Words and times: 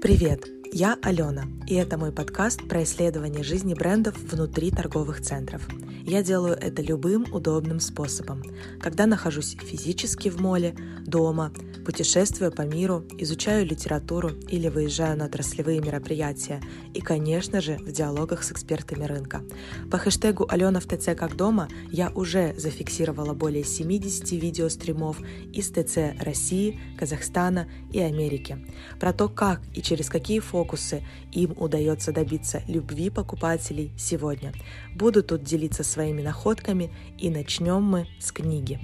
Привет! 0.00 0.55
Я 0.78 0.98
Алена, 1.00 1.46
и 1.66 1.74
это 1.74 1.96
мой 1.96 2.12
подкаст 2.12 2.68
про 2.68 2.82
исследование 2.82 3.42
жизни 3.42 3.72
брендов 3.72 4.14
внутри 4.18 4.70
торговых 4.70 5.22
центров. 5.22 5.66
Я 6.04 6.22
делаю 6.22 6.54
это 6.54 6.82
любым 6.82 7.24
удобным 7.32 7.80
способом, 7.80 8.42
когда 8.78 9.06
нахожусь 9.06 9.56
физически 9.58 10.28
в 10.28 10.38
моле, 10.38 10.76
дома, 11.06 11.50
путешествую 11.86 12.52
по 12.52 12.62
миру, 12.62 13.04
изучаю 13.16 13.64
литературу 13.64 14.32
или 14.48 14.68
выезжаю 14.68 15.16
на 15.16 15.24
отраслевые 15.24 15.80
мероприятия 15.80 16.60
и, 16.92 17.00
конечно 17.00 17.62
же, 17.62 17.76
в 17.78 17.90
диалогах 17.90 18.42
с 18.42 18.52
экспертами 18.52 19.04
рынка. 19.04 19.42
По 19.90 19.96
хэштегу 19.96 20.46
«Алена 20.46 20.80
в 20.80 20.84
ТЦ 20.84 21.16
как 21.16 21.36
дома» 21.36 21.68
я 21.90 22.10
уже 22.10 22.54
зафиксировала 22.58 23.32
более 23.32 23.64
70 23.64 24.30
видеостримов 24.32 25.20
из 25.54 25.70
ТЦ 25.70 26.20
России, 26.20 26.78
Казахстана 26.98 27.66
и 27.92 28.00
Америки 28.00 28.58
про 29.00 29.14
то, 29.14 29.30
как 29.30 29.62
и 29.74 29.80
через 29.80 30.10
какие 30.10 30.40
фокусы 30.40 30.65
им 31.32 31.54
удается 31.56 32.12
добиться 32.12 32.62
любви 32.66 33.10
покупателей 33.10 33.92
сегодня. 33.98 34.52
Буду 34.94 35.22
тут 35.22 35.42
делиться 35.42 35.84
своими 35.84 36.22
находками 36.22 36.94
и 37.18 37.30
начнем 37.30 37.82
мы 37.82 38.06
с 38.20 38.32
книги. 38.32 38.80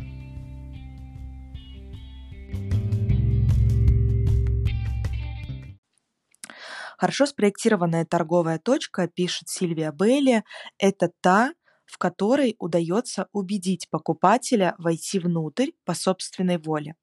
Хорошо 7.02 7.26
спроектированная 7.26 8.04
торговая 8.04 8.60
точка, 8.60 9.09
пишет 9.09 9.48
Сильвия 9.48 9.90
Бейли, 9.90 10.45
это 10.78 11.10
та, 11.20 11.52
в 11.84 11.98
которой 11.98 12.54
удается 12.60 13.26
убедить 13.32 13.90
покупателя 13.90 14.76
войти 14.78 15.18
внутрь 15.18 15.70
по 15.84 15.95
собственной 15.95 16.59
воле, 16.59 16.95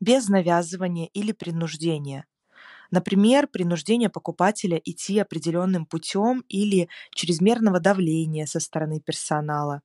без 0.00 0.28
навязывания 0.28 1.08
или 1.12 1.30
принуждения, 1.30 2.26
Например, 2.90 3.46
принуждение 3.46 4.08
покупателя 4.10 4.76
идти 4.84 5.18
определенным 5.18 5.86
путем 5.86 6.44
или 6.48 6.88
чрезмерного 7.14 7.80
давления 7.80 8.46
со 8.46 8.60
стороны 8.60 9.00
персонала. 9.00 9.82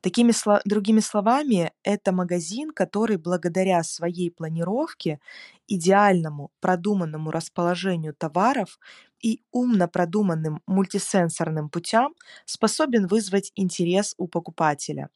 Такими 0.00 0.32
другими 0.66 1.00
словами, 1.00 1.72
это 1.82 2.12
магазин, 2.12 2.70
который 2.70 3.16
благодаря 3.16 3.82
своей 3.82 4.30
планировке, 4.30 5.20
идеальному 5.68 6.50
продуманному 6.60 7.30
расположению 7.30 8.14
товаров 8.14 8.78
и 9.20 9.42
умно 9.50 9.88
продуманным 9.88 10.60
мультисенсорным 10.66 11.70
путям 11.70 12.14
способен 12.44 13.06
вызвать 13.06 13.52
интерес 13.54 14.14
у 14.18 14.28
покупателя, 14.28 15.08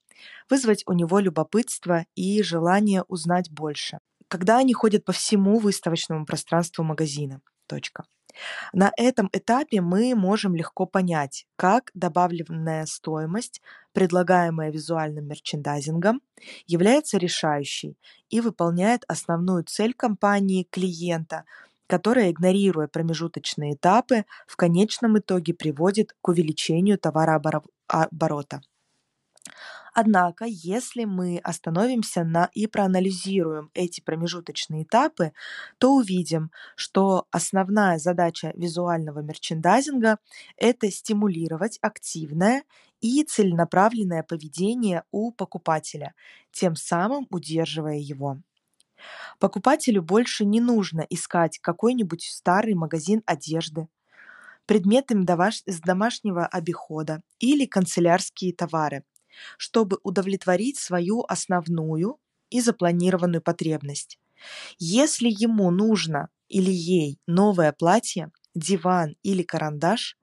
вызвать 0.51 0.85
у 0.87 0.93
него 0.93 1.19
любопытство 1.19 2.07
и 2.15 2.43
желание 2.43 3.05
узнать 3.09 3.51
больше 3.51 3.99
когда 4.29 4.59
они 4.59 4.75
ходят 4.75 5.05
по 5.05 5.13
всему 5.13 5.59
выставочному 5.59 6.27
пространству 6.27 6.85
магазина. 6.85 7.41
Точка. 7.67 8.05
На 8.73 8.93
этом 8.97 9.31
этапе 9.33 9.81
мы 9.81 10.15
можем 10.15 10.55
легко 10.55 10.87
понять, 10.87 11.47
как 11.57 11.91
добавленная 11.95 12.87
стоимость, 12.87 13.63
предлагаемая 13.93 14.71
визуальным 14.71 15.27
мерчендайзингом, 15.27 16.21
является 16.67 17.19
решающей 17.19 17.97
и 18.29 18.41
выполняет 18.41 19.05
основную 19.09 19.65
цель 19.65 19.95
компании 19.95 20.69
клиента, 20.71 21.45
которая, 21.87 22.31
игнорируя 22.31 22.89
промежуточные 22.89 23.75
этапы, 23.75 24.25
в 24.47 24.57
конечном 24.57 25.19
итоге 25.19 25.55
приводит 25.55 26.15
к 26.21 26.29
увеличению 26.29 26.99
товарооборота. 26.99 28.61
Однако, 29.99 30.45
если 30.45 31.05
мы 31.05 31.39
остановимся 31.39 32.23
на 32.23 32.51
и 32.53 32.67
проанализируем 32.67 33.71
эти 33.73 34.03
промежуточные 34.03 34.83
этапы, 34.83 35.33
то 35.79 35.95
увидим, 35.95 36.51
что 36.75 37.27
основная 37.31 37.97
задача 37.97 38.53
визуального 38.57 39.21
мерчендайзинга– 39.21 40.19
это 40.59 40.91
стимулировать 40.91 41.79
активное 41.81 42.65
и 43.01 43.25
целенаправленное 43.25 44.23
поведение 44.23 45.05
у 45.13 45.33
покупателя, 45.33 46.13
тем 46.53 46.77
самым 46.77 47.27
удерживая 47.31 47.97
его. 47.97 48.37
Покупателю 49.39 50.03
больше 50.03 50.45
не 50.45 50.61
нужно 50.61 51.07
искать 51.09 51.59
какой-нибудь 51.59 52.23
старый 52.23 52.75
магазин 52.75 53.23
одежды, 53.25 53.89
предметы 54.67 55.15
домашнего 55.81 56.45
обихода 56.45 57.23
или 57.39 57.65
канцелярские 57.65 58.53
товары– 58.53 59.03
чтобы 59.57 59.99
удовлетворить 60.03 60.79
свою 60.79 61.25
основную 61.29 62.19
и 62.51 62.61
запланированную 62.61 63.43
потребность. 63.43 64.19
Если 64.79 65.29
ему 65.29 65.71
нужно 65.71 66.29
или 66.49 66.71
ей 66.71 67.19
новое 67.27 67.73
платье, 67.73 68.31
диван 68.55 69.17
или 69.23 69.43
карандаш, 69.43 70.17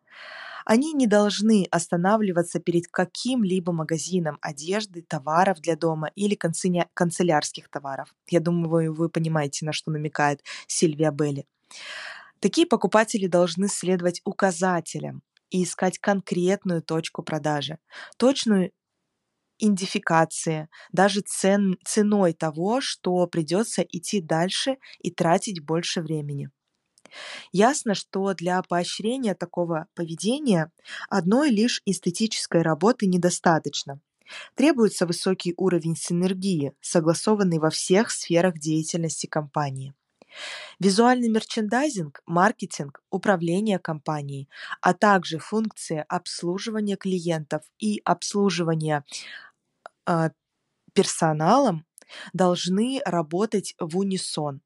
они 0.66 0.94
не 0.94 1.08
должны 1.08 1.68
останавливаться 1.72 2.60
перед 2.60 2.88
каким-либо 2.88 3.74
магазином 3.74 4.38
одежды, 4.42 5.02
товаров 5.02 5.60
для 5.60 5.76
дома 5.76 6.10
или 6.16 6.36
канцелярских 6.36 7.70
товаров. 7.70 8.14
Я 8.30 8.40
думаю, 8.40 8.94
вы 8.94 9.10
понимаете, 9.10 9.66
на 9.66 9.74
что 9.74 9.92
намекает 9.92 10.42
Сильвия 10.68 11.12
Белли. 11.12 11.46
Такие 12.40 12.68
покупатели 12.68 13.28
должны 13.28 13.68
следовать 13.68 14.22
указателям 14.24 15.22
и 15.50 15.64
искать 15.64 16.00
конкретную 16.00 16.82
точку 16.82 17.24
продажи, 17.24 17.78
точную 18.18 18.72
идентификации, 19.60 20.70
даже 20.92 21.22
цен, 21.22 21.78
ценой 21.86 22.34
того, 22.34 22.82
что 22.82 23.26
придется 23.28 23.82
идти 23.82 24.22
дальше 24.22 24.78
и 25.00 25.12
тратить 25.12 25.62
больше 25.64 26.02
времени. 26.02 26.50
Ясно, 27.52 27.94
что 27.96 28.34
для 28.34 28.62
поощрения 28.64 29.36
такого 29.36 29.88
поведения 29.96 30.72
одной 31.10 31.50
лишь 31.52 31.82
эстетической 31.86 32.62
работы 32.62 33.06
недостаточно. 33.08 34.00
Требуется 34.56 35.06
высокий 35.08 35.54
уровень 35.58 35.96
синергии, 35.98 36.74
согласованный 36.82 37.60
во 37.60 37.70
всех 37.70 38.12
сферах 38.12 38.60
деятельности 38.60 39.28
компании. 39.28 39.94
Визуальный 40.80 41.30
мерчендайзинг, 41.30 42.22
маркетинг, 42.26 43.02
управление 43.10 43.80
компанией, 43.80 44.50
а 44.82 44.94
также 44.94 45.40
функции 45.40 46.06
обслуживания 46.10 46.98
клиентов 46.98 47.64
и 47.80 48.02
обслуживания 48.06 49.04
а, 50.06 50.32
персоналом 50.94 51.86
должны 52.34 53.02
работать 53.06 53.76
в 53.80 53.98
унисон, 53.98 54.62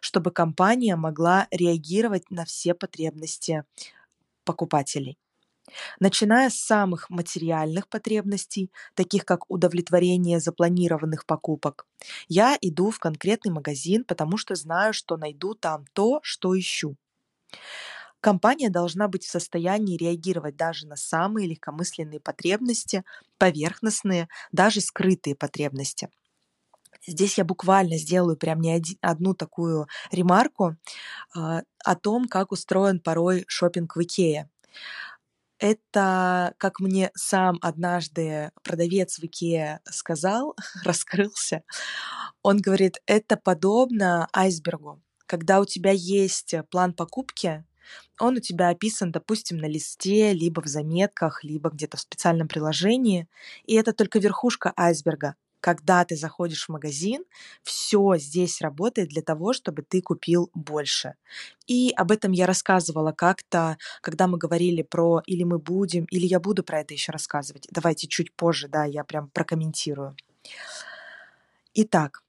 чтобы 0.00 0.30
компания 0.32 0.96
могла 0.96 1.48
реагировать 1.50 2.30
на 2.30 2.44
все 2.44 2.74
потребности 2.74 3.64
покупателей. 4.44 5.18
Начиная 6.00 6.50
с 6.50 6.54
самых 6.58 7.10
материальных 7.10 7.88
потребностей, 7.88 8.70
таких 8.94 9.24
как 9.24 9.50
удовлетворение 9.50 10.40
запланированных 10.40 11.26
покупок, 11.26 11.86
я 12.28 12.56
иду 12.60 12.90
в 12.90 12.98
конкретный 12.98 13.52
магазин, 13.52 14.04
потому 14.04 14.36
что 14.36 14.54
знаю, 14.54 14.92
что 14.92 15.16
найду 15.16 15.54
там 15.54 15.84
то, 15.94 16.20
что 16.22 16.58
ищу. 16.58 16.96
Компания 18.20 18.70
должна 18.70 19.08
быть 19.08 19.24
в 19.24 19.30
состоянии 19.30 19.96
реагировать 19.96 20.56
даже 20.56 20.86
на 20.86 20.96
самые 20.96 21.48
легкомысленные 21.48 22.20
потребности, 22.20 23.04
поверхностные, 23.38 24.28
даже 24.52 24.80
скрытые 24.80 25.34
потребности. 25.34 26.08
Здесь 27.06 27.38
я 27.38 27.44
буквально 27.44 27.98
сделаю 27.98 28.36
прям 28.36 28.60
не 28.60 28.72
один, 28.72 28.98
одну 29.02 29.34
такую 29.34 29.88
ремарку 30.12 30.76
э, 31.36 31.62
о 31.84 31.96
том, 31.96 32.28
как 32.28 32.52
устроен 32.52 33.00
порой 33.00 33.44
шопинг 33.48 33.96
в 33.96 34.02
Икее. 34.02 34.50
Это, 35.62 36.54
как 36.58 36.80
мне 36.80 37.12
сам 37.14 37.56
однажды 37.62 38.50
продавец 38.64 39.20
в 39.20 39.24
Икее 39.24 39.78
сказал, 39.84 40.56
раскрылся, 40.84 41.62
он 42.42 42.58
говорит, 42.58 43.00
это 43.06 43.36
подобно 43.36 44.28
айсбергу. 44.32 45.00
Когда 45.24 45.60
у 45.60 45.64
тебя 45.64 45.92
есть 45.92 46.52
план 46.68 46.92
покупки, 46.92 47.64
он 48.18 48.38
у 48.38 48.40
тебя 48.40 48.70
описан, 48.70 49.12
допустим, 49.12 49.58
на 49.58 49.66
листе, 49.66 50.32
либо 50.32 50.62
в 50.62 50.66
заметках, 50.66 51.44
либо 51.44 51.70
где-то 51.70 51.96
в 51.96 52.00
специальном 52.00 52.48
приложении. 52.48 53.28
И 53.64 53.76
это 53.76 53.92
только 53.92 54.18
верхушка 54.18 54.72
айсберга. 54.76 55.36
Когда 55.62 56.04
ты 56.04 56.16
заходишь 56.16 56.66
в 56.66 56.72
магазин, 56.72 57.24
все 57.62 58.16
здесь 58.16 58.60
работает 58.60 59.10
для 59.10 59.22
того, 59.22 59.52
чтобы 59.52 59.82
ты 59.82 60.02
купил 60.02 60.50
больше. 60.54 61.14
И 61.68 61.92
об 61.96 62.10
этом 62.10 62.32
я 62.32 62.46
рассказывала 62.46 63.12
как-то, 63.12 63.78
когда 64.00 64.26
мы 64.26 64.38
говорили 64.38 64.82
про 64.82 65.22
или 65.24 65.44
мы 65.44 65.60
будем, 65.60 66.04
или 66.06 66.26
я 66.26 66.40
буду 66.40 66.64
про 66.64 66.80
это 66.80 66.94
еще 66.94 67.12
рассказывать. 67.12 67.68
Давайте 67.70 68.08
чуть 68.08 68.34
позже, 68.34 68.66
да, 68.66 68.84
я 68.84 69.04
прям 69.04 69.28
прокомментирую. 69.28 70.16
Итак, 71.74 72.24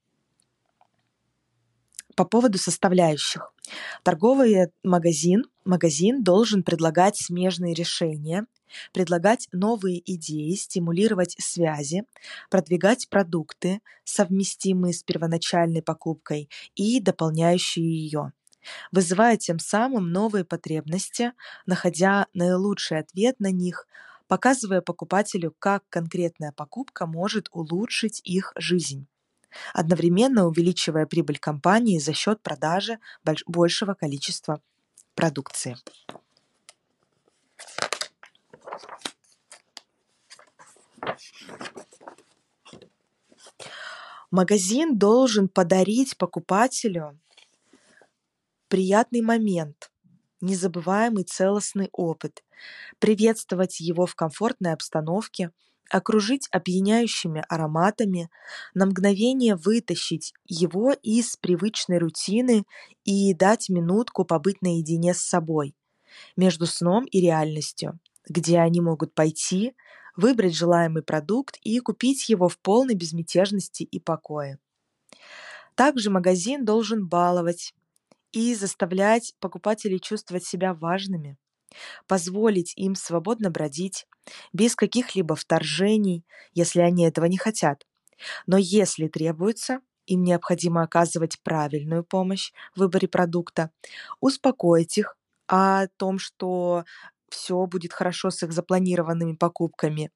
по 2.15 2.23
поводу 2.23 2.59
составляющих. 2.59 3.51
Торговый 4.03 4.71
магазин, 4.83 5.45
магазин 5.65 6.23
должен 6.23 6.63
предлагать 6.63 7.17
смежные 7.17 7.73
решения, 7.73 8.45
предлагать 8.93 9.47
новые 9.51 10.01
идеи, 10.13 10.53
стимулировать 10.55 11.35
связи, 11.39 12.03
продвигать 12.49 13.09
продукты, 13.09 13.81
совместимые 14.03 14.93
с 14.93 15.03
первоначальной 15.03 15.81
покупкой 15.81 16.49
и 16.75 16.99
дополняющие 16.99 17.85
ее, 17.85 18.33
вызывая 18.91 19.37
тем 19.37 19.59
самым 19.59 20.11
новые 20.11 20.45
потребности, 20.45 21.33
находя 21.65 22.27
наилучший 22.33 22.99
ответ 22.99 23.39
на 23.39 23.51
них, 23.51 23.87
показывая 24.27 24.81
покупателю, 24.81 25.53
как 25.59 25.83
конкретная 25.89 26.51
покупка 26.51 27.05
может 27.05 27.49
улучшить 27.51 28.21
их 28.23 28.53
жизнь 28.55 29.07
одновременно 29.73 30.47
увеличивая 30.47 31.05
прибыль 31.05 31.37
компании 31.37 31.99
за 31.99 32.13
счет 32.13 32.41
продажи 32.41 32.97
большего 33.45 33.93
количества 33.93 34.61
продукции. 35.15 35.77
Магазин 44.31 44.97
должен 44.97 45.47
подарить 45.47 46.17
покупателю 46.17 47.19
приятный 48.67 49.21
момент, 49.21 49.91
незабываемый 50.41 51.23
целостный 51.23 51.89
опыт, 51.91 52.43
приветствовать 52.97 53.79
его 53.79 54.07
в 54.07 54.15
комфортной 54.15 54.73
обстановке, 54.73 55.51
окружить 55.93 56.47
опьяняющими 56.49 57.45
ароматами, 57.47 58.31
на 58.73 58.87
мгновение 58.87 59.55
вытащить 59.55 60.33
его 60.43 60.91
из 60.91 61.37
привычной 61.37 61.99
рутины 61.99 62.65
и 63.05 63.35
дать 63.35 63.69
минутку 63.69 64.25
побыть 64.25 64.63
наедине 64.63 65.13
с 65.13 65.19
собой, 65.19 65.75
между 66.35 66.65
сном 66.65 67.05
и 67.05 67.21
реальностью, 67.21 67.99
где 68.27 68.57
они 68.57 68.81
могут 68.81 69.13
пойти, 69.13 69.75
выбрать 70.15 70.55
желаемый 70.55 71.03
продукт 71.03 71.59
и 71.61 71.79
купить 71.79 72.27
его 72.27 72.49
в 72.49 72.57
полной 72.57 72.95
безмятежности 72.95 73.83
и 73.83 73.99
покое. 73.99 74.57
Также 75.75 76.09
магазин 76.09 76.65
должен 76.65 77.07
баловать 77.07 77.75
и 78.31 78.55
заставлять 78.55 79.35
покупателей 79.39 79.99
чувствовать 79.99 80.43
себя 80.43 80.73
важными, 80.73 81.37
позволить 82.07 82.73
им 82.75 82.95
свободно 82.95 83.49
бродить, 83.49 84.07
без 84.53 84.75
каких-либо 84.75 85.35
вторжений, 85.35 86.25
если 86.53 86.81
они 86.81 87.05
этого 87.05 87.25
не 87.25 87.37
хотят. 87.37 87.85
Но 88.47 88.57
если 88.57 89.07
требуется, 89.07 89.79
им 90.05 90.23
необходимо 90.23 90.83
оказывать 90.83 91.39
правильную 91.43 92.03
помощь 92.03 92.51
в 92.75 92.79
выборе 92.79 93.07
продукта, 93.07 93.71
успокоить 94.19 94.97
их 94.97 95.15
о 95.47 95.87
том, 95.97 96.19
что 96.19 96.83
все 97.29 97.65
будет 97.65 97.93
хорошо 97.93 98.29
с 98.29 98.43
их 98.43 98.51
запланированными 98.53 99.33
покупками, 99.35 100.11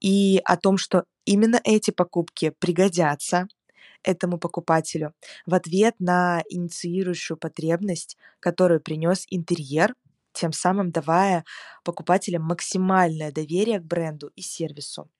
и 0.00 0.40
о 0.44 0.56
том, 0.56 0.76
что 0.76 1.04
именно 1.24 1.60
эти 1.64 1.90
покупки 1.90 2.52
пригодятся 2.58 3.48
этому 4.02 4.38
покупателю 4.38 5.14
в 5.46 5.54
ответ 5.54 5.94
на 5.98 6.42
инициирующую 6.48 7.36
потребность, 7.36 8.16
которую 8.40 8.80
принес 8.80 9.24
интерьер, 9.30 9.94
тем 10.38 10.52
самым 10.52 10.92
давая 10.92 11.44
покупателям 11.84 12.42
максимальное 12.42 13.32
доверие 13.32 13.80
к 13.80 13.84
бренду 13.84 14.30
и 14.36 14.42
сервису. 14.42 15.10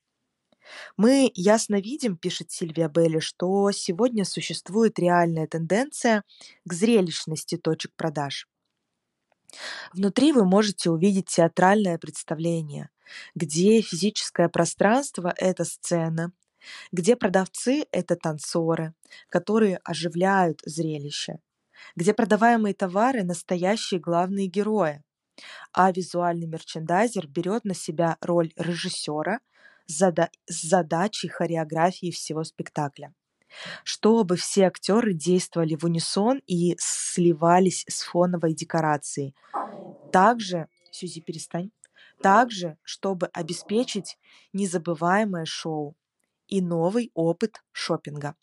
Мы 0.97 1.33
ясно 1.35 1.81
видим, 1.81 2.17
пишет 2.17 2.53
Сильвия 2.53 2.89
Белли, 2.89 3.19
что 3.19 3.71
сегодня 3.73 4.25
существует 4.25 4.99
реальная 4.99 5.47
тенденция 5.49 6.23
к 6.65 6.73
зрелищности 6.73 7.57
точек 7.57 7.93
продаж. 7.97 8.47
Внутри 9.93 10.33
вы 10.33 10.45
можете 10.45 10.91
увидеть 10.91 11.27
театральное 11.27 11.99
представление, 11.99 12.91
где 13.35 13.81
физическое 13.81 14.49
пространство– 14.49 15.35
это 15.37 15.65
сцена, 15.65 16.33
где 16.93 17.17
продавцы– 17.17 17.87
это 17.93 18.15
танцоры, 18.15 18.95
которые 19.31 19.81
оживляют 19.85 20.61
зрелище, 20.65 21.39
где 21.97 22.13
продаваемые 22.13 22.75
товары– 22.75 23.23
настоящие 23.25 24.01
главные 24.01 24.49
герои, 24.49 25.03
а 25.73 25.93
визуальный 25.93 26.47
мерчендайзер 26.47 27.27
берет 27.29 27.65
на 27.65 27.75
себя 27.75 28.17
роль 28.21 28.53
режиссера 28.57 29.41
с 29.87 30.13
задачей 30.49 31.29
хореографии 31.29 32.11
всего 32.11 32.45
спектакля 32.45 33.15
чтобы 33.85 34.37
все 34.37 34.67
актеры 34.67 35.15
действовали 35.15 35.75
в 35.75 35.85
унисон 35.85 36.41
и 36.47 36.77
сливались 36.79 37.85
с 37.89 38.03
фоновой 38.03 38.55
декорацией. 38.55 39.35
Также, 40.11 40.69
Сюзи, 40.91 41.21
перестань. 41.21 41.71
Также, 42.21 42.79
чтобы 42.83 43.29
обеспечить 43.29 44.19
незабываемое 44.53 45.45
шоу 45.45 45.97
и 46.49 46.61
новый 46.61 47.11
опыт 47.15 47.63
шопинга. 47.73 48.35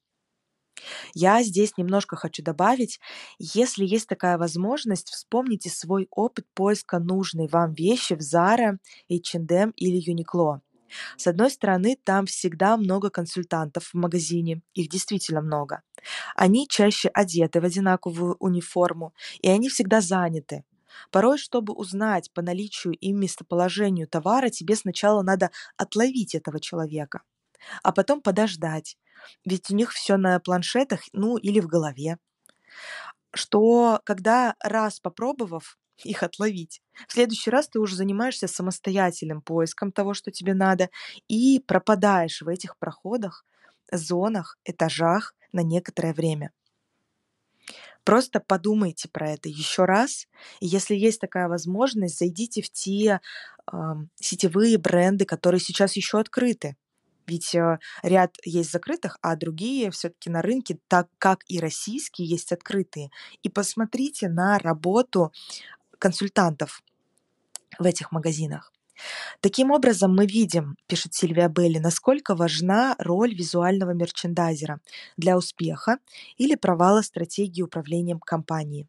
Я 1.13 1.41
здесь 1.43 1.77
немножко 1.77 2.15
хочу 2.15 2.43
добавить, 2.43 2.99
если 3.39 3.85
есть 3.85 4.07
такая 4.07 4.37
возможность, 4.37 5.09
вспомните 5.09 5.69
свой 5.69 6.07
опыт 6.11 6.45
поиска 6.53 6.99
нужной 6.99 7.47
вам 7.47 7.73
вещи 7.73 8.13
в 8.13 8.19
Zara, 8.19 8.77
H&M 9.09 9.71
или 9.75 10.13
Uniqlo. 10.13 10.59
С 11.17 11.27
одной 11.27 11.49
стороны, 11.49 11.97
там 12.03 12.25
всегда 12.25 12.77
много 12.77 13.09
консультантов 13.09 13.85
в 13.85 13.93
магазине, 13.95 14.61
их 14.73 14.89
действительно 14.89 15.41
много. 15.41 15.81
Они 16.35 16.67
чаще 16.67 17.09
одеты 17.09 17.59
в 17.61 17.65
одинаковую 17.65 18.35
униформу, 18.39 19.13
и 19.41 19.49
они 19.49 19.69
всегда 19.69 20.01
заняты. 20.01 20.63
Порой, 21.11 21.37
чтобы 21.37 21.73
узнать 21.73 22.31
по 22.33 22.41
наличию 22.41 22.93
и 22.93 23.11
местоположению 23.11 24.07
товара, 24.07 24.49
тебе 24.49 24.75
сначала 24.75 25.23
надо 25.23 25.51
отловить 25.77 26.35
этого 26.35 26.59
человека, 26.59 27.21
а 27.83 27.91
потом 27.91 28.21
подождать, 28.21 28.97
ведь 29.45 29.69
у 29.71 29.75
них 29.75 29.91
все 29.91 30.17
на 30.17 30.39
планшетах, 30.39 31.01
ну 31.13 31.37
или 31.37 31.59
в 31.59 31.67
голове. 31.67 32.17
Что 33.33 34.01
когда 34.05 34.55
раз 34.61 34.99
попробовав, 34.99 35.77
их 36.03 36.23
отловить. 36.23 36.81
В 37.07 37.13
следующий 37.13 37.49
раз 37.49 37.67
ты 37.67 37.79
уже 37.79 37.95
занимаешься 37.95 38.47
самостоятельным 38.47 39.41
поиском 39.41 39.91
того, 39.91 40.13
что 40.13 40.31
тебе 40.31 40.53
надо, 40.53 40.89
и 41.27 41.59
пропадаешь 41.59 42.41
в 42.41 42.47
этих 42.47 42.77
проходах, 42.77 43.45
зонах, 43.91 44.57
этажах 44.65 45.35
на 45.51 45.61
некоторое 45.61 46.13
время. 46.13 46.51
Просто 48.03 48.39
подумайте 48.39 49.09
про 49.09 49.31
это 49.31 49.49
еще 49.49 49.85
раз. 49.85 50.27
И 50.59 50.67
если 50.67 50.95
есть 50.95 51.19
такая 51.19 51.47
возможность, 51.47 52.19
зайдите 52.19 52.61
в 52.61 52.69
те 52.69 53.19
э, 53.71 53.77
сетевые 54.21 54.77
бренды, 54.77 55.25
которые 55.25 55.59
сейчас 55.59 55.95
еще 55.95 56.19
открыты. 56.19 56.75
Ведь 57.27 57.55
э, 57.55 57.79
ряд 58.03 58.35
есть 58.43 58.71
закрытых, 58.71 59.17
а 59.21 59.35
другие 59.35 59.91
все-таки 59.91 60.29
на 60.29 60.41
рынке, 60.41 60.79
так 60.87 61.07
как 61.17 61.43
и 61.47 61.59
российские, 61.59 62.27
есть 62.27 62.51
открытые. 62.51 63.09
И 63.43 63.49
посмотрите 63.49 64.29
на 64.29 64.59
работу 64.59 65.31
консультантов 65.99 66.81
в 67.79 67.85
этих 67.85 68.11
магазинах. 68.11 68.71
Таким 69.41 69.71
образом, 69.71 70.15
мы 70.15 70.25
видим, 70.25 70.77
пишет 70.87 71.13
Сильвия 71.13 71.49
Белли, 71.49 71.79
насколько 71.79 72.35
важна 72.35 72.95
роль 72.97 73.33
визуального 73.35 73.91
мерчендайзера 73.91 74.79
для 75.17 75.37
успеха 75.37 75.97
или 76.37 76.55
провала 76.55 77.01
стратегии 77.01 77.61
управления 77.61 78.17
компанией. 78.25 78.87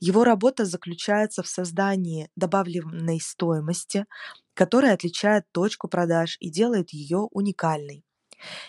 Его 0.00 0.24
работа 0.24 0.64
заключается 0.64 1.42
в 1.42 1.48
создании 1.48 2.30
добавленной 2.36 3.20
стоимости, 3.20 4.06
которая 4.54 4.94
отличает 4.94 5.44
точку 5.52 5.88
продаж 5.88 6.36
и 6.40 6.50
делает 6.50 6.90
ее 6.90 7.28
уникальной. 7.30 8.04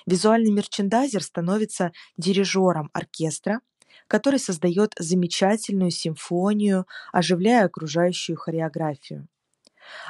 Визуальный 0.05 0.51
мерчендайзер 0.51 1.23
становится 1.23 1.91
дирижером 2.17 2.89
оркестра, 2.93 3.61
который 4.07 4.39
создает 4.39 4.93
замечательную 4.99 5.91
симфонию, 5.91 6.85
оживляя 7.11 7.65
окружающую 7.65 8.37
хореографию. 8.37 9.27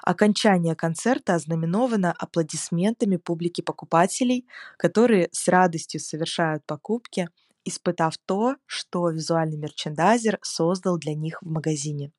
Окончание 0.04 0.76
концерта 0.76 1.36
ознаменовано 1.36 2.12
аплодисментами 2.12 3.18
публики 3.18 3.62
покупателей, 3.62 4.46
которые 4.78 5.30
с 5.32 5.48
радостью 5.48 6.00
совершают 6.00 6.66
покупки, 6.66 7.30
испытав 7.66 8.18
то, 8.26 8.56
что 8.66 9.10
визуальный 9.10 9.58
мерчендайзер 9.58 10.40
создал 10.42 10.98
для 10.98 11.16
них 11.16 11.42
в 11.42 11.50
магазине. 11.50 12.12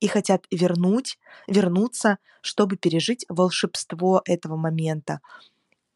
И 0.00 0.08
хотят 0.08 0.46
вернуть, 0.50 1.18
вернуться, 1.46 2.18
чтобы 2.40 2.76
пережить 2.76 3.26
волшебство 3.28 4.22
этого 4.24 4.56
момента, 4.56 5.20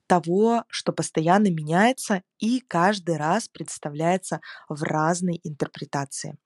того, 0.06 0.64
что 0.68 0.92
постоянно 0.92 1.50
меняется 1.50 2.23
и 2.38 2.61
каждый 2.61 3.16
раз 3.16 3.49
представляется 3.49 4.40
в 4.68 4.83
разной 4.83 5.40
интерпретации. 5.42 6.37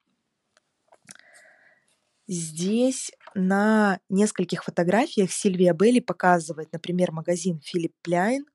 Здесь 2.27 3.11
на 3.35 3.99
нескольких 4.09 4.63
фотографиях 4.63 5.31
Сильвия 5.31 5.73
Белли 5.73 5.99
показывает, 5.99 6.71
например, 6.71 7.11
магазин 7.11 7.59
Филипп 7.59 7.93
Пляйн, 8.01 8.45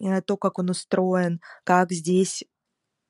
э, 0.00 0.20
то, 0.22 0.36
как 0.36 0.58
он 0.58 0.70
устроен, 0.70 1.40
как 1.64 1.92
здесь 1.92 2.44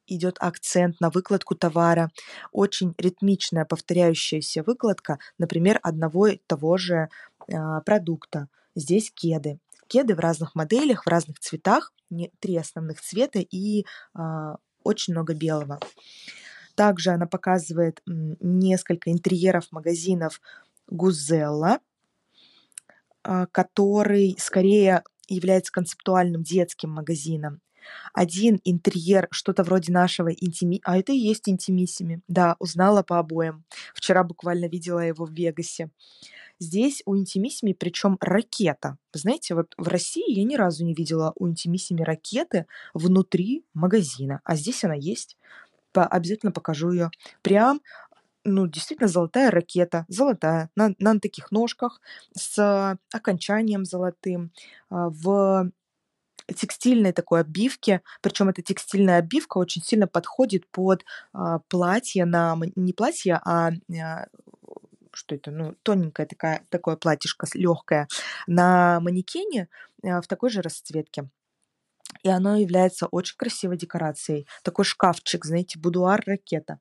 идет 0.06 0.36
акцент 0.40 1.00
на 1.00 1.10
выкладку 1.10 1.54
товара, 1.54 2.10
очень 2.52 2.94
ритмичная 2.98 3.64
повторяющаяся 3.64 4.62
выкладка, 4.62 5.18
например, 5.38 5.78
одного 5.82 6.28
и 6.28 6.40
того 6.46 6.76
же 6.76 7.08
э, 7.48 7.80
продукта. 7.84 8.48
Здесь 8.74 9.10
кеды. 9.10 9.58
Кеды 9.88 10.14
в 10.14 10.20
разных 10.20 10.54
моделях, 10.54 11.04
в 11.04 11.08
разных 11.08 11.38
цветах, 11.38 11.92
три 12.40 12.56
основных 12.56 13.00
цвета 13.00 13.38
и 13.38 13.84
э, 13.84 14.54
очень 14.82 15.12
много 15.14 15.34
белого. 15.34 15.80
Также 16.76 17.10
она 17.10 17.26
показывает 17.26 18.02
несколько 18.06 19.10
интерьеров 19.10 19.72
магазинов 19.72 20.40
Гузелла, 20.88 21.80
а, 23.24 23.46
который 23.46 24.36
скорее 24.38 25.02
является 25.26 25.72
концептуальным 25.72 26.42
детским 26.42 26.90
магазином. 26.90 27.60
Один 28.12 28.60
интерьер, 28.64 29.28
что-то 29.30 29.62
вроде 29.62 29.92
нашего 29.92 30.28
интими... 30.28 30.80
А 30.84 30.98
это 30.98 31.12
и 31.12 31.18
есть 31.18 31.48
интимиссими. 31.48 32.22
Да, 32.28 32.56
узнала 32.58 33.02
по 33.02 33.18
обоям. 33.18 33.64
Вчера 33.94 34.24
буквально 34.24 34.66
видела 34.66 35.00
его 35.00 35.26
в 35.26 35.32
Вегасе. 35.32 35.90
Здесь 36.58 37.02
у 37.04 37.16
интимиссими 37.16 37.72
причем 37.72 38.16
ракета. 38.20 38.96
Знаете, 39.12 39.54
вот 39.54 39.74
в 39.76 39.88
России 39.88 40.32
я 40.32 40.44
ни 40.44 40.56
разу 40.56 40.84
не 40.84 40.94
видела 40.94 41.32
у 41.36 41.48
интимиссими 41.48 42.02
ракеты 42.02 42.66
внутри 42.94 43.64
магазина. 43.74 44.40
А 44.44 44.56
здесь 44.56 44.82
она 44.84 44.94
есть. 44.94 45.36
По, 45.92 46.06
обязательно 46.06 46.52
покажу 46.52 46.90
ее. 46.92 47.10
Прям 47.42 47.80
ну, 48.46 48.66
действительно 48.66 49.08
золотая 49.08 49.50
ракета, 49.50 50.06
золотая, 50.08 50.70
на, 50.76 50.94
на 50.98 51.18
таких 51.18 51.50
ножках, 51.50 52.00
с 52.32 52.96
окончанием 53.12 53.84
золотым, 53.84 54.52
а, 54.88 55.10
в 55.10 55.70
текстильной 56.54 57.12
такой 57.12 57.40
обивке, 57.40 58.02
причем 58.22 58.48
эта 58.48 58.62
текстильная 58.62 59.18
обивка 59.18 59.58
очень 59.58 59.82
сильно 59.82 60.06
подходит 60.06 60.66
под 60.70 61.04
а, 61.32 61.60
платье 61.68 62.24
на 62.24 62.56
не 62.76 62.92
платье, 62.92 63.40
а, 63.44 63.72
а 63.92 64.26
что 65.12 65.34
это, 65.34 65.50
ну 65.50 65.74
тоненькое 65.82 66.28
такая 66.28 66.62
такое 66.68 66.96
платьишко 66.96 67.46
легкое 67.54 68.06
на 68.46 69.00
манекене 69.00 69.68
а, 70.04 70.20
в 70.20 70.26
такой 70.26 70.50
же 70.50 70.62
расцветке. 70.62 71.28
И 72.22 72.28
оно 72.28 72.56
является 72.56 73.06
очень 73.06 73.36
красивой 73.36 73.76
декорацией. 73.76 74.46
Такой 74.62 74.84
шкафчик, 74.84 75.44
знаете, 75.44 75.78
будуар 75.78 76.22
ракета. 76.26 76.78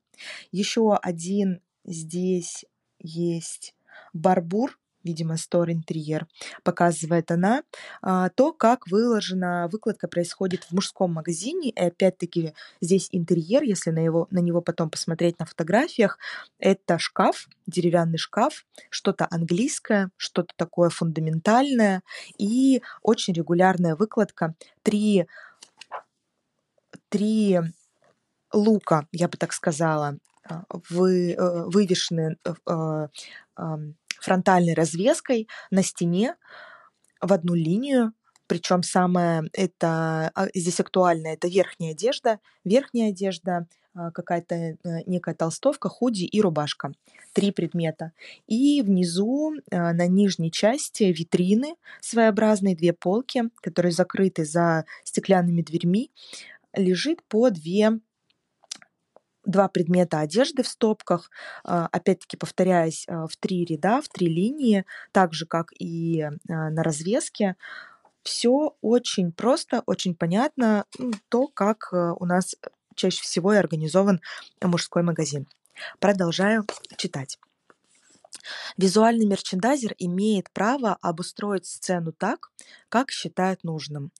Еще 0.50 0.96
один 0.96 1.60
здесь 1.84 2.64
есть 2.98 3.74
барбур 4.12 4.78
видимо, 5.06 5.34
Store 5.34 5.72
интерьер, 5.72 6.26
показывает 6.64 7.30
она, 7.30 7.62
а, 8.02 8.28
то, 8.30 8.52
как 8.52 8.88
выложена 8.88 9.68
выкладка 9.72 10.08
происходит 10.08 10.64
в 10.64 10.72
мужском 10.72 11.12
магазине. 11.14 11.70
И 11.70 11.80
опять-таки 11.80 12.52
здесь 12.80 13.08
интерьер, 13.12 13.62
если 13.62 13.90
на, 13.90 14.00
его, 14.00 14.26
на 14.30 14.40
него 14.40 14.60
потом 14.60 14.90
посмотреть 14.90 15.38
на 15.38 15.46
фотографиях, 15.46 16.18
это 16.58 16.98
шкаф, 16.98 17.48
деревянный 17.66 18.18
шкаф, 18.18 18.66
что-то 18.90 19.26
английское, 19.30 20.10
что-то 20.16 20.52
такое 20.56 20.90
фундаментальное 20.90 22.02
и 22.36 22.82
очень 23.02 23.34
регулярная 23.34 23.96
выкладка. 23.96 24.54
Три, 24.82 25.26
три 27.08 27.60
лука, 28.52 29.06
я 29.12 29.28
бы 29.28 29.36
так 29.36 29.52
сказала, 29.52 30.18
а, 30.48 30.64
вы, 30.90 31.32
э, 31.32 31.64
вывешены 31.66 32.36
э, 32.44 33.08
фронтальной 34.26 34.74
развеской 34.74 35.48
на 35.70 35.82
стене 35.82 36.34
в 37.20 37.32
одну 37.32 37.54
линию. 37.54 38.12
Причем 38.48 38.82
самое 38.82 39.44
это 39.52 40.30
а, 40.34 40.48
здесь 40.54 40.80
актуально 40.80 41.28
это 41.28 41.48
верхняя 41.48 41.92
одежда, 41.92 42.38
верхняя 42.64 43.10
одежда, 43.10 43.66
а, 43.94 44.10
какая-то 44.10 44.54
э, 44.54 44.76
некая 45.06 45.34
толстовка, 45.34 45.88
худи 45.88 46.24
и 46.24 46.40
рубашка. 46.40 46.92
Три 47.32 47.50
предмета. 47.50 48.12
И 48.46 48.82
внизу 48.82 49.54
а, 49.70 49.92
на 49.92 50.06
нижней 50.06 50.50
части 50.50 51.04
витрины 51.04 51.76
своеобразные, 52.00 52.76
две 52.76 52.92
полки, 52.92 53.44
которые 53.62 53.92
закрыты 53.92 54.44
за 54.44 54.84
стеклянными 55.04 55.62
дверьми, 55.62 56.10
лежит 56.74 57.22
по 57.28 57.50
две 57.50 58.00
два 59.46 59.68
предмета 59.68 60.20
одежды 60.20 60.62
в 60.62 60.68
стопках, 60.68 61.30
а, 61.64 61.88
опять-таки 61.92 62.36
повторяясь 62.36 63.06
а, 63.08 63.26
в 63.26 63.36
три 63.36 63.64
ряда, 63.64 64.02
в 64.02 64.08
три 64.08 64.26
линии, 64.26 64.84
так 65.12 65.32
же, 65.32 65.46
как 65.46 65.72
и 65.78 66.22
а, 66.22 66.30
на 66.48 66.82
развеске. 66.82 67.56
Все 68.22 68.76
очень 68.80 69.32
просто, 69.32 69.82
очень 69.86 70.14
понятно, 70.16 70.84
то, 71.28 71.46
как 71.46 71.92
у 71.92 72.26
нас 72.26 72.56
чаще 72.96 73.22
всего 73.22 73.54
и 73.54 73.56
организован 73.56 74.20
мужской 74.60 75.04
магазин. 75.04 75.46
Продолжаю 76.00 76.66
читать. 76.96 77.38
Визуальный 78.76 79.26
мерчендайзер 79.26 79.94
имеет 79.98 80.50
право 80.50 80.96
обустроить 81.00 81.66
сцену 81.66 82.12
так, 82.12 82.50
как 82.88 83.10
считает 83.10 83.64
нужным. 83.64 84.12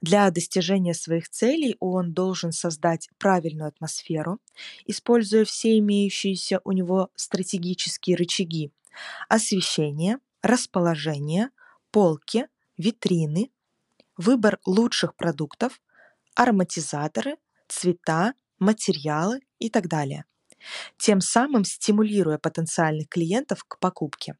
Для 0.00 0.30
достижения 0.30 0.94
своих 0.94 1.28
целей 1.28 1.76
он 1.80 2.12
должен 2.12 2.52
создать 2.52 3.08
правильную 3.18 3.68
атмосферу, 3.68 4.38
используя 4.86 5.44
все 5.44 5.78
имеющиеся 5.78 6.60
у 6.64 6.72
него 6.72 7.10
стратегические 7.14 8.16
рычаги– 8.16 8.72
освещение, 9.28 10.18
расположение, 10.42 11.50
полки, 11.90 12.48
витрины, 12.76 13.50
выбор 14.16 14.58
лучших 14.64 15.16
продуктов, 15.16 15.80
ароматизаторы, 16.34 17.36
цвета, 17.68 18.34
материалы 18.58 19.40
и 19.58 19.70
так 19.70 19.88
далее 19.88 20.24
тем 20.98 21.20
самым 21.20 21.64
стимулируя 21.64 22.38
потенциальных 22.38 23.08
клиентов 23.08 23.64
к 23.64 23.78
покупке. 23.78 24.34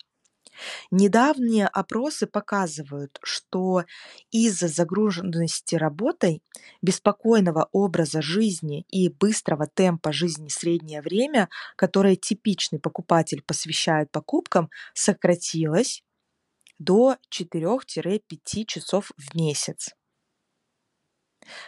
Недавние 0.90 1.66
опросы 1.66 2.26
показывают, 2.26 3.18
что 3.22 3.84
из-за 4.30 4.68
загруженности 4.68 5.74
работой, 5.74 6.42
беспокойного 6.82 7.68
образа 7.72 8.22
жизни 8.22 8.84
и 8.88 9.08
быстрого 9.08 9.66
темпа 9.66 10.12
жизни 10.12 10.48
среднее 10.48 11.02
время, 11.02 11.48
которое 11.76 12.16
типичный 12.16 12.78
покупатель 12.78 13.42
посвящает 13.42 14.10
покупкам, 14.10 14.70
сократилось 14.94 16.02
до 16.78 17.16
4-5 17.30 18.20
часов 18.66 19.12
в 19.16 19.34
месяц. 19.34 19.90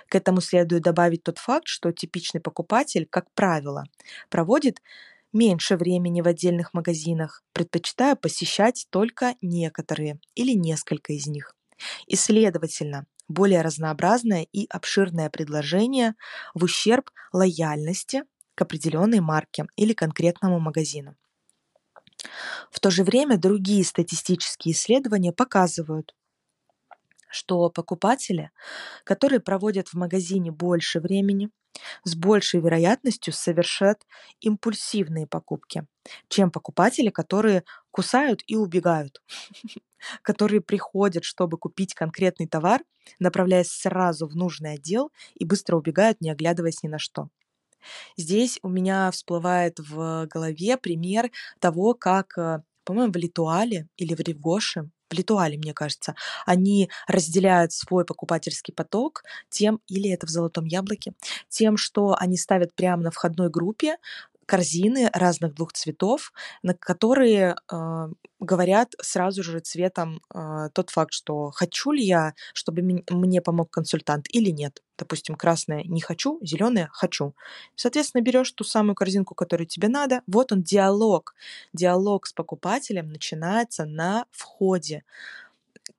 К 0.08 0.16
этому 0.16 0.40
следует 0.40 0.82
добавить 0.82 1.22
тот 1.22 1.38
факт, 1.38 1.66
что 1.66 1.92
типичный 1.92 2.40
покупатель, 2.40 3.06
как 3.08 3.30
правило, 3.34 3.84
проводит 4.28 4.80
меньше 5.32 5.76
времени 5.76 6.20
в 6.20 6.28
отдельных 6.28 6.74
магазинах, 6.74 7.42
предпочитая 7.52 8.16
посещать 8.16 8.86
только 8.90 9.34
некоторые 9.42 10.18
или 10.34 10.52
несколько 10.52 11.12
из 11.12 11.26
них. 11.26 11.54
И, 12.06 12.16
следовательно, 12.16 13.06
более 13.28 13.62
разнообразное 13.62 14.46
и 14.52 14.66
обширное 14.70 15.30
предложение 15.30 16.14
в 16.54 16.64
ущерб 16.64 17.10
лояльности 17.32 18.24
к 18.54 18.62
определенной 18.62 19.20
марке 19.20 19.66
или 19.76 19.92
конкретному 19.92 20.58
магазину. 20.58 21.16
В 22.70 22.80
то 22.80 22.90
же 22.90 23.04
время 23.04 23.36
другие 23.36 23.84
статистические 23.84 24.72
исследования 24.72 25.32
показывают, 25.32 26.14
что 27.36 27.70
покупатели, 27.70 28.50
которые 29.04 29.40
проводят 29.40 29.88
в 29.88 29.94
магазине 29.94 30.50
больше 30.50 31.00
времени, 31.00 31.50
с 32.04 32.14
большей 32.14 32.60
вероятностью 32.60 33.32
совершат 33.34 34.06
импульсивные 34.40 35.26
покупки, 35.26 35.86
чем 36.28 36.50
покупатели, 36.50 37.10
которые 37.10 37.64
кусают 37.90 38.42
и 38.46 38.56
убегают, 38.56 39.22
которые 40.22 40.62
приходят, 40.62 41.24
чтобы 41.24 41.58
купить 41.58 41.94
конкретный 41.94 42.46
товар, 42.48 42.82
направляясь 43.18 43.70
сразу 43.70 44.26
в 44.26 44.34
нужный 44.36 44.74
отдел 44.74 45.12
и 45.34 45.44
быстро 45.44 45.76
убегают, 45.76 46.20
не 46.20 46.30
оглядываясь 46.30 46.82
ни 46.82 46.88
на 46.88 46.98
что. 46.98 47.28
Здесь 48.16 48.58
у 48.62 48.68
меня 48.68 49.10
всплывает 49.10 49.78
в 49.78 50.26
голове 50.26 50.76
пример 50.76 51.30
того, 51.60 51.94
как, 51.94 52.36
э, 52.38 52.62
по-моему, 52.84 53.12
в 53.12 53.16
Литуале 53.16 53.88
или 53.96 54.14
в 54.14 54.20
Ревгоше 54.20 54.90
в 55.10 55.14
Литуале, 55.14 55.58
мне 55.58 55.72
кажется, 55.74 56.14
они 56.46 56.90
разделяют 57.06 57.72
свой 57.72 58.04
покупательский 58.04 58.74
поток 58.74 59.22
тем, 59.48 59.80
или 59.88 60.10
это 60.10 60.26
в 60.26 60.30
«Золотом 60.30 60.64
яблоке», 60.64 61.12
тем, 61.48 61.76
что 61.76 62.16
они 62.18 62.36
ставят 62.36 62.74
прямо 62.74 63.02
на 63.04 63.10
входной 63.10 63.50
группе 63.50 63.96
корзины 64.46 65.10
разных 65.12 65.54
двух 65.54 65.72
цветов, 65.72 66.32
на 66.62 66.74
которые 66.74 67.56
э, 67.70 68.08
говорят 68.38 68.94
сразу 69.00 69.42
же 69.42 69.58
цветом 69.60 70.20
э, 70.32 70.68
тот 70.72 70.90
факт, 70.90 71.12
что 71.12 71.50
хочу 71.50 71.90
ли 71.90 72.04
я, 72.04 72.34
чтобы 72.54 72.82
мне 72.82 73.42
помог 73.42 73.70
консультант 73.70 74.26
или 74.30 74.50
нет. 74.50 74.82
Допустим, 74.96 75.34
красное 75.34 75.82
не 75.84 76.00
хочу, 76.00 76.38
зеленое 76.42 76.88
хочу. 76.92 77.34
Соответственно, 77.74 78.22
берешь 78.22 78.52
ту 78.52 78.64
самую 78.64 78.94
корзинку, 78.94 79.34
которую 79.34 79.66
тебе 79.66 79.88
надо. 79.88 80.22
Вот 80.26 80.52
он 80.52 80.62
диалог. 80.62 81.34
Диалог 81.72 82.26
с 82.26 82.32
покупателем 82.32 83.08
начинается 83.08 83.84
на 83.84 84.26
входе, 84.30 85.04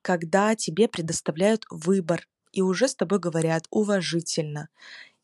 когда 0.02 0.56
тебе 0.56 0.88
предоставляют 0.88 1.66
выбор 1.70 2.28
и 2.54 2.62
уже 2.62 2.88
с 2.88 2.96
тобой 2.96 3.20
говорят 3.20 3.66
уважительно. 3.70 4.70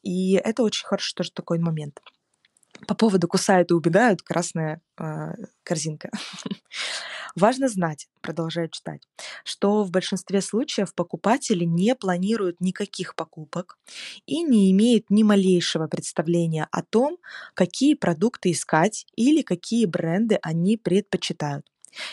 И 0.04 0.34
это 0.34 0.64
очень 0.64 0.86
хороший 0.86 1.16
тоже 1.16 1.32
такой 1.32 1.58
момент 1.58 2.02
по 2.88 2.96
поводу 2.96 3.28
кусают 3.28 3.72
и 3.72 3.74
убегают, 3.74 4.22
красная 4.22 4.82
э, 4.98 5.34
корзинка. 5.64 6.10
Важно 7.36 7.68
знать, 7.68 8.10
продолжаю 8.22 8.70
читать, 8.70 9.02
что 9.44 9.84
в 9.84 9.90
большинстве 9.90 10.40
случаев 10.42 10.94
покупатели 10.94 11.64
не 11.64 11.96
планируют 11.96 12.62
никаких 12.62 13.16
покупок 13.16 13.80
и 14.28 14.44
не 14.44 14.72
имеют 14.72 15.10
ни 15.10 15.24
малейшего 15.24 15.88
представления 15.88 16.68
о 16.72 16.84
том, 16.84 17.18
какие 17.56 17.96
продукты 17.96 18.52
искать 18.52 19.08
или 19.16 19.42
какие 19.42 19.86
бренды 19.86 20.38
они 20.44 20.78
предпочитают. 20.78 21.66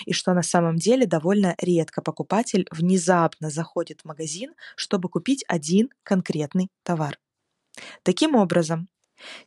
И 0.06 0.12
что 0.12 0.34
на 0.34 0.42
самом 0.42 0.76
деле 0.76 1.06
довольно 1.06 1.54
редко 1.58 2.02
покупатель 2.02 2.66
внезапно 2.70 3.50
заходит 3.50 4.00
в 4.00 4.04
магазин, 4.06 4.54
чтобы 4.76 5.08
купить 5.08 5.44
один 5.48 5.90
конкретный 6.02 6.68
товар. 6.82 7.18
Таким 8.02 8.34
образом, 8.34 8.88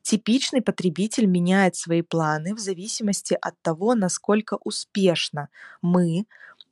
Типичный 0.01 0.61
потребитель 0.61 1.25
меняет 1.25 1.75
свои 1.75 2.01
планы 2.01 2.55
в 2.55 2.59
зависимости 2.59 3.37
от 3.41 3.59
того, 3.61 3.95
насколько 3.95 4.57
успешно 4.63 5.49
мы 5.81 6.25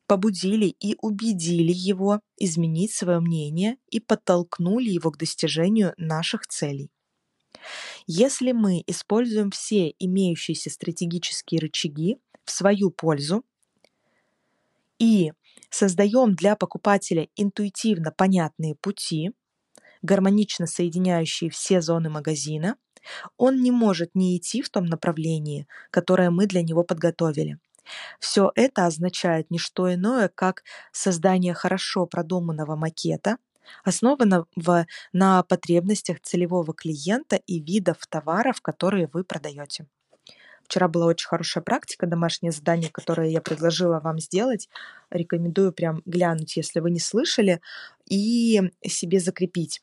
побудили 0.08 0.66
и 0.66 0.98
убедили 1.02 1.72
его 1.72 2.20
изменить 2.38 2.92
свое 2.94 3.20
мнение 3.20 3.78
и 3.90 4.00
подтолкнули 4.00 4.90
его 4.90 5.12
к 5.12 5.18
достижению 5.18 5.94
наших 5.98 6.48
целей. 6.48 6.92
Если 8.08 8.52
мы 8.52 8.84
используем 8.88 9.52
все 9.52 9.94
имеющиеся 10.00 10.70
стратегические 10.70 11.62
рычаги 11.62 12.18
в 12.44 12.52
свою 12.52 12.92
пользу 12.92 13.46
и 15.00 15.32
создаем 15.70 16.36
для 16.36 16.56
покупателя 16.56 17.28
интуитивно 17.36 18.12
понятные 18.12 18.76
пути, 18.76 19.32
гармонично 20.02 20.68
соединяющие 20.68 21.50
все 21.50 21.82
зоны 21.82 22.10
магазина, 22.10 22.76
он 23.38 23.62
не 23.62 23.72
может 23.72 24.16
не 24.16 24.38
идти 24.38 24.62
в 24.62 24.70
том 24.70 24.86
направлении, 24.86 25.68
которое 25.90 26.30
мы 26.30 26.48
для 26.48 26.62
него 26.62 26.84
подготовили. 26.84 27.58
Все 28.20 28.52
это 28.56 28.86
означает 28.86 29.50
не 29.52 29.58
что 29.58 29.94
иное, 29.94 30.30
как 30.30 30.64
создание 30.92 31.54
хорошо 31.54 32.06
продуманного 32.06 32.76
макета, 32.76 33.38
основанного 33.84 34.46
на 35.14 35.44
потребностях 35.44 36.22
целевого 36.22 36.74
клиента 36.74 37.38
и 37.48 37.60
видов 37.60 38.06
товаров, 38.08 38.62
которые 38.62 39.10
вы 39.12 39.24
продаете. 39.24 39.88
Вчера 40.64 40.88
была 40.88 41.08
очень 41.08 41.28
хорошая 41.28 41.64
практика, 41.64 42.08
домашнее 42.08 42.52
задание, 42.52 42.90
которое 42.90 43.30
я 43.30 43.42
предложила 43.42 44.00
вам 44.00 44.20
сделать. 44.20 44.70
Рекомендую 45.10 45.74
прям 45.74 46.02
глянуть, 46.06 46.56
если 46.56 46.80
вы 46.80 46.92
не 46.92 47.00
слышали, 47.00 47.62
и 48.08 48.62
себе 48.86 49.20
закрепить 49.20 49.82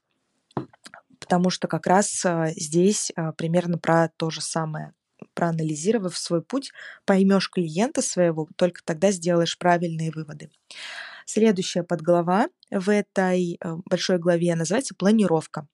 потому 1.19 1.51
что 1.51 1.69
как 1.69 1.87
раз 1.87 2.25
а, 2.25 2.49
здесь 2.57 3.13
а, 3.17 3.33
примерно 3.33 3.79
про 3.79 4.09
то 4.17 4.31
же 4.31 4.41
самое. 4.41 4.93
Проанализировав 5.35 6.17
свой 6.17 6.43
путь, 6.43 6.73
поймешь 7.05 7.51
клиента 7.51 8.03
своего, 8.03 8.49
только 8.57 8.83
тогда 8.85 9.11
сделаешь 9.11 9.59
правильные 9.59 10.13
выводы. 10.13 10.51
Следующая 11.27 11.83
подглава 11.83 12.47
в 12.71 12.89
этой 12.91 13.59
а, 13.61 13.77
большой 13.85 14.19
главе 14.19 14.55
называется 14.55 14.95
«Планировка». 14.95 15.67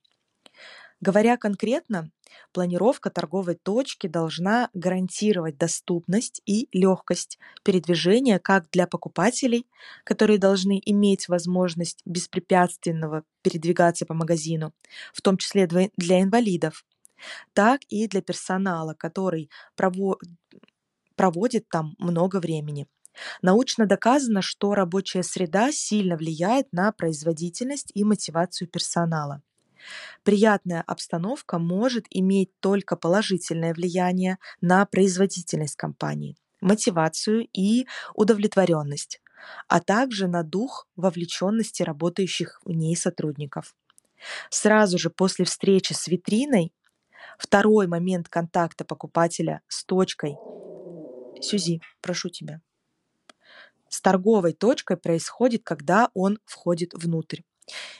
Говоря 1.06 1.36
конкретно, 1.36 2.10
планировка 2.52 3.10
торговой 3.10 3.56
точки 3.56 4.06
должна 4.06 4.70
гарантировать 4.72 5.58
доступность 5.58 6.40
и 6.46 6.66
легкость 6.72 7.38
передвижения 7.62 8.38
как 8.38 8.70
для 8.70 8.86
покупателей, 8.86 9.66
которые 10.04 10.38
должны 10.38 10.80
иметь 10.82 11.28
возможность 11.28 12.00
беспрепятственного 12.06 13.22
передвигаться 13.42 14.06
по 14.06 14.14
магазину, 14.14 14.72
в 15.12 15.20
том 15.20 15.36
числе 15.36 15.66
для 15.66 16.22
инвалидов, 16.22 16.86
так 17.52 17.82
и 17.90 18.08
для 18.08 18.22
персонала, 18.22 18.94
который 18.94 19.50
проводит 21.16 21.68
там 21.68 21.96
много 21.98 22.40
времени. 22.40 22.86
Научно 23.42 23.84
доказано, 23.84 24.40
что 24.40 24.74
рабочая 24.74 25.22
среда 25.22 25.70
сильно 25.70 26.16
влияет 26.16 26.72
на 26.72 26.92
производительность 26.92 27.90
и 27.92 28.04
мотивацию 28.04 28.68
персонала. 28.68 29.42
Приятная 30.22 30.82
обстановка 30.82 31.58
может 31.58 32.06
иметь 32.10 32.50
только 32.60 32.96
положительное 32.96 33.74
влияние 33.74 34.38
на 34.60 34.84
производительность 34.86 35.76
компании, 35.76 36.36
мотивацию 36.60 37.48
и 37.52 37.86
удовлетворенность, 38.14 39.20
а 39.68 39.80
также 39.80 40.26
на 40.26 40.42
дух 40.42 40.88
вовлеченности 40.96 41.82
работающих 41.82 42.60
в 42.64 42.70
ней 42.70 42.96
сотрудников. 42.96 43.74
Сразу 44.50 44.98
же 44.98 45.10
после 45.10 45.44
встречи 45.44 45.92
с 45.92 46.08
витриной 46.08 46.72
второй 47.38 47.86
момент 47.86 48.28
контакта 48.28 48.84
покупателя 48.84 49.60
с 49.68 49.84
точкой 49.84 50.40
Сюзи, 51.40 51.80
прошу 52.00 52.30
тебя. 52.30 52.60
С 53.88 54.00
торговой 54.00 54.54
точкой 54.54 54.96
происходит, 54.96 55.62
когда 55.62 56.10
он 56.14 56.38
входит 56.44 56.94
внутрь. 56.94 57.42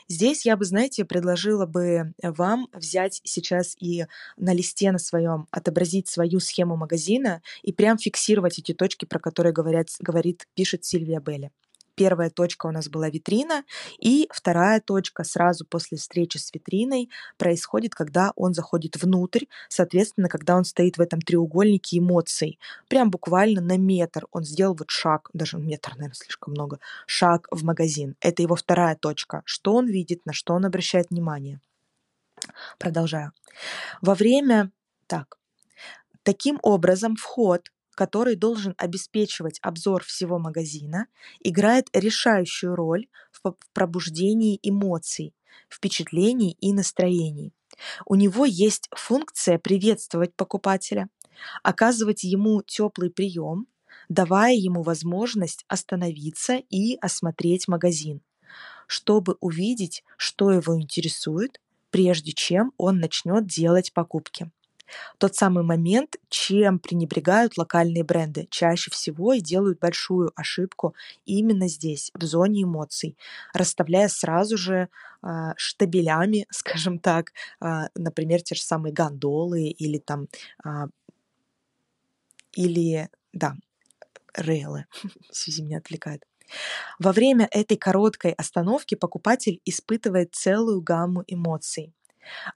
Здесь 0.08 0.44
я 0.44 0.56
бы, 0.56 0.64
знаете, 0.64 1.04
предложила 1.04 1.66
бы 1.66 2.12
вам 2.22 2.68
взять 2.72 3.20
сейчас 3.24 3.76
и 3.80 4.06
на 4.36 4.52
листе 4.52 4.92
на 4.92 4.98
своем 4.98 5.46
отобразить 5.50 6.08
свою 6.08 6.40
схему 6.40 6.76
магазина 6.76 7.42
и 7.62 7.72
прям 7.72 7.98
фиксировать 7.98 8.58
эти 8.58 8.74
точки, 8.74 9.04
про 9.04 9.18
которые 9.18 9.52
говорят, 9.52 9.88
говорит, 10.00 10.46
пишет 10.54 10.84
Сильвия 10.84 11.20
Белли. 11.20 11.50
Первая 11.94 12.30
точка 12.30 12.66
у 12.66 12.70
нас 12.70 12.88
была 12.88 13.08
витрина, 13.08 13.64
и 13.98 14.28
вторая 14.32 14.80
точка 14.80 15.22
сразу 15.24 15.64
после 15.64 15.96
встречи 15.96 16.38
с 16.38 16.52
витриной 16.52 17.08
происходит, 17.36 17.94
когда 17.94 18.32
он 18.34 18.52
заходит 18.52 19.00
внутрь, 19.00 19.44
соответственно, 19.68 20.28
когда 20.28 20.56
он 20.56 20.64
стоит 20.64 20.98
в 20.98 21.00
этом 21.00 21.20
треугольнике 21.20 21.98
эмоций. 21.98 22.58
Прям 22.88 23.10
буквально 23.10 23.60
на 23.60 23.78
метр 23.78 24.26
он 24.32 24.44
сделал 24.44 24.74
вот 24.74 24.90
шаг, 24.90 25.30
даже 25.32 25.58
метр, 25.58 25.90
наверное, 25.92 26.14
слишком 26.14 26.54
много, 26.54 26.80
шаг 27.06 27.46
в 27.50 27.64
магазин. 27.64 28.16
Это 28.20 28.42
его 28.42 28.56
вторая 28.56 28.96
точка. 28.96 29.42
Что 29.44 29.74
он 29.74 29.86
видит, 29.86 30.26
на 30.26 30.32
что 30.32 30.54
он 30.54 30.64
обращает 30.64 31.10
внимание. 31.10 31.60
Продолжаю. 32.78 33.32
Во 34.02 34.14
время... 34.14 34.70
Так. 35.06 35.38
Таким 36.22 36.58
образом, 36.62 37.14
вход 37.16 37.70
который 37.94 38.36
должен 38.36 38.74
обеспечивать 38.78 39.58
обзор 39.62 40.04
всего 40.04 40.38
магазина, 40.38 41.06
играет 41.40 41.88
решающую 41.92 42.74
роль 42.74 43.06
в 43.32 43.54
пробуждении 43.72 44.58
эмоций, 44.62 45.34
впечатлений 45.68 46.56
и 46.60 46.72
настроений. 46.72 47.52
У 48.06 48.14
него 48.14 48.44
есть 48.44 48.88
функция 48.94 49.58
приветствовать 49.58 50.34
покупателя, 50.34 51.08
оказывать 51.62 52.24
ему 52.24 52.62
теплый 52.62 53.10
прием, 53.10 53.66
давая 54.08 54.54
ему 54.54 54.82
возможность 54.82 55.64
остановиться 55.68 56.56
и 56.70 56.96
осмотреть 57.00 57.68
магазин, 57.68 58.20
чтобы 58.86 59.36
увидеть, 59.40 60.04
что 60.16 60.50
его 60.52 60.80
интересует, 60.80 61.60
прежде 61.90 62.32
чем 62.32 62.72
он 62.76 62.98
начнет 62.98 63.46
делать 63.46 63.92
покупки 63.92 64.50
тот 65.18 65.34
самый 65.34 65.64
момент, 65.64 66.16
чем 66.28 66.78
пренебрегают 66.78 67.56
локальные 67.56 68.04
бренды. 68.04 68.46
Чаще 68.50 68.90
всего 68.90 69.32
и 69.32 69.40
делают 69.40 69.80
большую 69.80 70.32
ошибку 70.36 70.94
именно 71.24 71.68
здесь, 71.68 72.10
в 72.14 72.24
зоне 72.24 72.62
эмоций, 72.62 73.16
расставляя 73.52 74.08
сразу 74.08 74.56
же 74.56 74.88
э, 75.22 75.28
штабелями, 75.56 76.46
скажем 76.50 76.98
так, 76.98 77.32
э, 77.60 77.88
например, 77.94 78.42
те 78.42 78.54
же 78.54 78.62
самые 78.62 78.92
гондолы 78.92 79.68
или 79.68 79.98
там, 79.98 80.28
э, 80.64 80.86
или, 82.52 83.08
да, 83.32 83.54
рейлы, 84.36 84.86
связи 85.30 85.62
меня 85.62 85.78
отвлекает. 85.78 86.24
Во 86.98 87.12
время 87.12 87.48
этой 87.50 87.76
короткой 87.76 88.32
остановки 88.32 88.94
покупатель 88.94 89.60
испытывает 89.64 90.34
целую 90.34 90.82
гамму 90.82 91.24
эмоций 91.26 91.92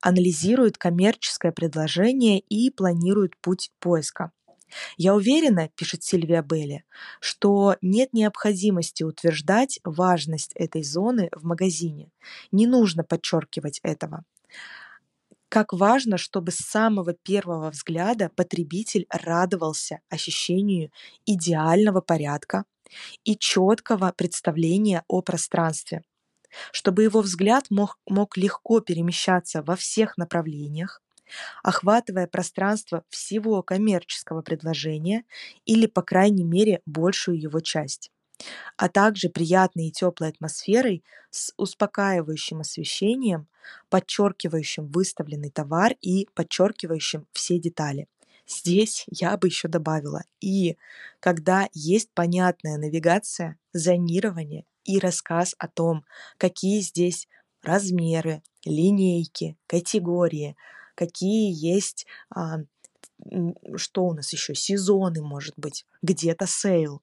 анализирует 0.00 0.78
коммерческое 0.78 1.52
предложение 1.52 2.40
и 2.40 2.70
планирует 2.70 3.36
путь 3.40 3.70
поиска. 3.78 4.32
Я 4.96 5.14
уверена, 5.14 5.70
пишет 5.76 6.02
Сильвия 6.02 6.42
Белли, 6.42 6.84
что 7.20 7.76
нет 7.80 8.12
необходимости 8.12 9.02
утверждать 9.02 9.80
важность 9.84 10.52
этой 10.54 10.82
зоны 10.82 11.30
в 11.32 11.44
магазине. 11.44 12.10
Не 12.52 12.66
нужно 12.66 13.04
подчеркивать 13.04 13.80
этого. 13.82 14.24
Как 15.48 15.72
важно, 15.72 16.18
чтобы 16.18 16.52
с 16.52 16.56
самого 16.56 17.14
первого 17.14 17.70
взгляда 17.70 18.30
потребитель 18.34 19.06
радовался 19.08 20.00
ощущению 20.10 20.90
идеального 21.24 22.02
порядка 22.02 22.64
и 23.24 23.36
четкого 23.36 24.12
представления 24.12 25.04
о 25.08 25.22
пространстве, 25.22 26.02
чтобы 26.72 27.02
его 27.04 27.20
взгляд 27.20 27.66
мог, 27.70 27.98
мог 28.06 28.36
легко 28.36 28.80
перемещаться 28.80 29.62
во 29.62 29.76
всех 29.76 30.16
направлениях, 30.16 31.02
охватывая 31.62 32.26
пространство 32.26 33.04
всего 33.10 33.62
коммерческого 33.62 34.42
предложения 34.42 35.24
или, 35.64 35.86
по 35.86 36.02
крайней 36.02 36.44
мере, 36.44 36.80
большую 36.86 37.40
его 37.40 37.60
часть, 37.60 38.10
а 38.76 38.88
также 38.88 39.28
приятной 39.28 39.88
и 39.88 39.92
теплой 39.92 40.28
атмосферой 40.30 41.04
с 41.30 41.52
успокаивающим 41.56 42.60
освещением, 42.60 43.48
подчеркивающим 43.90 44.86
выставленный 44.88 45.50
товар 45.50 45.94
и 46.00 46.28
подчеркивающим 46.34 47.26
все 47.32 47.58
детали. 47.58 48.08
Здесь 48.46 49.04
я 49.10 49.36
бы 49.36 49.48
еще 49.48 49.68
добавила. 49.68 50.22
И 50.40 50.76
когда 51.20 51.68
есть 51.74 52.10
понятная 52.14 52.78
навигация, 52.78 53.58
зонирование 53.74 54.64
и 54.88 54.98
рассказ 54.98 55.54
о 55.58 55.68
том, 55.68 56.04
какие 56.38 56.80
здесь 56.80 57.28
размеры, 57.62 58.42
линейки, 58.64 59.58
категории, 59.66 60.56
какие 60.94 61.52
есть, 61.52 62.06
а, 62.34 62.60
что 63.76 64.04
у 64.04 64.14
нас 64.14 64.32
еще, 64.32 64.54
сезоны, 64.54 65.22
может 65.22 65.54
быть, 65.58 65.84
где-то 66.00 66.46
sale. 66.46 67.02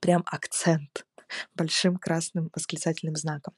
Прям 0.00 0.24
акцент 0.26 1.06
большим 1.54 1.96
красным 1.96 2.50
восклицательным 2.54 3.16
знаком. 3.16 3.54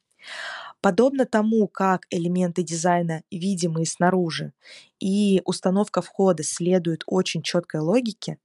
Подобно 0.81 1.25
тому, 1.25 1.67
как 1.67 2.07
элементы 2.09 2.63
дизайна 2.63 3.23
видимые 3.29 3.85
снаружи 3.85 4.51
и 4.99 5.41
установка 5.45 6.01
входа 6.01 6.43
следуют 6.43 7.03
очень 7.05 7.43
четкой 7.43 7.81
логике, 7.81 8.39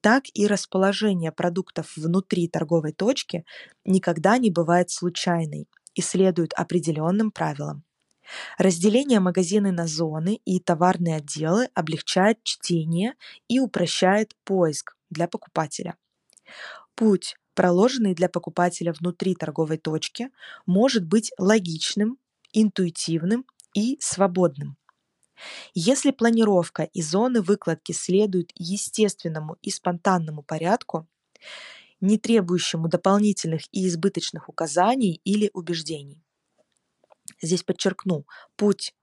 так 0.00 0.24
и 0.34 0.46
расположение 0.46 1.32
продуктов 1.32 1.96
внутри 1.96 2.48
торговой 2.48 2.92
точки 2.92 3.44
никогда 3.84 4.38
не 4.38 4.50
бывает 4.50 4.90
случайной 4.90 5.68
и 5.94 6.00
следует 6.00 6.52
определенным 6.54 7.32
правилам. 7.32 7.84
Разделение 8.58 9.18
магазина 9.18 9.72
на 9.72 9.88
зоны 9.88 10.40
и 10.44 10.60
товарные 10.60 11.16
отделы 11.16 11.68
облегчает 11.74 12.38
чтение 12.44 13.14
и 13.48 13.58
упрощает 13.58 14.36
поиск 14.44 14.96
для 15.10 15.26
покупателя. 15.26 15.96
Путь 16.94 17.36
проложенный 17.60 18.14
для 18.14 18.30
покупателя 18.30 18.90
внутри 18.90 19.34
торговой 19.34 19.76
точки, 19.76 20.30
может 20.64 21.04
быть 21.04 21.30
логичным, 21.36 22.16
интуитивным 22.54 23.44
и 23.74 23.98
свободным. 24.00 24.78
Если 25.74 26.10
планировка 26.10 26.84
и 26.84 27.02
зоны 27.02 27.42
выкладки 27.42 27.92
следуют 27.92 28.50
естественному 28.54 29.58
и 29.60 29.70
спонтанному 29.70 30.42
порядку, 30.42 31.06
не 32.00 32.16
требующему 32.16 32.88
дополнительных 32.88 33.64
и 33.72 33.86
избыточных 33.88 34.48
указаний 34.48 35.20
или 35.24 35.50
убеждений. 35.52 36.24
Здесь 37.42 37.62
подчеркну, 37.62 38.24
путь 38.56 38.94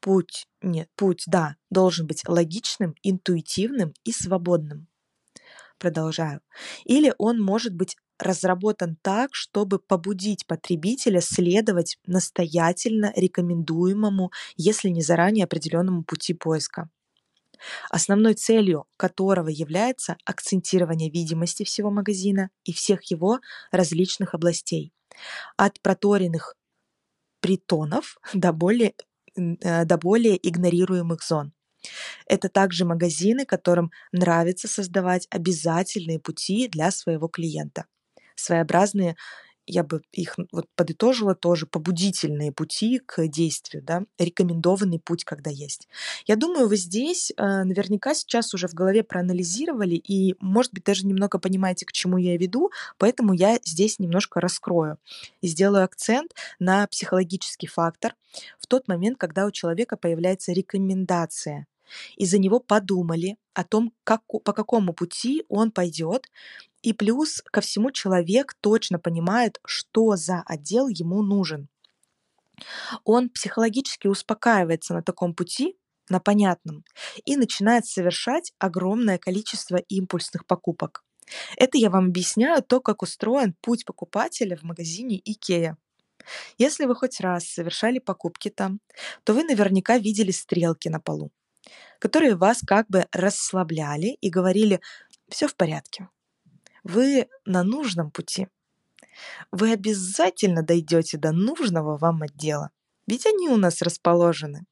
путь, 0.00 0.48
нет, 0.62 0.88
путь, 0.96 1.24
да, 1.26 1.56
должен 1.68 2.06
быть 2.06 2.26
логичным, 2.26 2.94
интуитивным 3.02 3.92
и 4.04 4.12
свободным 4.12 4.88
продолжаю. 5.78 6.40
Или 6.84 7.14
он 7.18 7.40
может 7.40 7.74
быть 7.74 7.96
разработан 8.18 8.96
так, 9.00 9.30
чтобы 9.32 9.78
побудить 9.78 10.46
потребителя 10.46 11.20
следовать 11.20 11.98
настоятельно 12.06 13.12
рекомендуемому, 13.16 14.32
если 14.56 14.88
не 14.88 15.02
заранее 15.02 15.44
определенному 15.44 16.02
пути 16.02 16.34
поиска 16.34 16.90
основной 17.90 18.34
целью 18.34 18.86
которого 18.96 19.48
является 19.48 20.16
акцентирование 20.24 21.10
видимости 21.10 21.64
всего 21.64 21.90
магазина 21.90 22.50
и 22.64 22.72
всех 22.72 23.02
его 23.10 23.40
различных 23.70 24.34
областей, 24.34 24.92
от 25.56 25.80
проторенных 25.80 26.54
притонов 27.40 28.18
до 28.34 28.52
более, 28.52 28.94
э, 29.36 29.84
до 29.84 29.98
более 29.98 30.36
игнорируемых 30.48 31.22
зон. 31.22 31.52
Это 32.26 32.48
также 32.48 32.84
магазины, 32.84 33.44
которым 33.44 33.90
нравится 34.12 34.68
создавать 34.68 35.26
обязательные 35.30 36.18
пути 36.20 36.68
для 36.68 36.90
своего 36.90 37.28
клиента. 37.28 37.86
Своеобразные 38.36 39.16
я 39.68 39.84
бы 39.84 40.02
их 40.12 40.36
вот 40.50 40.66
подытожила 40.74 41.34
тоже, 41.34 41.66
побудительные 41.66 42.52
пути 42.52 43.00
к 43.04 43.26
действию, 43.28 43.82
да, 43.82 44.04
рекомендованный 44.18 44.98
путь, 44.98 45.24
когда 45.24 45.50
есть. 45.50 45.88
Я 46.26 46.36
думаю, 46.36 46.68
вы 46.68 46.76
здесь 46.76 47.30
э, 47.36 47.64
наверняка 47.64 48.14
сейчас 48.14 48.54
уже 48.54 48.66
в 48.66 48.74
голове 48.74 49.02
проанализировали 49.02 49.94
и, 49.94 50.34
может 50.40 50.72
быть, 50.72 50.84
даже 50.84 51.06
немного 51.06 51.38
понимаете, 51.38 51.86
к 51.86 51.92
чему 51.92 52.16
я 52.16 52.36
веду, 52.36 52.70
поэтому 52.96 53.32
я 53.34 53.58
здесь 53.64 53.98
немножко 53.98 54.40
раскрою 54.40 54.98
и 55.40 55.48
сделаю 55.48 55.84
акцент 55.84 56.34
на 56.58 56.86
психологический 56.86 57.66
фактор 57.66 58.14
в 58.58 58.66
тот 58.66 58.88
момент, 58.88 59.18
когда 59.18 59.46
у 59.46 59.50
человека 59.50 59.96
появляется 59.96 60.52
рекомендация 60.52 61.66
и 62.16 62.26
за 62.26 62.38
него 62.38 62.60
подумали 62.60 63.36
о 63.54 63.64
том, 63.64 63.92
как, 64.04 64.22
по 64.26 64.52
какому 64.52 64.92
пути 64.92 65.44
он 65.48 65.70
пойдет, 65.70 66.28
и 66.82 66.92
плюс 66.92 67.42
ко 67.50 67.60
всему 67.60 67.90
человек 67.90 68.54
точно 68.60 68.98
понимает, 68.98 69.58
что 69.64 70.16
за 70.16 70.42
отдел 70.46 70.88
ему 70.88 71.22
нужен. 71.22 71.68
Он 73.04 73.28
психологически 73.28 74.06
успокаивается 74.06 74.94
на 74.94 75.02
таком 75.02 75.34
пути, 75.34 75.76
на 76.08 76.20
понятном, 76.20 76.84
и 77.24 77.36
начинает 77.36 77.86
совершать 77.86 78.52
огромное 78.58 79.18
количество 79.18 79.76
импульсных 79.76 80.46
покупок. 80.46 81.04
Это 81.56 81.76
я 81.76 81.90
вам 81.90 82.06
объясняю 82.06 82.62
то, 82.62 82.80
как 82.80 83.02
устроен 83.02 83.54
путь 83.60 83.84
покупателя 83.84 84.56
в 84.56 84.62
магазине 84.62 85.20
IKEA. 85.20 85.76
Если 86.56 86.86
вы 86.86 86.94
хоть 86.94 87.20
раз 87.20 87.44
совершали 87.44 87.98
покупки 87.98 88.50
там, 88.50 88.80
то 89.24 89.34
вы 89.34 89.44
наверняка 89.44 89.98
видели 89.98 90.30
стрелки 90.30 90.88
на 90.88 91.00
полу, 91.00 91.30
которые 91.98 92.34
вас 92.34 92.60
как 92.66 92.88
бы 92.88 93.06
расслабляли 93.12 94.16
и 94.20 94.30
говорили 94.30 94.80
«все 95.28 95.48
в 95.48 95.54
порядке, 95.54 96.08
вы 96.88 97.28
на 97.44 97.62
нужном 97.62 98.10
пути. 98.10 98.48
Вы 99.52 99.72
обязательно 99.72 100.62
дойдете 100.62 101.18
до 101.18 101.32
нужного 101.32 101.98
вам 101.98 102.22
отдела, 102.22 102.70
ведь 103.06 103.26
они 103.26 103.48
у 103.48 103.56
нас 103.56 103.82
расположены. 103.82 104.64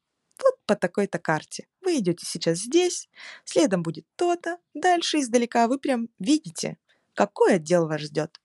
Вот 0.42 0.54
по 0.66 0.76
такой-то 0.76 1.18
карте. 1.18 1.66
Вы 1.82 1.98
идете 1.98 2.26
сейчас 2.26 2.58
здесь, 2.58 3.08
следом 3.44 3.82
будет 3.82 4.06
то-то, 4.16 4.58
дальше 4.74 5.20
издалека 5.20 5.68
вы 5.68 5.78
прям 5.78 6.08
видите, 6.18 6.78
какой 7.14 7.56
отдел 7.56 7.86
вас 7.86 8.00
ждет. 8.00 8.40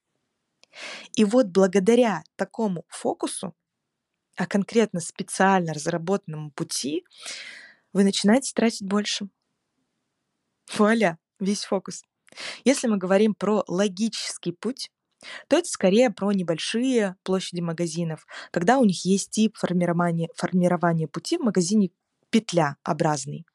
И 1.14 1.24
вот 1.24 1.48
благодаря 1.48 2.24
такому 2.36 2.86
фокусу, 2.88 3.56
а 4.36 4.48
конкретно 4.48 5.00
специально 5.00 5.74
разработанному 5.74 6.52
пути, 6.52 7.06
вы 7.94 8.04
начинаете 8.04 8.54
тратить 8.54 8.88
больше. 8.88 9.30
Вуаля, 10.74 11.18
весь 11.40 11.66
фокус. 11.66 12.04
Если 12.64 12.88
мы 12.88 12.98
говорим 12.98 13.34
про 13.34 13.64
логический 13.68 14.52
путь, 14.52 14.90
то 15.48 15.58
это 15.58 15.68
скорее 15.70 16.10
про 16.10 16.32
небольшие 16.32 17.16
площади 17.24 17.62
магазинов, 17.62 18.26
когда 18.52 18.80
у 18.80 18.86
них 18.86 19.06
есть 19.06 19.32
тип 19.32 19.56
формирования, 19.58 20.30
формирования 20.36 21.08
пути 21.08 21.38
в 21.38 21.42
магазине 21.42 21.92
петля 22.30 22.78
образный, 22.84 23.46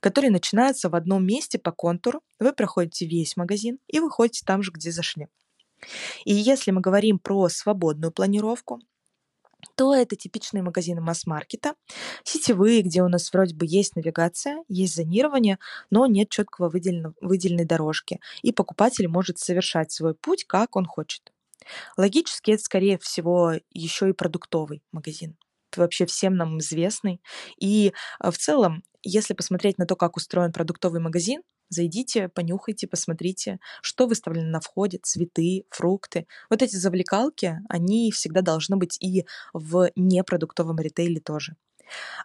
который 0.00 0.30
начинается 0.30 0.88
в 0.88 0.94
одном 0.94 1.24
месте 1.26 1.58
по 1.58 1.72
контуру, 1.72 2.22
вы 2.40 2.52
проходите 2.52 3.06
весь 3.06 3.36
магазин 3.36 3.78
и 3.86 4.00
выходите 4.00 4.44
там 4.44 4.62
же, 4.62 4.72
где 4.72 4.90
зашли. 4.90 5.28
И 6.24 6.34
если 6.34 6.70
мы 6.70 6.80
говорим 6.80 7.18
про 7.18 7.48
свободную 7.48 8.10
планировку, 8.10 8.80
то 9.76 9.94
это 9.94 10.16
типичные 10.16 10.62
магазины 10.62 11.00
масс-маркета, 11.00 11.74
сетевые, 12.24 12.82
где 12.82 13.02
у 13.02 13.08
нас 13.08 13.32
вроде 13.32 13.54
бы 13.54 13.66
есть 13.68 13.96
навигация, 13.96 14.64
есть 14.68 14.94
зонирование, 14.94 15.58
но 15.90 16.06
нет 16.06 16.30
четкого 16.30 16.68
выделенного, 16.68 17.14
выделенной 17.20 17.64
дорожки, 17.64 18.20
и 18.42 18.52
покупатель 18.52 19.08
может 19.08 19.38
совершать 19.38 19.92
свой 19.92 20.14
путь, 20.14 20.44
как 20.44 20.76
он 20.76 20.86
хочет. 20.86 21.32
Логически 21.96 22.52
это, 22.52 22.62
скорее 22.62 22.98
всего, 22.98 23.52
еще 23.70 24.10
и 24.10 24.12
продуктовый 24.12 24.82
магазин 24.92 25.36
вообще 25.76 26.06
всем 26.06 26.36
нам 26.36 26.58
известный. 26.58 27.20
И 27.58 27.92
а, 28.20 28.30
в 28.30 28.38
целом, 28.38 28.84
если 29.02 29.34
посмотреть 29.34 29.78
на 29.78 29.86
то, 29.86 29.96
как 29.96 30.16
устроен 30.16 30.52
продуктовый 30.52 31.00
магазин, 31.00 31.42
Зайдите, 31.68 32.28
понюхайте, 32.28 32.86
посмотрите, 32.86 33.58
что 33.82 34.06
выставлено 34.06 34.48
на 34.48 34.60
входе, 34.60 34.98
цветы, 35.02 35.64
фрукты. 35.70 36.26
Вот 36.50 36.62
эти 36.62 36.76
завлекалки, 36.76 37.60
они 37.68 38.12
всегда 38.12 38.42
должны 38.42 38.76
быть 38.76 38.96
и 39.00 39.26
в 39.52 39.90
непродуктовом 39.96 40.78
ритейле 40.78 41.20
тоже. 41.20 41.56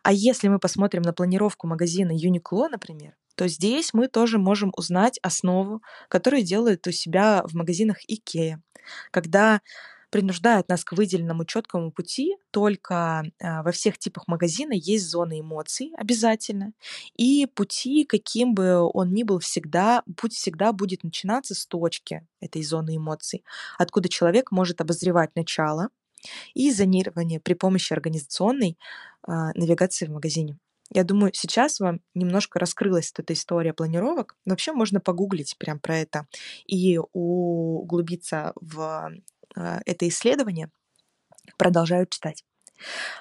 А 0.03 0.11
если 0.11 0.47
мы 0.47 0.59
посмотрим 0.59 1.01
на 1.01 1.13
планировку 1.13 1.67
магазина 1.67 2.11
Uniqlo, 2.11 2.69
например, 2.69 3.15
то 3.35 3.47
здесь 3.47 3.93
мы 3.93 4.07
тоже 4.07 4.37
можем 4.37 4.73
узнать 4.75 5.19
основу, 5.21 5.81
которую 6.09 6.43
делают 6.43 6.85
у 6.87 6.91
себя 6.91 7.43
в 7.45 7.53
магазинах 7.53 7.97
IKEA. 8.09 8.57
Когда 9.11 9.61
принуждают 10.09 10.69
нас 10.69 10.83
к 10.83 10.93
выделенному 10.93 11.45
четкому 11.45 11.91
пути, 11.91 12.35
только 12.51 13.23
а, 13.41 13.63
во 13.63 13.71
всех 13.71 13.97
типах 13.97 14.27
магазина 14.27 14.73
есть 14.73 15.05
зоны 15.07 15.39
эмоций 15.41 15.91
обязательно, 15.97 16.73
и 17.15 17.45
пути, 17.47 18.05
каким 18.05 18.53
бы 18.53 18.89
он 18.93 19.13
ни 19.13 19.23
был 19.23 19.39
всегда, 19.39 20.03
путь 20.17 20.33
всегда 20.33 20.73
будет 20.73 21.03
начинаться 21.03 21.55
с 21.55 21.65
точки 21.65 22.25
этой 22.41 22.63
зоны 22.63 22.97
эмоций, 22.97 23.43
откуда 23.77 24.09
человек 24.09 24.51
может 24.51 24.81
обозревать 24.81 25.35
начало 25.35 25.89
и 26.53 26.71
зонирование 26.71 27.39
при 27.39 27.53
помощи 27.53 27.93
организационной 27.93 28.77
а, 29.23 29.53
навигации 29.53 30.05
в 30.05 30.11
магазине. 30.11 30.57
Я 30.91 31.03
думаю, 31.03 31.31
сейчас 31.35 31.79
вам 31.79 32.01
немножко 32.15 32.57
раскрылась 32.57 33.13
эта 33.15 33.33
история 33.33 33.73
планировок. 33.73 34.35
Вообще 34.45 34.71
можно 34.71 34.99
погуглить 34.99 35.55
прям 35.59 35.79
про 35.79 35.97
это 35.97 36.25
и 36.65 36.97
углубиться 37.13 38.53
в 38.59 39.11
это 39.55 40.07
исследование, 40.07 40.71
продолжают 41.57 42.11
читать. 42.11 42.45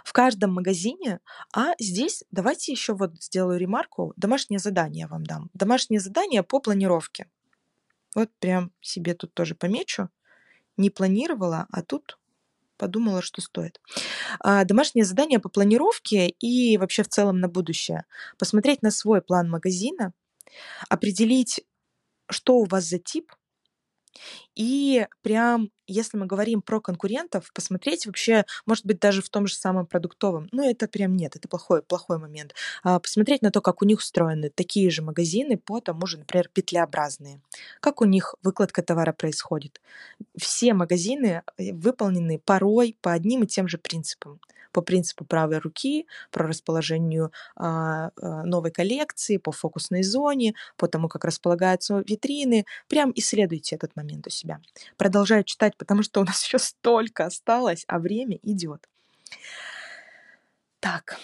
В 0.05 0.13
каждом 0.13 0.55
магазине, 0.55 1.21
а 1.53 1.73
здесь 1.79 2.25
давайте 2.31 2.73
еще 2.73 2.95
вот 2.95 3.21
сделаю 3.21 3.59
ремарку, 3.59 4.13
домашнее 4.17 4.61
задание 4.61 5.07
вам 5.07 5.25
дам. 5.25 5.51
Домашнее 5.53 6.01
задание 6.01 6.43
по 6.43 6.61
планировке. 6.61 7.27
Вот 8.15 8.31
прям 8.39 8.73
себе 8.81 9.15
тут 9.15 9.35
тоже 9.35 9.55
помечу. 9.55 10.09
Не 10.77 10.91
планировала, 10.91 11.67
а 11.71 11.83
тут 11.83 12.19
подумала, 12.77 13.21
что 13.21 13.43
стоит. 13.43 13.81
А, 14.41 14.65
домашнее 14.65 15.05
задание 15.05 15.41
по 15.41 15.49
планировке 15.49 16.29
и 16.29 16.79
вообще 16.79 17.03
в 17.03 17.09
целом 17.09 17.41
на 17.41 17.49
будущее. 17.49 18.05
Посмотреть 18.39 18.83
на 18.83 18.91
свой 18.91 19.21
план 19.21 19.51
магазина, 19.51 20.15
определить, 20.89 21.61
что 22.31 22.59
у 22.59 22.65
вас 22.65 22.85
за 22.85 22.99
тип, 22.99 23.33
и 24.59 25.07
прям, 25.23 25.71
если 25.87 26.19
мы 26.19 26.27
говорим 26.27 26.63
про 26.63 26.81
конкурентов, 26.81 27.53
посмотреть 27.55 28.07
вообще, 28.07 28.45
может 28.67 28.85
быть, 28.85 28.99
даже 28.99 29.23
в 29.23 29.31
том 29.31 29.47
же 29.47 29.55
самом 29.55 29.87
продуктовом, 29.87 30.49
ну, 30.51 30.69
это 30.69 30.89
прям 30.89 31.15
нет, 31.15 31.37
это 31.37 31.49
плохой, 31.49 31.81
плохой 31.81 32.19
момент. 32.19 32.55
А, 32.83 32.99
посмотреть 32.99 33.41
на 33.41 33.53
то, 33.53 33.61
как 33.61 33.83
у 33.83 33.85
них 33.85 34.01
устроены 34.01 34.51
такие 34.51 34.91
же 34.91 35.01
магазины 35.03 35.57
по 35.57 35.81
тому 35.81 36.07
же, 36.07 36.19
например, 36.19 36.51
петлеобразные. 36.53 37.41
Как 37.79 38.01
у 38.01 38.05
них 38.05 38.35
выкладка 38.43 38.83
товара 38.83 39.13
происходит. 39.13 39.81
Все 40.37 40.75
магазины 40.75 41.43
э, 41.57 41.73
выполнены 41.73 42.41
порой 42.45 42.97
по 43.01 43.13
одним 43.13 43.45
и 43.45 43.47
тем 43.47 43.69
же 43.69 43.79
принципам 43.79 44.41
по 44.73 44.83
принципу 44.83 45.25
правой 45.25 45.59
руки, 45.59 46.07
про 46.31 46.47
расположению 46.47 47.33
а, 47.57 48.11
а, 48.21 48.45
новой 48.45 48.71
коллекции, 48.71 49.37
по 49.37 49.53
фокусной 49.53 50.03
зоне, 50.03 50.55
по 50.77 50.87
тому, 50.89 51.09
как 51.09 51.25
располагаются 51.25 52.03
витрины. 52.07 52.65
Прям 52.89 53.13
исследуйте 53.17 53.77
этот 53.77 53.97
момент 53.97 54.27
у 54.27 54.31
себя. 54.31 54.48
Продолжаю 54.97 55.45
читать, 55.45 55.77
потому 55.77 56.03
что 56.03 56.21
у 56.21 56.25
нас 56.25 56.43
еще 56.47 56.59
столько 56.59 57.27
осталось, 57.27 57.85
а 57.89 57.99
время 57.99 58.39
идет. 58.43 58.89
Так, 60.81 61.19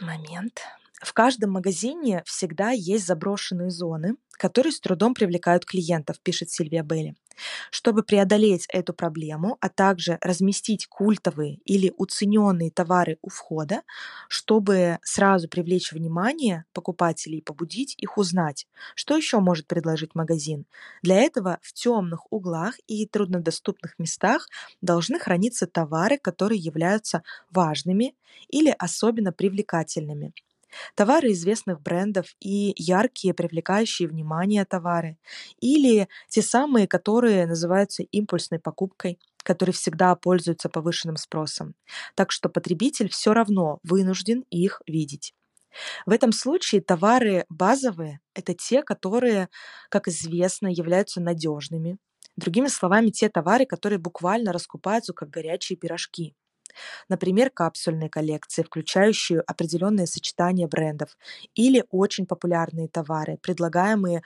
момент. 0.00 0.62
В 1.00 1.12
каждом 1.12 1.52
магазине 1.52 2.22
всегда 2.26 2.70
есть 2.70 3.06
заброшенные 3.06 3.70
зоны, 3.70 4.16
которые 4.32 4.72
с 4.72 4.80
трудом 4.80 5.14
привлекают 5.14 5.64
клиентов, 5.64 6.20
пишет 6.20 6.50
Сильвия 6.50 6.82
Белли. 6.82 7.14
Чтобы 7.70 8.02
преодолеть 8.02 8.66
эту 8.72 8.94
проблему, 8.94 9.58
а 9.60 9.68
также 9.68 10.18
разместить 10.22 10.86
культовые 10.88 11.56
или 11.64 11.92
уцененные 11.96 12.70
товары 12.70 13.18
у 13.22 13.30
входа, 13.30 13.82
чтобы 14.28 14.98
сразу 15.02 15.48
привлечь 15.48 15.92
внимание 15.92 16.64
покупателей 16.72 17.38
и 17.38 17.42
побудить 17.42 17.94
их 17.98 18.18
узнать, 18.18 18.66
что 18.94 19.16
еще 19.16 19.40
может 19.40 19.66
предложить 19.68 20.14
магазин. 20.14 20.66
Для 21.02 21.16
этого 21.16 21.58
в 21.62 21.72
темных 21.74 22.32
углах 22.32 22.74
и 22.86 23.06
труднодоступных 23.06 23.98
местах 23.98 24.48
должны 24.80 25.18
храниться 25.18 25.66
товары, 25.66 26.18
которые 26.18 26.60
являются 26.60 27.22
важными 27.50 28.14
или 28.48 28.74
особенно 28.78 29.32
привлекательными. 29.32 30.32
Товары 30.94 31.32
известных 31.32 31.80
брендов 31.80 32.26
и 32.40 32.74
яркие, 32.76 33.34
привлекающие 33.34 34.08
внимание 34.08 34.64
товары. 34.64 35.18
Или 35.60 36.08
те 36.28 36.42
самые, 36.42 36.86
которые 36.86 37.46
называются 37.46 38.02
импульсной 38.02 38.58
покупкой, 38.58 39.18
которые 39.42 39.72
всегда 39.72 40.14
пользуются 40.14 40.68
повышенным 40.68 41.16
спросом. 41.16 41.74
Так 42.14 42.32
что 42.32 42.48
потребитель 42.48 43.08
все 43.08 43.32
равно 43.32 43.78
вынужден 43.82 44.44
их 44.50 44.82
видеть. 44.86 45.34
В 46.06 46.10
этом 46.10 46.32
случае 46.32 46.80
товары 46.80 47.44
базовые– 47.48 48.20
это 48.34 48.54
те, 48.54 48.82
которые, 48.82 49.48
как 49.90 50.08
известно, 50.08 50.68
являются 50.68 51.20
надежными. 51.20 51.98
Другими 52.36 52.68
словами, 52.68 53.10
те 53.10 53.28
товары, 53.28 53.66
которые 53.66 53.98
буквально 53.98 54.52
раскупаются 54.52 55.12
как 55.12 55.30
горячие 55.30 55.76
пирожки. 55.76 56.34
Например, 57.08 57.50
капсульные 57.50 58.10
коллекции, 58.10 58.62
включающие 58.62 59.40
определенные 59.40 60.06
сочетания 60.06 60.68
брендов, 60.68 61.16
или 61.54 61.84
очень 61.90 62.26
популярные 62.26 62.88
товары, 62.88 63.38
предлагаемые 63.42 64.22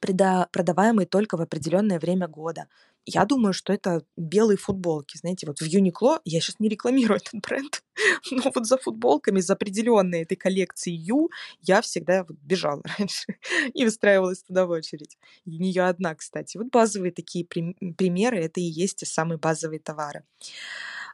продаваемые 0.00 1.06
только 1.06 1.36
в 1.36 1.40
определенное 1.40 1.98
время 1.98 2.28
года. 2.28 2.66
Я 3.06 3.26
думаю, 3.26 3.52
что 3.52 3.72
это 3.72 4.02
белые 4.16 4.56
футболки. 4.56 5.18
Знаете, 5.18 5.46
вот 5.46 5.58
в 5.60 5.64
Юникло, 5.64 6.20
я 6.24 6.40
сейчас 6.40 6.58
не 6.58 6.68
рекламирую 6.68 7.18
этот 7.22 7.40
бренд, 7.40 7.82
но 8.30 8.50
вот 8.54 8.66
за 8.66 8.78
футболками, 8.78 9.40
за 9.40 9.52
определенной 9.54 10.22
этой 10.22 10.36
коллекции 10.36 10.92
Ю, 10.92 11.30
я 11.60 11.82
всегда 11.82 12.24
вот 12.24 12.38
бежала 12.40 12.82
раньше 12.98 13.26
и 13.74 13.84
выстраивалась 13.84 14.42
туда 14.42 14.64
в 14.66 14.70
очередь. 14.70 15.18
И 15.44 15.58
не 15.58 15.70
я 15.70 15.88
одна, 15.88 16.14
кстати. 16.14 16.56
Вот 16.56 16.68
базовые 16.68 17.12
такие 17.12 17.44
примеры, 17.46 18.38
это 18.40 18.60
и 18.60 18.64
есть 18.64 18.98
те 18.98 19.06
самые 19.06 19.38
базовые 19.38 19.80
товары. 19.80 20.24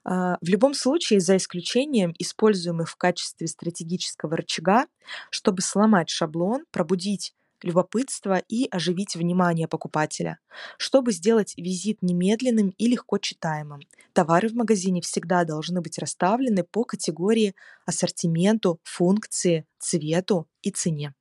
А, 0.05 0.39
в 0.41 0.49
любом 0.49 0.75
случае, 0.75 1.21
за 1.21 1.37
исключением 1.37 2.15
используемых 2.19 2.89
в 2.89 2.97
качестве 2.97 3.47
стратегического 3.47 4.37
рычага, 4.37 4.87
чтобы 5.31 5.63
сломать 5.63 6.09
шаблон, 6.09 6.65
пробудить 6.71 7.35
любопытство 7.63 8.39
и 8.49 8.69
оживить 8.71 9.17
внимание 9.17 9.69
покупателя. 9.69 10.39
Чтобы 10.79 11.13
сделать 11.13 11.55
визит 11.57 11.99
немедленным 12.03 12.71
и 12.71 12.87
легко 12.87 13.19
читаемым, 13.19 13.81
товары 14.13 14.49
в 14.49 14.55
магазине 14.55 15.03
всегда 15.03 15.45
должны 15.45 15.81
быть 15.83 15.99
расставлены 15.99 16.65
по 16.65 16.85
категории 16.85 17.55
ассортименту, 17.85 18.81
функции, 18.83 19.67
цвету 19.79 20.49
и 20.63 20.71
цене. 20.71 21.15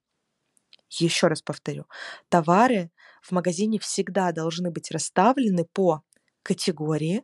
Еще 0.89 1.27
раз 1.27 1.41
повторю, 1.41 1.85
товары 2.29 2.91
в 3.21 3.31
магазине 3.31 3.77
всегда 3.77 4.31
должны 4.31 4.71
быть 4.71 4.91
расставлены 4.91 5.65
по 5.65 6.01
категории, 6.41 7.23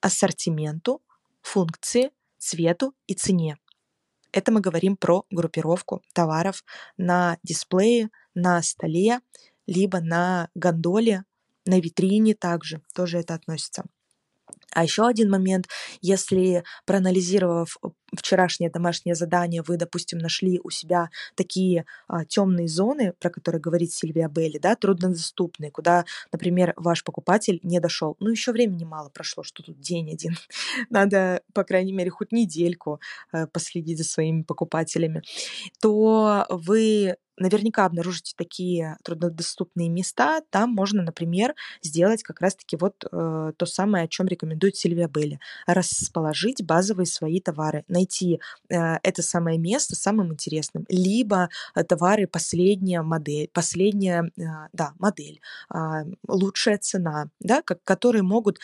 ассортименту, 0.00 1.02
функции, 1.42 2.10
цвету 2.38 2.94
и 3.06 3.14
цене. 3.14 3.56
Это 4.32 4.52
мы 4.52 4.60
говорим 4.60 4.96
про 4.96 5.24
группировку 5.30 6.02
товаров 6.12 6.64
на 6.96 7.38
дисплее, 7.42 8.10
на 8.34 8.60
столе, 8.62 9.20
либо 9.66 10.00
на 10.00 10.50
гондоле, 10.54 11.24
на 11.64 11.80
витрине 11.80 12.34
также, 12.34 12.82
тоже 12.94 13.18
это 13.18 13.34
относится. 13.34 13.84
А 14.72 14.82
еще 14.82 15.06
один 15.06 15.30
момент, 15.30 15.68
если 16.02 16.62
проанализировав 16.84 17.78
вчерашнее 18.14 18.70
домашнее 18.70 19.14
задание, 19.14 19.62
вы, 19.62 19.78
допустим, 19.78 20.18
нашли 20.18 20.60
у 20.62 20.68
себя 20.70 21.08
такие 21.34 21.86
а, 22.08 22.24
темные 22.26 22.68
зоны, 22.68 23.14
про 23.18 23.30
которые 23.30 23.60
говорит 23.60 23.92
Сильвия 23.92 24.28
Белли, 24.28 24.58
да, 24.58 24.76
труднодоступные, 24.76 25.70
куда, 25.70 26.04
например, 26.30 26.74
ваш 26.76 27.04
покупатель 27.04 27.58
не 27.62 27.80
дошел. 27.80 28.16
Ну, 28.20 28.28
еще 28.28 28.52
времени 28.52 28.84
мало 28.84 29.08
прошло, 29.08 29.42
что 29.42 29.62
тут 29.62 29.80
день 29.80 30.12
один. 30.12 30.36
Надо, 30.90 31.40
по 31.54 31.64
крайней 31.64 31.92
мере, 31.92 32.10
хоть 32.10 32.32
недельку 32.32 33.00
э, 33.32 33.46
последить 33.46 33.98
за 33.98 34.04
своими 34.04 34.42
покупателями. 34.42 35.22
То 35.80 36.46
вы 36.50 37.16
наверняка 37.38 37.84
обнаружите 37.84 38.34
такие 38.36 38.96
труднодоступные 39.02 39.88
места. 39.88 40.40
Там 40.50 40.70
можно, 40.70 41.02
например, 41.02 41.54
сделать 41.82 42.22
как 42.22 42.40
раз-таки 42.40 42.76
вот 42.76 43.04
э, 43.10 43.52
то 43.56 43.66
самое, 43.66 44.04
о 44.04 44.08
чем 44.08 44.26
рекомендует 44.26 44.76
Сильвия 44.76 45.08
Белли. 45.08 45.40
Расположить 45.66 46.64
базовые 46.64 47.06
свои 47.06 47.40
товары, 47.40 47.84
найти 47.88 48.40
э, 48.68 48.96
это 49.02 49.22
самое 49.22 49.58
место 49.58 49.96
самым 49.96 50.32
интересным. 50.32 50.86
Либо 50.88 51.48
э, 51.74 51.84
товары 51.84 52.26
последняя 52.26 53.02
модель, 53.02 53.48
последняя, 53.52 54.30
э, 54.36 54.42
да, 54.72 54.92
модель, 54.98 55.40
э, 55.74 55.78
лучшая 56.28 56.78
цена, 56.78 57.30
да, 57.40 57.62
как, 57.62 57.82
которые 57.84 58.22
могут 58.22 58.58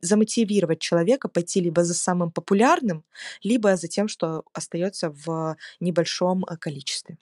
замотивировать 0.00 0.80
человека 0.80 1.28
пойти 1.28 1.60
либо 1.60 1.84
за 1.84 1.94
самым 1.94 2.30
популярным, 2.30 3.04
либо 3.42 3.76
за 3.76 3.88
тем, 3.88 4.08
что 4.08 4.44
остается 4.52 5.10
в 5.10 5.56
небольшом 5.80 6.44
э, 6.44 6.56
количестве. 6.56 7.18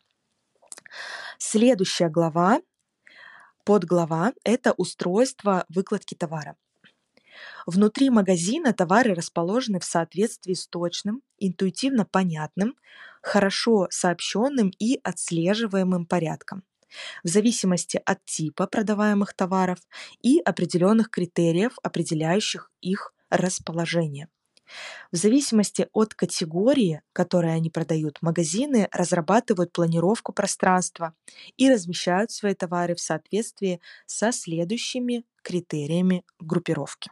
Следующая 1.39 2.09
глава, 2.09 2.61
подглава– 3.65 4.33
это 4.45 4.73
устройство 4.73 5.65
выкладки 5.69 6.15
товара. 6.15 6.57
Внутри 7.67 8.11
магазина 8.11 8.73
товары 8.73 9.15
расположены 9.15 9.81
в 9.81 9.85
соответствии 9.85 10.55
с 10.55 10.67
точным, 10.67 11.23
интуитивно 11.39 12.07
понятным, 12.07 12.77
хорошо 13.23 13.89
сообщенным 13.91 14.71
и 14.79 15.01
отслеживаемым 15.03 16.07
порядком 16.07 16.65
в 17.25 17.29
зависимости 17.29 18.01
от 18.05 18.25
типа 18.25 18.67
продаваемых 18.67 19.35
товаров 19.35 19.79
и 20.23 20.41
определенных 20.41 21.11
критериев, 21.11 21.77
определяющих 21.83 22.71
их 22.81 23.13
расположение. 23.31 24.29
В 25.13 25.17
зависимости 25.17 25.89
от 25.93 26.15
категории, 26.15 27.03
которой 27.13 27.55
они 27.55 27.71
продают, 27.71 28.19
магазины 28.23 28.89
разрабатывают 28.93 29.73
планировку 29.73 30.33
пространства 30.33 31.15
и 31.57 31.71
размещают 31.71 32.31
свои 32.31 32.55
товары 32.55 32.95
в 32.95 33.01
соответствии 33.01 33.81
со 34.07 34.33
следующими 34.33 35.25
критериями 35.43 36.25
группировки. 36.39 37.11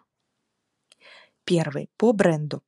Первый. 1.44 1.90
По 1.96 2.12
бренду. 2.12 2.62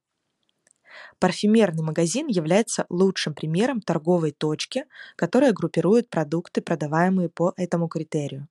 Парфюмерный 1.19 1.83
магазин 1.83 2.27
является 2.27 2.87
лучшим 2.89 3.35
примером 3.35 3.81
торговой 3.81 4.33
точки, 4.33 4.85
которая 5.17 5.53
группирует 5.53 6.09
продукты, 6.09 6.61
продаваемые 6.61 7.29
по 7.29 7.53
этому 7.57 7.89
критерию. 7.89 8.49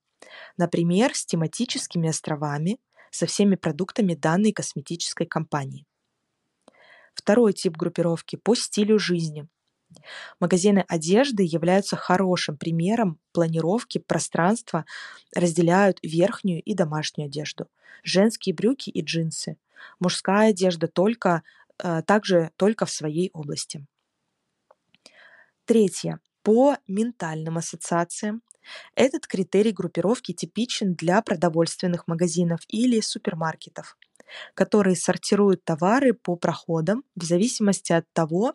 Например, 0.58 1.14
с 1.14 1.26
тематическими 1.26 2.10
островами, 2.10 2.80
со 3.12 3.26
всеми 3.26 3.56
продуктами 3.56 4.14
данной 4.14 4.52
косметической 4.52 5.26
компании. 5.28 5.86
Второй 7.16 7.54
тип 7.54 7.76
группировки 7.78 8.36
по 8.36 8.56
стилю 8.56 9.00
жизни. 9.00 9.48
Магазины 10.40 10.86
одежды 10.88 11.44
являются 11.44 11.96
хорошим 11.96 12.58
примером 12.58 13.20
планировки 13.32 13.98
пространства, 13.98 14.86
разделяют 15.34 16.00
верхнюю 16.04 16.62
и 16.62 16.74
домашнюю 16.74 17.28
одежду, 17.28 17.68
женские 18.04 18.54
брюки 18.54 18.90
и 18.90 19.02
джинсы, 19.02 19.58
мужская 20.00 20.50
одежда 20.50 20.88
только, 20.88 21.44
э, 21.82 22.02
также 22.04 22.52
только 22.58 22.86
в 22.86 22.92
своей 22.92 23.30
области. 23.34 23.86
Третье. 25.66 26.20
По 26.44 26.78
ментальным 26.88 27.58
ассоциациям. 27.58 28.44
Этот 28.96 29.28
критерий 29.28 29.72
группировки 29.72 30.32
типичен 30.34 30.94
для 30.94 31.22
продовольственных 31.22 32.08
магазинов 32.08 32.62
или 32.68 33.00
супермаркетов, 33.00 33.98
которые 34.54 34.96
сортируют 34.96 35.64
товары 35.64 36.14
по 36.14 36.36
проходам 36.36 37.04
в 37.16 37.24
зависимости 37.24 37.94
от 37.94 38.06
того, 38.14 38.54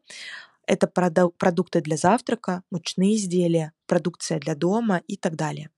это 0.67 0.87
продукты 0.87 1.81
для 1.81 1.97
завтрака, 1.97 2.63
мучные 2.71 3.17
изделия, 3.17 3.73
продукция 3.87 4.39
для 4.39 4.55
дома 4.55 5.03
и 5.07 5.17
так 5.17 5.35
далее. 5.35 5.71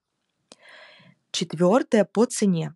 Четвертое 1.31 2.05
по 2.05 2.25
цене. 2.25 2.75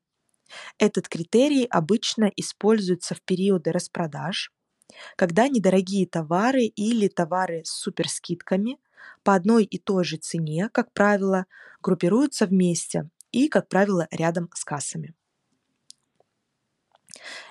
Этот 0.80 1.08
критерий 1.10 1.66
обычно 1.66 2.32
используется 2.36 3.14
в 3.14 3.22
периоды 3.22 3.72
распродаж, 3.72 4.52
когда 5.16 5.48
недорогие 5.48 6.08
товары 6.08 6.64
или 6.64 7.08
товары 7.08 7.62
с 7.66 7.72
суперскидками 7.72 8.80
по 9.24 9.36
одной 9.36 9.66
и 9.66 9.78
той 9.78 10.04
же 10.04 10.18
цене, 10.18 10.70
как 10.72 10.94
правило, 10.94 11.46
группируются 11.82 12.46
вместе 12.46 13.10
и, 13.32 13.48
как 13.48 13.68
правило, 13.68 14.08
рядом 14.10 14.50
с 14.56 14.64
кассами. 14.64 15.14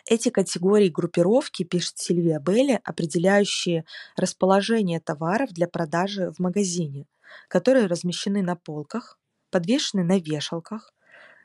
Эти 0.07 0.29
категории 0.29 0.89
группировки, 0.89 1.63
пишет 1.63 1.99
Сильвия 1.99 2.39
Белли, 2.39 2.81
определяющие 2.85 3.85
расположение 4.17 5.01
товаров 5.01 5.51
для 5.53 5.69
продажи 5.69 6.33
в 6.33 6.39
магазине, 6.39 7.07
которые 7.49 7.87
размещены 7.87 8.43
на 8.43 8.57
полках, 8.57 9.19
подвешены 9.51 10.05
на 10.05 10.19
вешалках, 10.19 10.93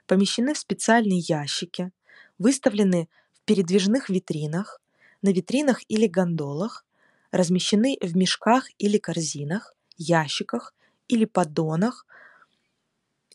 помещены 0.07 0.53
в 0.53 0.57
специальные 0.57 1.19
ящики, 1.19 1.91
выставлены 2.37 3.07
в 3.33 3.41
передвижных 3.45 4.09
витринах, 4.09 4.81
на 5.21 5.29
витринах 5.29 5.81
или 5.87 6.07
гондолах, 6.07 6.85
размещены 7.31 7.97
в 8.01 8.15
мешках 8.15 8.67
или 8.77 8.97
корзинах, 8.97 9.75
ящиках 9.97 10.73
или 11.07 11.25
поддонах 11.25 12.05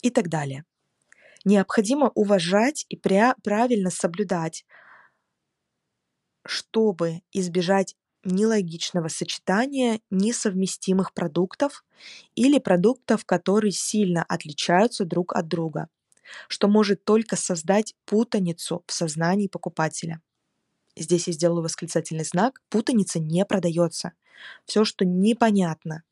и 0.02 0.10
так 0.10 0.28
далее. 0.28 0.64
Необходимо 1.46 2.10
уважать 2.16 2.84
и 2.88 2.96
правильно 2.96 3.90
соблюдать, 3.90 4.66
чтобы 6.44 7.22
избежать 7.32 7.94
нелогичного 8.24 9.06
сочетания 9.06 10.00
несовместимых 10.10 11.14
продуктов 11.14 11.84
или 12.34 12.58
продуктов, 12.58 13.24
которые 13.24 13.70
сильно 13.70 14.24
отличаются 14.24 15.04
друг 15.04 15.36
от 15.36 15.46
друга, 15.46 15.88
что 16.48 16.66
может 16.66 17.04
только 17.04 17.36
создать 17.36 17.94
путаницу 18.06 18.82
в 18.84 18.92
сознании 18.92 19.46
покупателя. 19.46 20.20
Здесь 20.96 21.28
я 21.28 21.32
сделаю 21.32 21.62
восклицательный 21.62 22.24
знак. 22.24 22.60
Путаница 22.70 23.20
не 23.20 23.44
продается. 23.44 24.14
Все, 24.64 24.84
что 24.84 25.04
непонятно, 25.04 26.02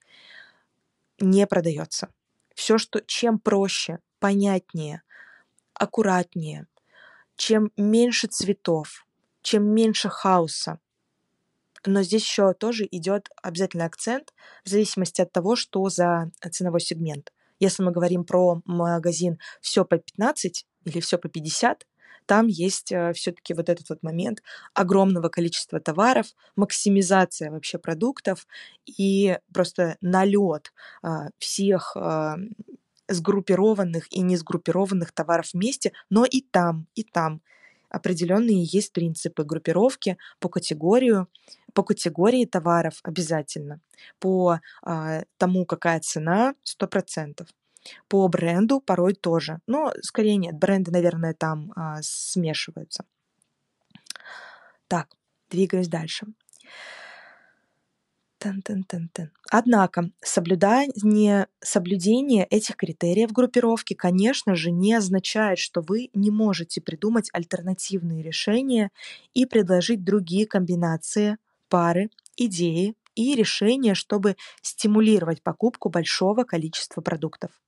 не 1.18 1.44
продается. 1.48 2.14
Все, 2.54 2.78
что 2.78 3.00
чем 3.00 3.40
проще, 3.40 3.98
понятнее, 4.20 5.02
аккуратнее, 5.74 6.66
чем 7.36 7.70
меньше 7.76 8.28
цветов, 8.28 9.06
чем 9.42 9.64
меньше 9.64 10.08
хаоса. 10.08 10.78
Но 11.86 12.02
здесь 12.02 12.22
еще 12.22 12.54
тоже 12.54 12.88
идет 12.90 13.28
обязательный 13.42 13.84
акцент 13.84 14.32
в 14.64 14.68
зависимости 14.68 15.20
от 15.20 15.32
того, 15.32 15.54
что 15.56 15.88
за 15.90 16.30
ценовой 16.50 16.80
сегмент. 16.80 17.32
Если 17.60 17.82
мы 17.82 17.92
говорим 17.92 18.24
про 18.24 18.62
магазин 18.64 19.38
все 19.60 19.84
по 19.84 19.98
15 19.98 20.66
или 20.84 21.00
все 21.00 21.18
по 21.18 21.28
50, 21.28 21.86
там 22.26 22.46
есть 22.46 22.90
э, 22.90 23.12
все-таки 23.12 23.54
вот 23.54 23.68
этот 23.68 23.88
вот 23.90 24.02
момент 24.02 24.42
огромного 24.72 25.28
количества 25.28 25.78
товаров, 25.78 26.28
максимизация 26.56 27.50
вообще 27.50 27.78
продуктов 27.78 28.46
и 28.86 29.38
просто 29.52 29.96
налет 30.00 30.72
а, 31.02 31.28
всех 31.38 31.96
а, 31.96 32.36
сгруппированных 33.08 34.12
и 34.12 34.20
не 34.20 34.36
сгруппированных 34.36 35.12
товаров 35.12 35.52
вместе, 35.52 35.92
но 36.10 36.24
и 36.24 36.40
там, 36.40 36.86
и 36.94 37.04
там 37.04 37.40
определенные 37.90 38.64
есть 38.64 38.92
принципы 38.92 39.44
группировки 39.44 40.18
по 40.40 40.48
категорию, 40.48 41.28
по 41.72 41.82
категории 41.82 42.44
товаров 42.44 43.00
обязательно, 43.02 43.80
по 44.18 44.60
а, 44.82 45.22
тому, 45.38 45.64
какая 45.64 46.00
цена, 46.00 46.54
100%. 46.64 47.46
По 48.08 48.26
бренду 48.28 48.80
порой 48.80 49.14
тоже, 49.14 49.60
но 49.66 49.92
скорее 50.00 50.36
нет, 50.36 50.56
бренды, 50.56 50.90
наверное, 50.90 51.34
там 51.34 51.72
а, 51.76 51.98
смешиваются. 52.02 53.04
Так, 54.88 55.08
двигаюсь 55.50 55.88
дальше. 55.88 56.26
Тын-тын-тын-тын. 58.44 59.30
Однако 59.50 60.10
соблюдание, 60.22 61.46
соблюдение 61.60 62.44
этих 62.44 62.76
критериев 62.76 63.32
группировки, 63.32 63.94
конечно 63.94 64.54
же, 64.54 64.70
не 64.70 64.92
означает, 64.92 65.58
что 65.58 65.80
вы 65.80 66.10
не 66.12 66.30
можете 66.30 66.82
придумать 66.82 67.30
альтернативные 67.32 68.22
решения 68.22 68.90
и 69.32 69.46
предложить 69.46 70.04
другие 70.04 70.46
комбинации, 70.46 71.38
пары, 71.70 72.10
идеи 72.36 72.94
и 73.14 73.34
решения, 73.34 73.94
чтобы 73.94 74.36
стимулировать 74.60 75.42
покупку 75.42 75.88
большого 75.88 76.44
количества 76.44 77.00
продуктов. 77.00 77.63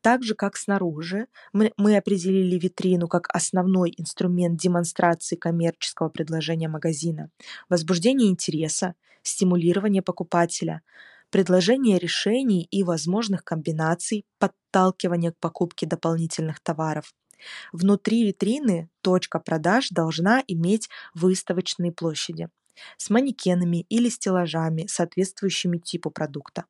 Так 0.00 0.22
же, 0.22 0.34
как 0.34 0.56
снаружи, 0.56 1.26
мы, 1.52 1.96
определили 1.96 2.58
витрину 2.58 3.08
как 3.08 3.28
основной 3.34 3.92
инструмент 3.96 4.58
демонстрации 4.60 5.36
коммерческого 5.36 6.08
предложения 6.08 6.68
магазина, 6.68 7.30
возбуждение 7.68 8.30
интереса, 8.30 8.94
стимулирование 9.22 10.02
покупателя, 10.02 10.82
предложение 11.30 11.98
решений 11.98 12.66
и 12.70 12.82
возможных 12.82 13.44
комбинаций, 13.44 14.24
подталкивание 14.38 15.32
к 15.32 15.38
покупке 15.38 15.86
дополнительных 15.86 16.60
товаров. 16.60 17.14
Внутри 17.72 18.24
витрины 18.24 18.88
точка 19.00 19.40
продаж 19.40 19.88
должна 19.90 20.42
иметь 20.46 20.88
выставочные 21.14 21.92
площади 21.92 22.48
с 22.96 23.10
манекенами 23.10 23.86
или 23.88 24.08
стеллажами, 24.08 24.86
соответствующими 24.86 25.78
типу 25.78 26.10
продукта, 26.10 26.64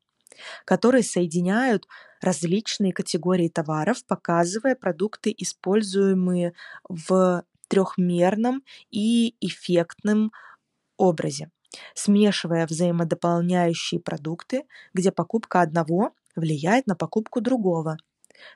которые 0.64 1.02
соединяют 1.02 1.86
различные 2.20 2.92
категории 2.92 3.48
товаров, 3.48 4.04
показывая 4.06 4.74
продукты, 4.76 5.34
используемые 5.36 6.54
в 6.88 7.44
трехмерном 7.68 8.62
и 8.90 9.34
эффектном 9.40 10.32
образе 10.96 11.50
смешивая 11.94 12.66
взаимодополняющие 12.66 14.00
продукты, 14.00 14.64
где 14.92 15.10
покупка 15.10 15.62
одного 15.62 16.12
влияет 16.36 16.86
на 16.86 16.94
покупку 16.96 17.40
другого, 17.40 17.96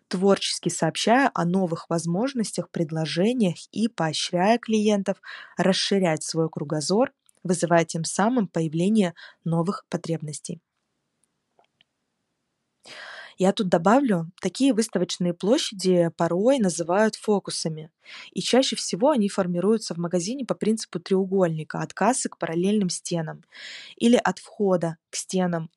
творчески 0.09 0.69
сообщая 0.69 1.31
о 1.35 1.45
новых 1.45 1.91
возможностях, 1.91 2.71
предложениях 2.71 3.57
и 3.73 3.89
поощряя 3.89 4.59
клиентов 4.59 5.19
расширять 5.57 6.23
свой 6.25 6.49
кругозор, 6.51 7.13
вызывая 7.45 7.85
тем 7.85 8.05
самым 8.05 8.49
появление 8.49 9.15
новых 9.45 9.87
потребностей. 9.89 10.61
Я 13.39 13.53
тут 13.53 13.69
добавлю, 13.69 14.31
такие 14.41 14.73
выставочные 14.73 15.35
площади 15.35 16.11
порой 16.17 16.59
называют 16.59 17.17
фокусами, 17.17 17.91
и 18.33 18.41
чаще 18.41 18.77
всего 18.77 19.11
они 19.11 19.29
формируются 19.29 19.95
в 19.95 19.99
магазине 19.99 20.47
по 20.47 20.55
принципу 20.55 21.01
треугольника 21.01 21.81
от 21.81 21.93
кассы 21.93 22.31
к 22.31 22.39
параллельным 22.39 22.89
стенам 22.89 23.45
или 23.97 24.17
от 24.17 24.39
входа 24.39 24.97
к 25.11 25.17
стенам, 25.17 25.71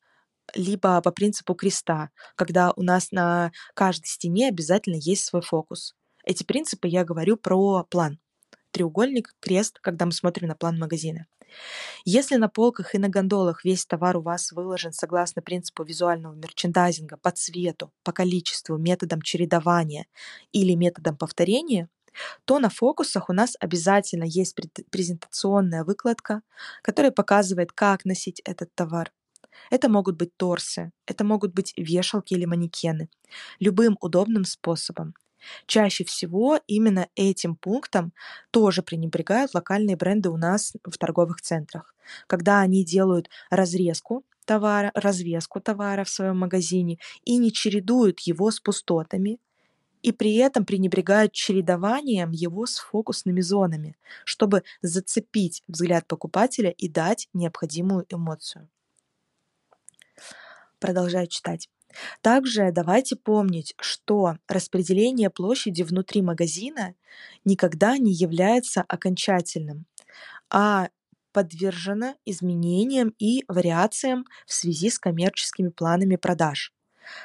либо 0.54 1.02
по 1.02 1.10
принципу 1.12 1.54
креста, 1.54 2.10
когда 2.34 2.72
у 2.76 2.82
нас 2.82 3.12
на 3.12 3.52
каждой 3.74 4.06
стене 4.06 4.48
обязательно 4.48 4.96
есть 4.96 5.24
свой 5.26 5.42
фокус. 5.42 5.94
Эти 6.24 6.44
принципы 6.44 6.88
я 6.88 7.04
говорю 7.04 7.36
про 7.36 7.84
план. 7.84 8.18
Треугольник, 8.72 9.34
крест, 9.40 9.78
когда 9.80 10.06
мы 10.06 10.12
смотрим 10.12 10.48
на 10.48 10.54
план 10.54 10.78
магазина. 10.78 11.26
Если 12.04 12.36
на 12.36 12.48
полках 12.48 12.94
и 12.94 12.98
на 12.98 13.08
гондолах 13.08 13.64
весь 13.64 13.84
товар 13.84 14.16
у 14.16 14.22
вас 14.22 14.52
выложен 14.52 14.92
согласно 14.92 15.42
принципу 15.42 15.82
визуального 15.84 16.34
мерчендайзинга 16.34 17.16
по 17.16 17.30
цвету, 17.30 17.92
по 18.04 18.12
количеству, 18.12 18.76
методом 18.76 19.22
чередования 19.22 20.06
или 20.52 20.74
методом 20.74 21.16
повторения, 21.16 21.88
то 22.44 22.58
на 22.58 22.70
фокусах 22.70 23.28
у 23.28 23.32
нас 23.32 23.56
обязательно 23.60 24.24
есть 24.24 24.56
презентационная 24.90 25.84
выкладка, 25.84 26.42
которая 26.82 27.12
показывает, 27.12 27.72
как 27.72 28.04
носить 28.04 28.40
этот 28.40 28.74
товар. 28.74 29.12
Это 29.70 29.88
могут 29.88 30.16
быть 30.16 30.36
торсы, 30.36 30.92
это 31.06 31.24
могут 31.24 31.52
быть 31.54 31.72
вешалки 31.76 32.34
или 32.34 32.44
манекены. 32.44 33.08
Любым 33.58 33.96
удобным 34.00 34.44
способом. 34.44 35.14
Чаще 35.66 36.04
всего 36.04 36.60
именно 36.66 37.08
этим 37.14 37.56
пунктом 37.56 38.12
тоже 38.50 38.82
пренебрегают 38.82 39.54
локальные 39.54 39.96
бренды 39.96 40.30
у 40.30 40.36
нас 40.36 40.74
в 40.84 40.98
торговых 40.98 41.40
центрах. 41.40 41.94
Когда 42.26 42.60
они 42.60 42.84
делают 42.84 43.28
разрезку 43.50 44.24
товара, 44.44 44.90
развеску 44.94 45.60
товара 45.60 46.04
в 46.04 46.08
своем 46.08 46.38
магазине 46.38 46.98
и 47.24 47.36
не 47.36 47.52
чередуют 47.52 48.20
его 48.20 48.50
с 48.50 48.60
пустотами, 48.60 49.38
и 50.02 50.12
при 50.12 50.36
этом 50.36 50.64
пренебрегают 50.64 51.32
чередованием 51.32 52.30
его 52.30 52.66
с 52.66 52.78
фокусными 52.78 53.40
зонами, 53.40 53.96
чтобы 54.24 54.62
зацепить 54.82 55.62
взгляд 55.68 56.06
покупателя 56.06 56.70
и 56.70 56.88
дать 56.88 57.28
необходимую 57.34 58.06
эмоцию. 58.08 58.68
Продолжаю 60.78 61.26
читать. 61.26 61.68
Также 62.22 62.70
давайте 62.72 63.16
помнить, 63.16 63.74
что 63.80 64.36
распределение 64.48 65.30
площади 65.30 65.82
внутри 65.82 66.22
магазина 66.22 66.94
никогда 67.44 67.98
не 67.98 68.12
является 68.12 68.82
окончательным, 68.82 69.86
а 70.50 70.90
подвержено 71.32 72.16
изменениям 72.26 73.14
и 73.18 73.44
вариациям 73.48 74.26
в 74.46 74.52
связи 74.54 74.90
с 74.90 74.98
коммерческими 74.98 75.70
планами 75.70 76.16
продаж 76.16 76.72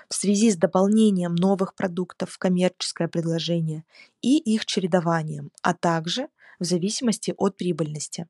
в 0.09 0.15
связи 0.15 0.51
с 0.51 0.57
дополнением 0.57 1.35
новых 1.35 1.75
продуктов 1.75 2.31
в 2.31 2.37
коммерческое 2.37 3.07
предложение 3.07 3.83
и 4.21 4.37
их 4.37 4.65
чередованием, 4.65 5.51
а 5.61 5.73
также 5.73 6.29
в 6.59 6.63
зависимости 6.65 7.33
от 7.37 7.57
прибыльности. 7.57 8.27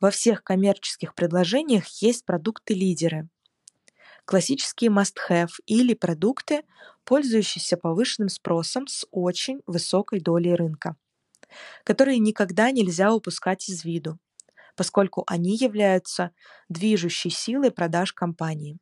Во 0.00 0.10
всех 0.10 0.44
коммерческих 0.44 1.14
предложениях 1.14 1.86
есть 2.02 2.24
продукты-лидеры, 2.24 3.28
классические 4.24 4.90
must-have 4.90 5.50
или 5.66 5.94
продукты, 5.94 6.62
пользующиеся 7.04 7.76
повышенным 7.76 8.28
спросом 8.28 8.86
с 8.86 9.06
очень 9.10 9.60
высокой 9.66 10.20
долей 10.20 10.54
рынка, 10.54 10.96
которые 11.84 12.18
никогда 12.18 12.70
нельзя 12.70 13.12
упускать 13.12 13.68
из 13.68 13.84
виду, 13.84 14.18
поскольку 14.76 15.24
они 15.26 15.56
являются 15.56 16.30
движущей 16.68 17.30
силой 17.30 17.70
продаж 17.70 18.12
компании. 18.12 18.78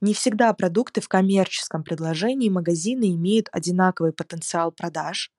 Не 0.00 0.14
всегда 0.14 0.52
продукты 0.54 1.00
в 1.00 1.08
коммерческом 1.08 1.84
предложении 1.84 2.48
магазина 2.48 3.04
имеют 3.10 3.48
одинаковый 3.52 4.12
потенциал 4.12 4.72
продаж, 4.72 5.30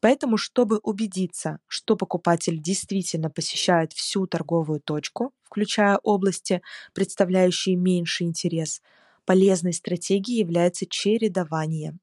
Поэтому, 0.00 0.36
чтобы 0.36 0.78
убедиться, 0.82 1.58
что 1.66 1.96
покупатель 1.96 2.60
действительно 2.60 3.30
посещает 3.30 3.92
всю 3.92 4.26
торговую 4.26 4.80
точку, 4.80 5.32
включая 5.42 5.98
области, 6.02 6.62
представляющие 6.94 7.76
меньший 7.76 8.26
интерес, 8.26 8.82
полезной 9.24 9.72
стратегией 9.72 10.40
является 10.40 10.86
чередование 10.86 11.96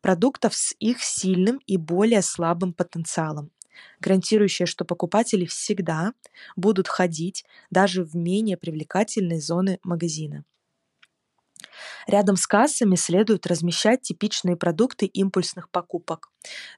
продуктов 0.00 0.54
с 0.54 0.74
их 0.78 1.02
сильным 1.02 1.58
и 1.66 1.76
более 1.76 2.22
слабым 2.22 2.72
потенциалом, 2.72 3.50
гарантирующее, 4.00 4.66
что 4.66 4.84
покупатели 4.84 5.46
всегда 5.46 6.12
будут 6.56 6.88
ходить 6.88 7.44
даже 7.70 8.04
в 8.04 8.14
менее 8.16 8.56
привлекательные 8.56 9.40
зоны 9.40 9.78
магазина. 9.82 10.44
Рядом 12.06 12.36
с 12.36 12.46
кассами 12.46 12.96
следует 12.96 13.46
размещать 13.46 14.02
типичные 14.02 14.56
продукты 14.56 15.06
импульсных 15.06 15.70
покупок. 15.70 16.30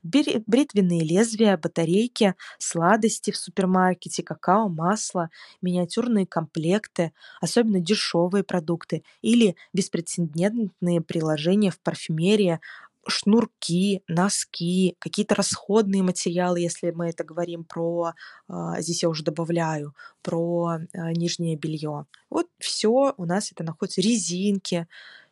Бритвенные 0.03 1.01
лезвия, 1.03 1.57
батарейки, 1.57 2.35
сладости 2.59 3.31
в 3.31 3.37
супермаркете, 3.37 4.23
какао, 4.23 4.69
масло, 4.69 5.31
миниатюрные 5.63 6.27
комплекты, 6.27 7.13
особенно 7.41 7.81
дешевые 7.81 8.45
продукты 8.45 9.03
или 9.23 9.57
беспрецедентные 9.73 11.01
приложения 11.01 11.71
в 11.71 11.81
парфюмерии, 11.81 12.61
шнурки, 13.09 14.03
носки, 14.09 14.97
какие-то 14.99 15.35
расходные 15.35 16.03
материалы, 16.03 16.61
если 16.61 16.91
мы 16.91 17.09
это 17.09 17.25
говорим 17.25 17.65
про, 17.65 18.13
а, 18.49 18.81
здесь 18.81 19.03
я 19.03 19.09
уже 19.09 19.23
добавляю, 19.25 19.95
про 20.23 20.79
а, 20.95 21.13
нижнее 21.13 21.57
белье. 21.57 22.07
Вот 22.31 22.49
все 22.59 23.15
у 23.17 23.25
нас 23.25 23.53
это 23.53 23.65
находится, 23.65 24.01
резинки, 24.01 24.87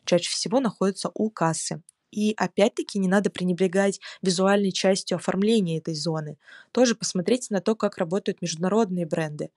чаще 0.05 0.29
всего 0.29 0.59
находятся 0.59 1.11
у 1.13 1.29
кассы. 1.29 1.81
И 2.11 2.33
опять-таки 2.37 2.97
не 2.97 3.09
надо 3.09 3.29
пренебрегать 3.29 3.99
визуальной 4.21 4.71
частью 4.71 5.17
оформления 5.17 5.79
этой 5.79 5.95
зоны. 5.95 6.37
Тоже 6.71 6.95
посмотрите 6.95 7.47
на 7.49 7.59
то, 7.59 7.75
как 7.75 7.97
работают 7.97 8.41
международные 8.41 9.05
бренды 9.05 9.49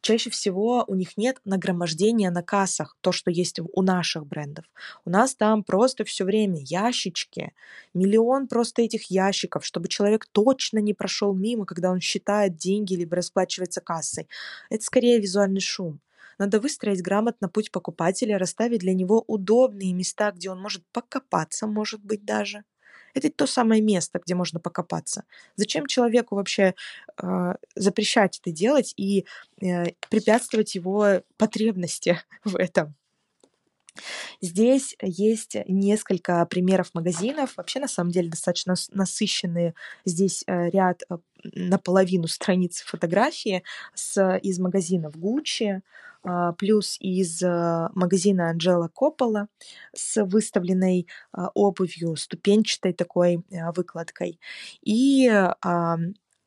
чаще 0.00 0.30
всего 0.30 0.84
у 0.86 0.94
них 0.94 1.16
нет 1.16 1.38
нагромождения 1.44 2.30
на 2.30 2.42
кассах, 2.42 2.96
то, 3.00 3.12
что 3.12 3.30
есть 3.30 3.60
у 3.60 3.82
наших 3.82 4.26
брендов. 4.26 4.64
У 5.04 5.10
нас 5.10 5.34
там 5.34 5.64
просто 5.64 6.04
все 6.04 6.24
время 6.24 6.58
ящички, 6.60 7.52
миллион 7.94 8.48
просто 8.48 8.82
этих 8.82 9.10
ящиков, 9.10 9.64
чтобы 9.64 9.88
человек 9.88 10.26
точно 10.32 10.78
не 10.78 10.94
прошел 10.94 11.34
мимо, 11.34 11.64
когда 11.66 11.90
он 11.90 12.00
считает 12.00 12.56
деньги 12.56 12.94
либо 12.94 13.16
расплачивается 13.16 13.80
кассой. 13.80 14.28
Это 14.70 14.84
скорее 14.84 15.20
визуальный 15.20 15.60
шум. 15.60 16.00
Надо 16.38 16.60
выстроить 16.60 17.02
грамотно 17.02 17.48
путь 17.48 17.72
покупателя, 17.72 18.38
расставить 18.38 18.80
для 18.80 18.94
него 18.94 19.24
удобные 19.26 19.92
места, 19.92 20.30
где 20.30 20.50
он 20.50 20.60
может 20.60 20.84
покопаться, 20.92 21.66
может 21.66 22.00
быть, 22.04 22.24
даже. 22.24 22.64
Это 23.18 23.30
то 23.30 23.46
самое 23.46 23.82
место, 23.82 24.20
где 24.24 24.34
можно 24.34 24.60
покопаться. 24.60 25.24
Зачем 25.56 25.86
человеку 25.86 26.36
вообще 26.36 26.74
э, 27.20 27.54
запрещать 27.74 28.38
это 28.40 28.50
делать 28.50 28.94
и 28.96 29.26
э, 29.60 29.92
препятствовать 30.08 30.74
его 30.74 31.22
потребности 31.36 32.20
в 32.44 32.56
этом? 32.56 32.94
Здесь 34.40 34.94
есть 35.02 35.56
несколько 35.66 36.44
примеров 36.46 36.90
магазинов. 36.94 37.56
Вообще, 37.56 37.80
на 37.80 37.88
самом 37.88 38.10
деле, 38.10 38.30
достаточно 38.30 38.74
насыщенные 38.92 39.74
здесь 40.04 40.44
э, 40.46 40.70
ряд 40.70 41.02
э, 41.08 41.16
наполовину 41.42 42.28
страниц 42.28 42.82
фотографии 42.82 43.62
с, 43.94 44.38
из 44.38 44.58
магазинов 44.58 45.16
Gucci, 45.16 45.80
плюс 46.58 46.96
из 47.00 47.42
э, 47.42 47.88
магазина 47.94 48.50
Анджела 48.50 48.88
Коппола 48.88 49.48
с 49.94 50.22
выставленной 50.24 51.06
а, 51.32 51.48
обувью, 51.54 52.16
ступенчатой 52.16 52.92
такой 52.92 53.44
э, 53.50 53.72
выкладкой. 53.74 54.40
И 54.82 55.30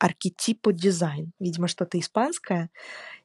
архетипо 0.01 0.73
дизайн, 0.73 1.31
видимо, 1.39 1.67
что-то 1.67 1.99
испанское. 1.99 2.71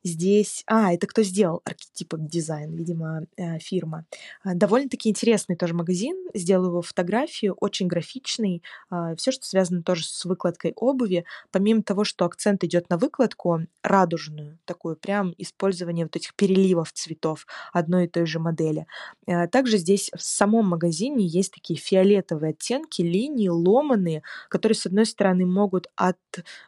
Здесь, 0.07 0.63
а, 0.69 0.93
это 0.93 1.09
кто 1.09 1.25
сделал 1.25 1.63
архетипо 1.65 2.17
дизайн, 2.17 2.73
видимо, 2.77 3.23
э, 3.37 3.59
фирма. 3.59 4.05
А, 4.45 4.55
довольно-таки 4.55 5.09
интересный 5.09 5.57
тоже 5.57 5.75
магазин, 5.75 6.17
сделал 6.33 6.67
его 6.67 6.81
фотографию, 6.81 7.57
очень 7.61 7.89
графичный, 7.89 8.63
а, 8.89 9.17
все, 9.17 9.33
что 9.33 9.45
связано 9.45 9.83
тоже 9.83 10.05
с 10.05 10.25
выкладкой 10.25 10.75
обуви. 10.77 11.25
Помимо 11.51 11.83
того, 11.83 12.05
что 12.05 12.25
акцент 12.25 12.63
идет 12.63 12.89
на 12.89 12.99
выкладку 12.99 13.63
радужную, 13.83 14.61
такую 14.65 14.95
прям 14.95 15.35
использование 15.39 16.05
вот 16.05 16.15
этих 16.15 16.37
переливов 16.37 16.93
цветов 16.93 17.45
одной 17.73 18.05
и 18.05 18.09
той 18.09 18.27
же 18.27 18.39
модели. 18.39 18.87
А, 19.27 19.49
также 19.49 19.77
здесь 19.77 20.13
в 20.17 20.23
самом 20.23 20.69
магазине 20.69 21.27
есть 21.27 21.53
такие 21.53 21.81
фиолетовые 21.81 22.51
оттенки, 22.51 23.03
линии 23.03 23.49
ломаные, 23.49 24.23
которые, 24.51 24.77
с 24.77 24.87
одной 24.87 25.07
стороны, 25.07 25.47
могут 25.47 25.89
от 25.97 26.19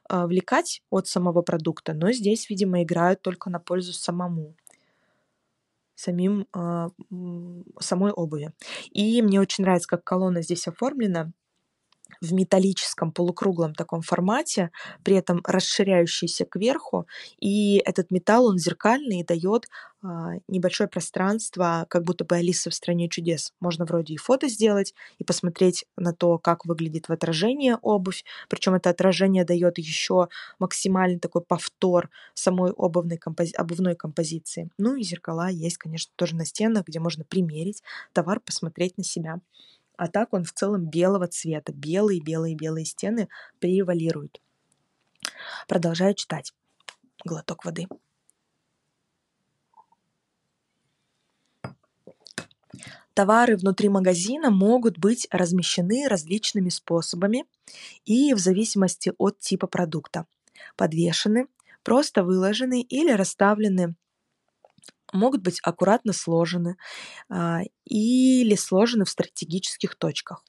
а, 0.08 0.26
влекать 0.26 0.82
от 0.90 1.06
самого 1.06 1.42
продукта, 1.42 1.94
но 1.94 2.10
здесь, 2.12 2.50
видимо, 2.50 2.82
играют 2.82 3.27
только 3.28 3.50
на 3.50 3.60
пользу 3.60 3.92
самому 3.92 4.54
самим 5.94 6.46
э, 6.54 6.88
самой 7.78 8.12
обуви. 8.12 8.52
И 8.90 9.20
мне 9.20 9.38
очень 9.38 9.64
нравится, 9.64 9.88
как 9.88 10.02
колонна 10.02 10.40
здесь 10.40 10.66
оформлена 10.66 11.32
в 12.20 12.32
металлическом 12.32 13.12
полукруглом 13.12 13.74
таком 13.74 14.02
формате, 14.02 14.70
при 15.04 15.16
этом 15.16 15.40
расширяющийся 15.44 16.44
кверху, 16.44 17.06
и 17.40 17.78
этот 17.84 18.10
металл, 18.10 18.46
он 18.46 18.58
зеркальный 18.58 19.20
и 19.20 19.24
дает 19.24 19.68
а, 20.02 20.34
небольшое 20.48 20.88
пространство, 20.88 21.86
как 21.88 22.04
будто 22.04 22.24
бы 22.24 22.36
Алиса 22.36 22.70
в 22.70 22.74
стране 22.74 23.08
чудес. 23.08 23.52
Можно 23.60 23.84
вроде 23.84 24.14
и 24.14 24.16
фото 24.16 24.48
сделать, 24.48 24.94
и 25.18 25.24
посмотреть 25.24 25.84
на 25.96 26.12
то, 26.12 26.38
как 26.38 26.64
выглядит 26.66 27.08
в 27.08 27.12
отражении 27.12 27.76
обувь, 27.82 28.24
причем 28.48 28.74
это 28.74 28.90
отражение 28.90 29.44
дает 29.44 29.78
еще 29.78 30.28
максимальный 30.58 31.18
такой 31.18 31.42
повтор 31.42 32.10
самой 32.34 32.70
обувной, 32.72 33.18
компози- 33.18 33.54
обувной 33.56 33.96
композиции. 33.96 34.70
Ну 34.78 34.94
и 34.96 35.02
зеркала 35.02 35.48
есть, 35.48 35.78
конечно, 35.78 36.12
тоже 36.16 36.36
на 36.36 36.44
стенах, 36.44 36.86
где 36.86 37.00
можно 37.00 37.24
примерить 37.24 37.82
товар, 38.12 38.40
посмотреть 38.40 38.96
на 38.98 39.04
себя. 39.04 39.40
А 39.98 40.06
так 40.06 40.32
он 40.32 40.44
в 40.44 40.52
целом 40.52 40.88
белого 40.88 41.26
цвета. 41.26 41.72
Белые, 41.72 42.22
белые, 42.22 42.54
белые 42.54 42.86
стены 42.86 43.28
превалируют. 43.58 44.40
Продолжаю 45.66 46.14
читать. 46.14 46.54
Глоток 47.24 47.64
воды. 47.64 47.88
Товары 53.12 53.56
внутри 53.56 53.88
магазина 53.88 54.50
могут 54.50 54.98
быть 54.98 55.26
размещены 55.32 56.06
различными 56.06 56.68
способами 56.68 57.44
и 58.04 58.32
в 58.34 58.38
зависимости 58.38 59.12
от 59.18 59.40
типа 59.40 59.66
продукта. 59.66 60.26
Подвешены, 60.76 61.48
просто 61.82 62.22
выложены 62.22 62.82
или 62.82 63.10
расставлены 63.10 63.96
могут 65.12 65.42
быть 65.42 65.60
аккуратно 65.62 66.12
сложены 66.12 66.76
а, 67.28 67.60
или 67.84 68.54
сложены 68.54 69.04
в 69.04 69.10
стратегических 69.10 69.96
точках. 69.96 70.44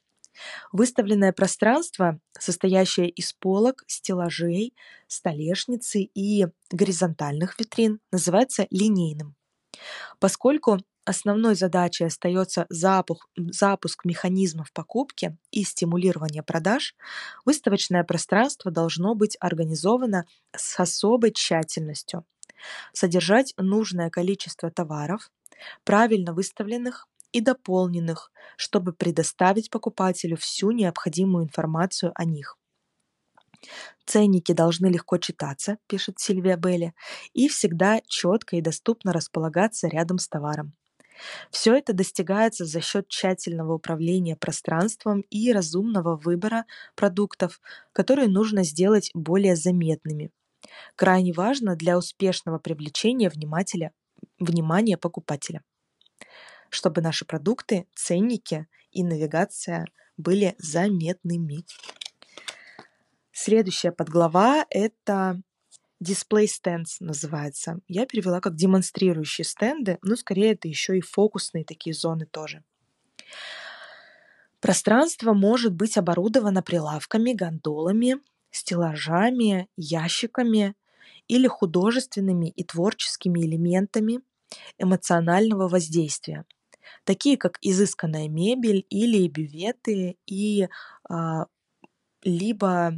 Выставленное 0.72 1.34
пространство, 1.34 2.20
состоящее 2.38 3.10
из 3.10 3.34
полок, 3.34 3.84
стеллажей, 3.88 4.74
столешницы 5.08 6.02
и 6.02 6.48
горизонтальных 6.72 7.60
витрин, 7.60 8.00
называется 8.12 8.68
линейным. 8.70 9.36
Поскольку 10.20 10.80
основной 11.06 11.56
задачей 11.56 12.06
остается 12.06 12.66
запуск, 12.70 13.28
запуск 13.36 14.06
механизмов 14.06 14.72
покупки 14.72 15.38
и 15.52 15.64
стимулирование 15.64 16.44
продаж, 16.44 16.96
выставочное 17.46 18.04
пространство 18.04 18.72
должно 18.72 19.16
быть 19.16 19.36
организовано 19.40 20.26
с 20.56 20.80
особой 20.80 21.32
тщательностью, 21.32 22.26
содержать 22.94 23.54
нужное 23.58 24.10
количество 24.10 24.72
товаров, 24.72 25.32
правильно 25.84 26.34
выставленных 26.34 27.08
и 27.32 27.42
дополненных, 27.42 28.32
чтобы 28.58 28.94
предоставить 28.94 29.70
покупателю 29.70 30.38
всю 30.38 30.72
необходимую 30.72 31.46
информацию 31.46 32.12
о 32.16 32.26
них. 32.26 32.58
Ценники 34.06 34.54
должны 34.54 34.88
легко 34.88 35.18
читаться, 35.18 35.78
пишет 35.88 36.20
Сильвия 36.20 36.58
Белли, 36.58 36.94
и 37.34 37.48
всегда 37.48 38.02
четко 38.08 38.56
и 38.56 38.62
доступно 38.62 39.14
располагаться 39.14 39.88
рядом 39.88 40.18
с 40.18 40.28
товаром. 40.28 40.74
Все 41.52 41.76
это 41.76 41.94
достигается 41.94 42.66
за 42.66 42.82
счет 42.82 43.10
тщательного 43.10 43.74
управления 43.74 44.38
пространством 44.38 45.22
и 45.30 45.52
разумного 45.52 46.16
выбора 46.16 46.66
продуктов, 46.96 47.62
которые 47.92 48.30
нужно 48.30 48.64
сделать 48.64 49.12
более 49.14 49.56
заметными. 49.58 50.32
Крайне 50.96 51.34
важно 51.34 51.76
для 51.76 51.98
успешного 51.98 52.60
привлечения 52.60 53.30
внимания 53.30 54.98
покупателя 54.98 55.64
чтобы 56.70 57.02
наши 57.02 57.26
продукты, 57.26 57.88
ценники 57.96 58.68
и 58.92 59.04
навигация 59.04 59.86
были 60.18 60.56
заметными. 60.58 61.66
Следующая 63.32 63.92
подглава– 63.92 64.66
это 64.70 65.42
Display 66.04 66.46
Stands 66.46 66.98
называется. 67.00 67.80
Я 67.88 68.06
перевела 68.06 68.42
как 68.42 68.56
демонстрирующие 68.56 69.46
стенды, 69.46 69.98
но 70.02 70.16
скорее 70.16 70.54
это 70.54 70.68
еще 70.68 70.98
и 70.98 71.02
фокусные 71.02 71.64
такие 71.64 71.94
зоны 71.94 72.26
тоже. 72.26 72.64
Пространство 74.60 75.34
может 75.34 75.74
быть 75.74 75.98
оборудовано 75.98 76.62
прилавками, 76.62 77.32
гондолами, 77.32 78.18
стеллажами, 78.52 79.68
ящиками 79.78 80.76
или 81.28 81.48
художественными 81.48 82.50
и 82.50 82.64
творческими 82.64 83.42
элементами 83.42 84.22
эмоционального 84.78 85.68
воздействия– 85.68 86.46
такие 87.04 87.38
как 87.38 87.58
изысканная 87.62 88.28
мебель 88.28 88.86
или 88.90 89.28
бюветы 89.28 90.18
и 90.26 90.68
а, 91.10 91.46
либо 92.24 92.94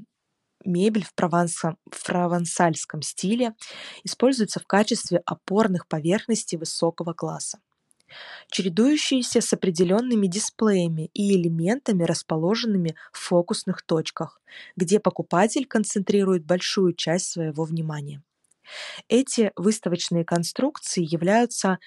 мебель 0.63 1.05
в, 1.05 1.13
провансом, 1.13 1.77
в 1.89 2.05
провансальском 2.05 3.01
стиле 3.01 3.55
используется 4.03 4.59
в 4.59 4.67
качестве 4.67 5.21
опорных 5.25 5.87
поверхностей 5.87 6.57
высокого 6.57 7.13
класса 7.13 7.59
чередующиеся 8.49 9.41
с 9.41 9.53
определенными 9.53 10.27
дисплеями 10.27 11.09
и 11.13 11.35
элементами, 11.35 12.03
расположенными 12.03 12.95
в 13.11 13.19
фокусных 13.19 13.81
точках, 13.83 14.41
где 14.75 14.99
покупатель 14.99 15.65
концентрирует 15.65 16.45
большую 16.45 16.93
часть 16.93 17.31
своего 17.31 17.63
внимания. 17.63 18.21
Эти 19.07 19.51
выставочные 19.55 20.25
конструкции 20.25 21.03
являются 21.03 21.79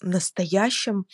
настоящим 0.00 1.06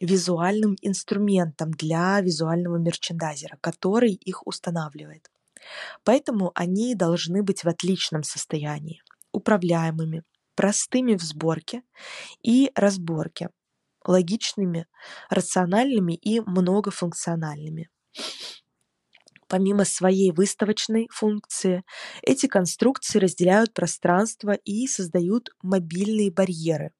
визуальным 0.00 0.76
инструментом 0.82 1.70
для 1.70 2.20
визуального 2.20 2.76
мерчендайзера, 2.76 3.58
который 3.60 4.12
их 4.12 4.46
устанавливает. 4.46 5.30
Поэтому 6.02 6.50
они 6.54 6.94
должны 6.94 7.42
быть 7.42 7.62
в 7.62 7.68
отличном 7.68 8.24
состоянии, 8.24 9.02
управляемыми, 9.30 10.24
простыми 10.54 11.14
в 11.14 11.22
сборке 11.22 11.82
и 12.42 12.70
разборке, 12.74 13.50
логичными, 14.06 14.86
рациональными 15.30 16.14
и 16.14 16.40
многофункциональными. 16.40 17.90
Помимо 19.48 19.84
своей 19.84 20.32
выставочной 20.32 21.08
функции, 21.12 21.84
эти 22.22 22.46
конструкции 22.46 23.18
разделяют 23.18 23.74
пространство 23.74 24.52
и 24.52 24.86
создают 24.86 25.50
мобильные 25.62 26.30
барьеры, 26.30 26.92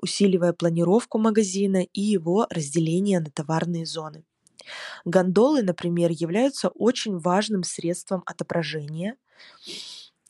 усиливая 0.00 0.52
планировку 0.52 1.18
магазина 1.18 1.82
и 1.82 2.00
его 2.00 2.46
разделение 2.50 3.20
на 3.20 3.30
товарные 3.30 3.86
зоны. 3.86 4.24
Гондолы, 5.04 5.62
например, 5.62 6.10
являются 6.12 6.68
очень 6.68 7.18
важным 7.18 7.64
средством 7.64 8.22
отображения 8.26 9.16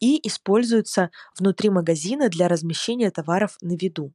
и 0.00 0.26
используются 0.26 1.10
внутри 1.38 1.70
магазина 1.70 2.28
для 2.28 2.48
размещения 2.48 3.10
товаров 3.10 3.56
на 3.60 3.76
виду, 3.76 4.12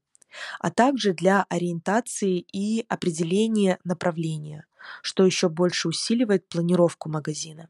а 0.59 0.69
также 0.71 1.13
для 1.13 1.45
ориентации 1.49 2.45
и 2.51 2.86
определения 2.88 3.80
направления, 3.84 4.65
что 5.01 5.25
еще 5.25 5.49
больше 5.49 5.88
усиливает 5.88 6.47
планировку 6.47 7.09
магазина. 7.09 7.69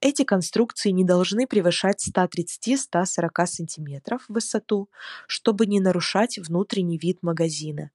Эти 0.00 0.24
конструкции 0.24 0.90
не 0.90 1.04
должны 1.04 1.46
превышать 1.46 2.06
130-140 2.08 3.46
см 3.46 4.18
в 4.18 4.32
высоту, 4.32 4.88
чтобы 5.26 5.66
не 5.66 5.80
нарушать 5.80 6.38
внутренний 6.38 6.98
вид 6.98 7.18
магазина, 7.22 7.90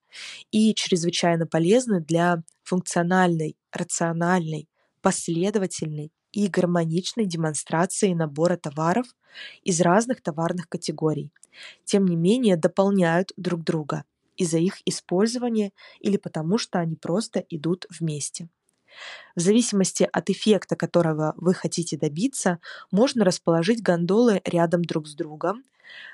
и 0.52 0.74
чрезвычайно 0.76 1.48
полезны 1.48 2.02
для 2.02 2.44
функциональной, 2.64 3.58
рациональной, 3.72 4.70
последовательной 5.02 6.12
и 6.36 6.48
гармоничной 6.48 7.26
демонстрации 7.26 8.14
набора 8.14 8.58
товаров 8.58 9.08
из 9.64 9.82
разных 9.82 10.22
товарных 10.22 10.70
категорий, 10.70 11.32
тем 11.86 12.06
не 12.06 12.16
менее 12.18 12.58
дополняют 12.58 13.34
друг 13.38 13.64
друга 13.64 14.04
из-за 14.38 14.58
их 14.60 14.80
использования 14.86 15.72
или 16.02 16.18
потому 16.18 16.58
что 16.58 16.80
они 16.80 16.96
просто 16.98 17.46
идут 17.50 17.88
вместе. 17.90 18.50
В 19.36 19.42
зависимости 19.42 20.08
от 20.12 20.30
эффекта, 20.30 20.76
которого 20.76 21.34
вы 21.38 21.54
хотите 21.54 21.98
добиться, 21.98 22.60
можно 22.92 23.26
расположить 23.26 23.82
гондолы 23.84 24.42
рядом 24.46 24.84
друг 24.84 25.08
с 25.08 25.16
другом, 25.16 25.64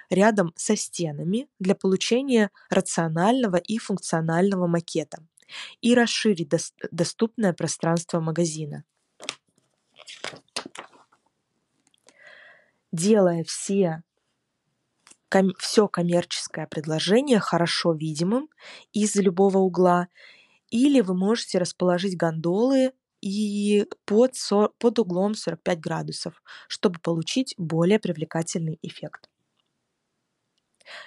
рядом 0.10 0.54
со 0.56 0.76
стенами 0.76 1.48
для 1.60 1.76
получения 1.76 2.52
рационального 2.70 3.58
и 3.58 3.78
функционального 3.78 4.68
макета 4.68 5.20
и 5.82 5.96
расширить 5.96 6.50
доступное 6.92 7.54
пространство 7.54 8.20
магазина. 8.20 8.84
Делая 12.92 13.44
все 13.44 14.04
ком, 15.30 15.54
все 15.58 15.88
коммерческое 15.88 16.68
предложение 16.68 17.40
хорошо 17.40 17.94
видимым 17.94 18.50
из 18.94 19.16
любого 19.16 19.60
угла 19.60 20.08
или 20.70 21.02
вы 21.02 21.16
можете 21.16 21.60
расположить 21.60 22.18
гондолы 22.18 22.94
и 23.22 23.88
под, 24.06 24.34
под 24.80 25.00
углом 25.00 25.36
45 25.36 25.80
градусов, 25.80 26.44
чтобы 26.68 27.00
получить 27.00 27.56
более 27.58 28.00
привлекательный 28.00 28.80
эффект. 28.82 29.30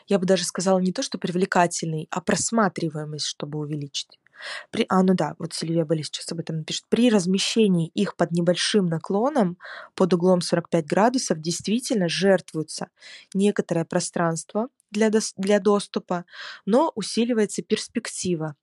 Я 0.07 0.19
бы 0.19 0.27
даже 0.27 0.45
сказала 0.45 0.79
не 0.79 0.93
то, 0.93 1.03
что 1.03 1.19
привлекательный, 1.19 2.09
а 2.11 2.21
просматриваемость, 2.21 3.27
чтобы 3.27 3.59
увеличить. 3.59 4.19
При, 4.71 4.87
а, 4.89 5.03
ну 5.03 5.15
да, 5.15 5.35
вот 5.39 5.55
Сильвия 5.55 5.85
Белли 5.85 6.03
сейчас 6.03 6.31
об 6.33 6.41
этом 6.41 6.59
напишет. 6.59 6.85
При 6.89 7.11
размещении 7.11 7.89
их 7.95 8.17
под 8.17 8.33
небольшим 8.33 8.87
наклоном, 8.87 9.59
под 9.95 10.15
углом 10.15 10.41
45 10.41 10.87
градусов, 10.87 11.41
действительно 11.41 12.09
жертвуется 12.09 12.89
некоторое 13.35 13.85
пространство 13.85 14.69
для, 14.91 15.11
для 15.37 15.61
доступа, 15.61 16.25
но 16.67 16.93
усиливается 16.95 17.63
перспектива 17.63 18.57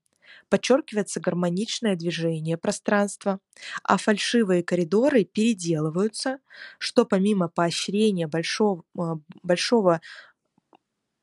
подчеркивается 0.49 1.19
гармоничное 1.19 1.95
движение 1.95 2.57
пространства, 2.57 3.39
а 3.84 3.97
фальшивые 3.97 4.63
коридоры 4.63 5.24
переделываются, 5.24 6.39
что 6.78 7.05
помимо 7.05 7.47
поощрения 7.47 8.28
большого, 8.28 8.84
а, 8.97 9.17
большого 9.43 10.01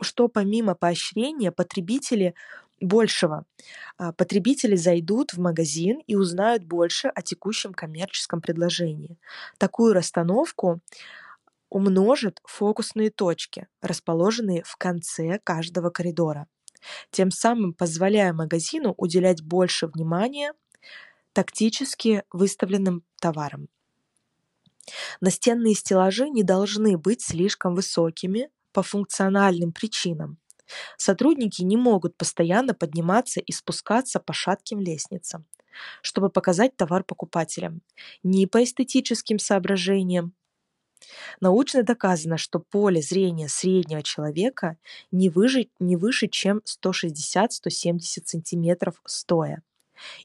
что 0.00 0.28
помимо 0.28 0.74
поощрения 0.74 1.50
потребители 1.52 2.34
большего. 2.80 3.44
А, 3.96 4.12
потребители 4.12 4.76
зайдут 4.76 5.32
в 5.32 5.38
магазин 5.38 6.00
и 6.06 6.14
узнают 6.14 6.64
больше 6.64 7.08
о 7.08 7.22
текущем 7.22 7.72
коммерческом 7.72 8.40
предложении. 8.40 9.18
Такую 9.58 9.94
расстановку 9.94 10.80
умножит 11.68 12.40
фокусные 12.44 13.10
точки, 13.10 13.68
расположенные 13.82 14.62
в 14.64 14.76
конце 14.76 15.38
каждого 15.42 15.90
коридора 15.90 16.46
тем 17.10 17.30
самым 17.30 17.72
позволяя 17.74 18.32
магазину 18.32 18.94
уделять 18.96 19.42
больше 19.42 19.86
внимания 19.86 20.52
тактически 21.32 22.24
выставленным 22.32 23.04
товарам. 23.20 23.68
Настенные 25.20 25.74
стеллажи 25.74 26.28
не 26.30 26.42
должны 26.42 26.96
быть 26.96 27.22
слишком 27.22 27.74
высокими 27.74 28.50
по 28.72 28.82
функциональным 28.82 29.72
причинам. 29.72 30.38
Сотрудники 30.96 31.62
не 31.62 31.76
могут 31.76 32.16
постоянно 32.16 32.74
подниматься 32.74 33.40
и 33.40 33.52
спускаться 33.52 34.20
по 34.20 34.32
шатким 34.32 34.80
лестницам. 34.80 35.46
чтобы 36.02 36.30
показать 36.30 36.76
товар 36.76 37.04
покупателям, 37.04 37.82
ни 38.24 38.46
по 38.46 38.64
эстетическим 38.64 39.38
соображениям. 39.38 40.34
Научно 41.40 41.82
доказано, 41.82 42.36
что 42.38 42.58
поле 42.60 43.00
зрения 43.02 43.48
среднего 43.48 44.02
человека 44.02 44.76
не 45.10 45.28
выше, 45.30 45.68
не 45.78 45.96
выше 45.96 46.28
чем 46.28 46.60
160-170 46.64 48.26
см 48.26 49.00
стоя 49.06 49.62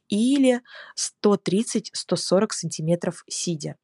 или 0.09 0.61
130-140 0.95 2.53
см 2.53 3.25
сидя. 3.29 3.75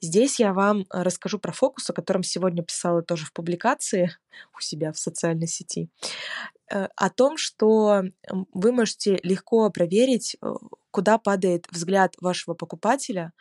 Здесь 0.00 0.40
я 0.40 0.52
вам 0.52 0.86
расскажу 0.90 1.38
про 1.38 1.52
фокус, 1.52 1.88
о 1.90 1.92
котором 1.92 2.22
сегодня 2.22 2.62
писала 2.62 3.02
тоже 3.02 3.26
в 3.26 3.32
публикации 3.32 4.10
у 4.56 4.60
себя 4.60 4.92
в 4.92 4.98
социальной 4.98 5.46
сети, 5.46 5.88
э, 6.72 6.88
о 6.96 7.10
том, 7.10 7.36
что 7.36 8.02
вы 8.52 8.72
можете 8.72 9.18
легко 9.22 9.70
проверить, 9.70 10.36
э, 10.42 10.54
куда 10.90 11.18
падает 11.18 11.66
взгляд 11.70 12.14
вашего 12.20 12.54
покупателя 12.54 13.32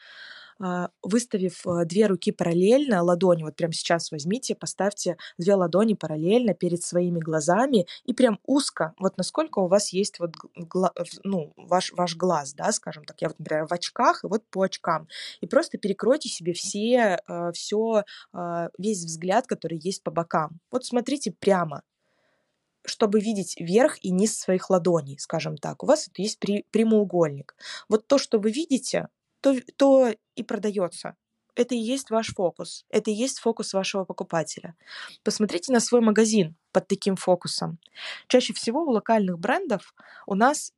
выставив 1.01 1.65
э, 1.65 1.85
две 1.85 2.07
руки 2.07 2.31
параллельно, 2.31 3.03
ладони, 3.03 3.43
вот 3.43 3.55
прямо 3.55 3.73
сейчас 3.73 4.11
возьмите, 4.11 4.55
поставьте 4.55 5.17
две 5.37 5.55
ладони 5.55 5.93
параллельно 5.93 6.53
перед 6.53 6.83
своими 6.83 7.19
глазами 7.19 7.85
и 8.05 8.13
прям 8.13 8.39
узко, 8.45 8.93
вот 8.99 9.17
насколько 9.17 9.59
у 9.59 9.67
вас 9.67 9.89
есть 9.89 10.19
вот 10.19 10.31
ну, 11.23 11.53
ваш, 11.57 11.91
ваш 11.93 12.15
глаз, 12.15 12.53
да, 12.53 12.71
скажем 12.71 13.03
так, 13.05 13.21
я 13.21 13.29
вот, 13.29 13.39
например, 13.39 13.67
в 13.67 13.71
очках 13.71 14.23
и 14.23 14.27
вот 14.27 14.43
по 14.49 14.63
очкам, 14.63 15.07
и 15.41 15.47
просто 15.47 15.77
перекройте 15.77 16.29
себе 16.29 16.53
все, 16.53 17.19
э, 17.27 17.51
все, 17.53 18.03
а, 18.31 18.69
весь 18.77 19.03
взгляд, 19.03 19.47
который 19.47 19.77
есть 19.77 20.03
по 20.03 20.11
бокам. 20.11 20.59
Вот 20.71 20.85
смотрите 20.85 21.31
прямо, 21.31 21.83
чтобы 22.85 23.19
видеть 23.19 23.55
верх 23.59 23.97
и 24.01 24.11
низ 24.11 24.37
своих 24.37 24.69
ладоней, 24.69 25.17
скажем 25.19 25.57
так. 25.57 25.83
У 25.83 25.85
вас 25.85 26.07
это 26.07 26.21
есть 26.21 26.39
прямоугольник. 26.39 27.55
Вот 27.89 28.07
то, 28.07 28.17
что 28.17 28.39
вы 28.39 28.51
видите, 28.51 29.07
то, 29.43 29.53
то 29.75 30.13
и 30.35 30.43
продается. 30.43 31.15
Это 31.55 31.75
и 31.75 31.77
есть 31.77 32.09
ваш 32.09 32.33
фокус. 32.33 32.85
Это 32.89 33.11
и 33.11 33.13
есть 33.13 33.39
фокус 33.39 33.73
вашего 33.73 34.05
покупателя. 34.05 34.75
Посмотрите 35.23 35.71
на 35.71 35.79
свой 35.79 36.01
магазин 36.01 36.55
под 36.71 36.87
таким 36.87 37.15
фокусом. 37.15 37.77
Чаще 38.27 38.53
всего 38.53 38.81
у 38.83 38.91
локальных 38.91 39.37
брендов 39.37 39.93
у 40.25 40.33
нас, 40.33 40.73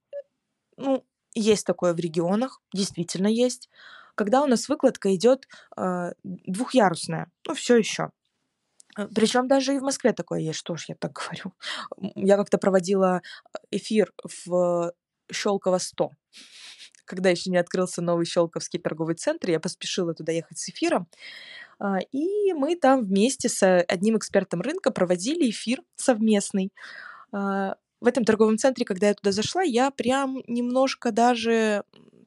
ну, 0.78 1.06
есть 1.34 1.66
такое 1.66 1.94
в 1.94 2.00
регионах, 2.00 2.62
действительно 2.74 3.28
есть, 3.28 3.70
когда 4.16 4.42
у 4.42 4.48
нас 4.48 4.68
выкладка 4.68 5.14
идет 5.16 5.48
э, 5.78 6.12
двухъярусная, 6.24 7.32
ну, 7.48 7.54
все 7.54 7.78
еще. 7.78 8.10
Причем 9.14 9.48
даже 9.48 9.76
и 9.76 9.80
в 9.80 9.84
Москве 9.84 10.14
такое 10.14 10.40
есть, 10.40 10.60
что 10.60 10.76
ж 10.76 10.86
я 10.90 10.96
так 10.96 11.14
говорю. 11.22 11.54
Я 12.16 12.36
как-то 12.38 12.58
проводила 12.58 13.22
эфир 13.72 14.12
в 14.24 14.92
Щелково 15.32 15.78
100 15.78 16.12
когда 17.06 17.30
еще 17.30 17.50
не 17.50 17.58
открылся 17.58 18.02
новый 18.02 18.26
Щелковский 18.26 18.80
торговый 18.80 19.16
центр, 19.16 19.50
я 19.50 19.60
поспешила 19.60 20.14
туда 20.14 20.32
ехать 20.32 20.58
с 20.58 20.70
эфиром. 20.70 21.08
А, 21.80 22.00
и 22.12 22.54
мы 22.54 22.76
там 22.76 23.04
вместе 23.04 23.50
с 23.50 23.82
одним 23.82 24.18
экспертом 24.18 24.62
рынка 24.62 24.92
проводили 24.92 25.50
эфир 25.50 25.82
совместный. 25.96 26.72
А, 27.32 27.76
в 28.02 28.08
этом 28.08 28.26
торговом 28.26 28.58
центре, 28.58 28.86
когда 28.86 29.08
я 29.08 29.14
туда 29.14 29.32
зашла, 29.32 29.62
я 29.64 29.92
прям 29.92 30.42
немножко 30.48 31.12
даже 31.12 31.84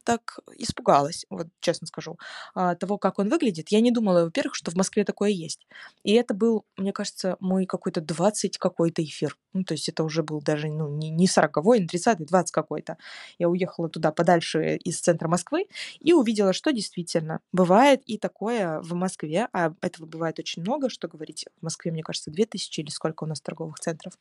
так 0.08 0.38
испугалась, 0.56 1.26
вот 1.28 1.48
честно 1.60 1.86
скажу, 1.86 2.18
а, 2.54 2.74
того, 2.76 2.96
как 2.96 3.18
он 3.18 3.28
выглядит. 3.28 3.68
Я 3.68 3.82
не 3.82 3.90
думала, 3.90 4.24
во-первых, 4.24 4.54
что 4.54 4.70
в 4.70 4.74
Москве 4.74 5.04
такое 5.04 5.28
есть. 5.28 5.66
И 6.02 6.14
это 6.14 6.32
был, 6.32 6.64
мне 6.78 6.94
кажется, 6.94 7.36
мой 7.40 7.66
какой-то 7.66 8.00
20 8.00 8.56
какой-то 8.56 9.04
эфир. 9.04 9.36
Ну, 9.52 9.64
то 9.64 9.74
есть 9.74 9.86
это 9.90 10.04
уже 10.04 10.22
был 10.22 10.40
даже 10.40 10.68
ну, 10.68 10.88
не, 10.88 11.10
не 11.10 11.26
40-й, 11.26 11.80
не 11.80 11.86
30-й, 11.86 12.24
20 12.24 12.52
какой-то. 12.52 12.96
Я 13.38 13.50
уехала 13.50 13.90
туда 13.90 14.10
подальше 14.10 14.76
из 14.76 14.98
центра 14.98 15.28
Москвы 15.28 15.66
и 16.00 16.14
увидела, 16.14 16.54
что 16.54 16.72
действительно 16.72 17.40
бывает 17.52 18.00
и 18.06 18.16
такое 18.16 18.80
в 18.80 18.94
Москве, 18.94 19.48
а 19.52 19.74
этого 19.82 20.06
бывает 20.06 20.38
очень 20.38 20.62
много, 20.62 20.88
что 20.88 21.06
говорить, 21.06 21.44
в 21.60 21.64
Москве, 21.64 21.92
мне 21.92 22.02
кажется, 22.02 22.30
2000 22.30 22.80
или 22.80 22.88
сколько 22.88 23.24
у 23.24 23.26
нас 23.26 23.42
торговых 23.42 23.78
центров. 23.78 24.14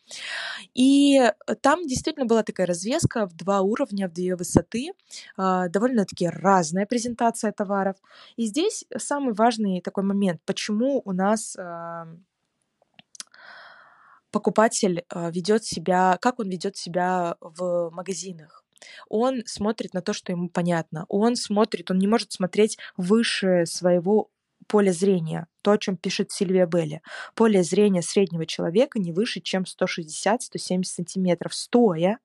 И 0.74 1.32
там 1.62 1.88
действительно 1.88 2.26
была 2.26 2.44
такая 2.44 2.68
развеска 2.68 3.26
в 3.26 3.34
два 3.38 3.62
уровня, 3.62 4.10
в 4.10 4.12
две 4.12 4.36
высоты, 4.36 4.92
а, 5.38 5.70
довольно-таки 5.80 6.28
разная 6.28 6.86
презентация 6.86 7.52
товаров. 7.52 7.96
И 8.36 8.46
здесь 8.46 8.86
самый 8.98 9.34
важный 9.34 9.82
такой 9.82 10.04
момент, 10.04 10.42
почему 10.46 11.02
у 11.06 11.14
нас 11.14 11.56
покупатель 14.32 15.04
а, 15.10 15.32
ведет 15.32 15.64
себя, 15.64 16.18
как 16.22 16.40
он 16.40 16.50
ведет 16.50 16.78
себя 16.78 17.38
в 17.42 17.90
магазинах. 17.92 18.64
Он 19.10 19.42
смотрит 19.46 19.94
на 19.94 20.02
то, 20.02 20.14
что 20.14 20.32
ему 20.32 20.50
понятно. 20.50 21.06
Он 21.10 21.36
смотрит, 21.36 21.90
он 21.92 21.98
не 21.98 22.08
может 22.08 22.32
смотреть 22.32 22.78
выше 22.98 23.66
своего 23.66 24.30
поля 24.68 24.92
зрения 24.92 25.48
то, 25.68 25.72
о 25.72 25.78
чем 25.78 25.98
пишет 25.98 26.32
Сильвия 26.32 26.66
Белли. 26.66 27.02
Поле 27.36 27.62
зрения 27.62 28.02
среднего 28.02 28.46
человека 28.46 29.00
не 29.00 29.12
выше, 29.12 29.42
чем 29.42 29.64
160-170 29.64 30.84
сантиметров 30.84 31.54
стоя, 31.54 32.20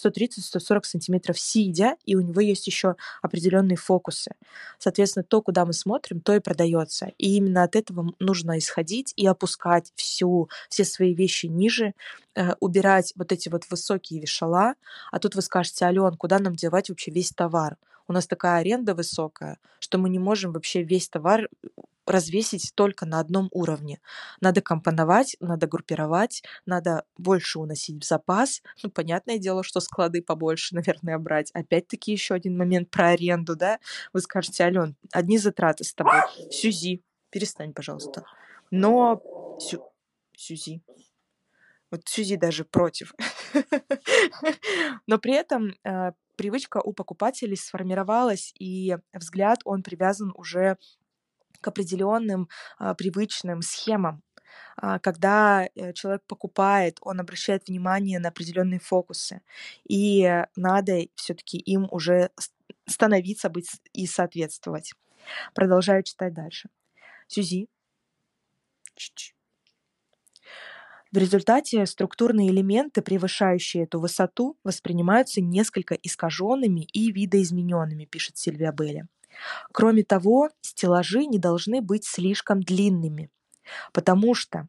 130-140 0.00 0.84
сантиметров 0.84 1.40
сидя, 1.40 1.96
и 2.04 2.14
у 2.14 2.20
него 2.20 2.40
есть 2.40 2.68
еще 2.68 2.94
определенные 3.20 3.76
фокусы. 3.76 4.36
Соответственно, 4.78 5.24
то, 5.24 5.42
куда 5.42 5.64
мы 5.64 5.72
смотрим, 5.72 6.20
то 6.20 6.36
и 6.36 6.38
продается. 6.38 7.10
И 7.18 7.34
именно 7.34 7.64
от 7.64 7.74
этого 7.74 8.14
нужно 8.20 8.58
исходить 8.58 9.12
и 9.16 9.26
опускать 9.26 9.90
всю, 9.96 10.48
все 10.68 10.84
свои 10.84 11.14
вещи 11.14 11.46
ниже, 11.46 11.94
э, 12.36 12.54
убирать 12.60 13.12
вот 13.16 13.32
эти 13.32 13.48
вот 13.48 13.64
высокие 13.70 14.20
вешала. 14.20 14.74
А 15.10 15.18
тут 15.18 15.34
вы 15.34 15.42
скажете, 15.42 15.84
Ален, 15.84 16.14
куда 16.16 16.38
нам 16.38 16.54
девать 16.54 16.90
вообще 16.90 17.10
весь 17.10 17.30
товар? 17.30 17.76
У 18.08 18.12
нас 18.12 18.26
такая 18.26 18.60
аренда 18.60 18.94
высокая, 18.94 19.58
что 19.78 19.98
мы 19.98 20.08
не 20.08 20.18
можем 20.18 20.52
вообще 20.52 20.82
весь 20.82 21.08
товар 21.08 21.48
развесить 22.06 22.72
только 22.74 23.06
на 23.06 23.18
одном 23.18 23.48
уровне. 23.50 24.00
Надо 24.40 24.60
компоновать, 24.60 25.36
надо 25.40 25.66
группировать, 25.66 26.42
надо 26.66 27.04
больше 27.16 27.58
уносить 27.58 28.02
в 28.02 28.06
запас. 28.06 28.62
Ну, 28.82 28.90
понятное 28.90 29.38
дело, 29.38 29.62
что 29.62 29.80
склады 29.80 30.22
побольше, 30.22 30.74
наверное, 30.74 31.18
брать. 31.18 31.50
Опять-таки 31.52 32.12
еще 32.12 32.34
один 32.34 32.56
момент 32.56 32.90
про 32.90 33.08
аренду, 33.08 33.56
да? 33.56 33.78
Вы 34.12 34.20
скажете, 34.20 34.64
Ален, 34.64 34.96
одни 35.12 35.38
затраты 35.38 35.84
с 35.84 35.94
тобой. 35.94 36.20
Сюзи, 36.50 37.02
перестань, 37.30 37.72
пожалуйста. 37.72 38.24
Но... 38.70 39.22
Сю... 39.60 39.82
Сюзи. 40.36 40.82
Вот 41.90 42.08
Сюзи 42.08 42.36
даже 42.36 42.64
против. 42.64 43.14
Но 45.06 45.18
при 45.18 45.34
этом 45.34 45.74
э, 45.84 46.12
привычка 46.36 46.78
у 46.78 46.92
покупателей 46.92 47.56
сформировалась, 47.56 48.52
и 48.58 48.96
взгляд, 49.12 49.60
он 49.64 49.82
привязан 49.82 50.32
уже 50.36 50.76
к 51.60 51.68
определенным 51.68 52.48
а, 52.78 52.94
привычным 52.94 53.62
схемам. 53.62 54.22
А, 54.76 54.98
когда 54.98 55.66
э, 55.74 55.92
человек 55.92 56.22
покупает, 56.26 56.98
он 57.00 57.20
обращает 57.20 57.68
внимание 57.68 58.18
на 58.18 58.28
определенные 58.28 58.80
фокусы, 58.80 59.42
и 59.88 60.44
надо 60.56 61.06
все-таки 61.14 61.58
им 61.58 61.88
уже 61.90 62.30
становиться, 62.86 63.48
быть 63.48 63.70
и 63.92 64.06
соответствовать. 64.06 64.92
Продолжаю 65.54 66.02
читать 66.02 66.34
дальше. 66.34 66.68
Сюзи. 67.28 67.68
В 71.14 71.16
результате 71.16 71.86
структурные 71.86 72.50
элементы, 72.50 73.00
превышающие 73.00 73.84
эту 73.84 74.00
высоту, 74.00 74.58
воспринимаются 74.64 75.40
несколько 75.40 75.94
искаженными 75.94 76.88
и 76.92 77.12
видоизмененными, 77.12 78.04
пишет 78.04 78.36
Сильвия 78.36 78.72
Белли. 78.72 79.06
Кроме 79.70 80.02
того, 80.02 80.50
стеллажи 80.60 81.26
не 81.26 81.38
должны 81.38 81.80
быть 81.80 82.04
слишком 82.04 82.64
длинными, 82.64 83.30
потому 83.92 84.34
что, 84.34 84.66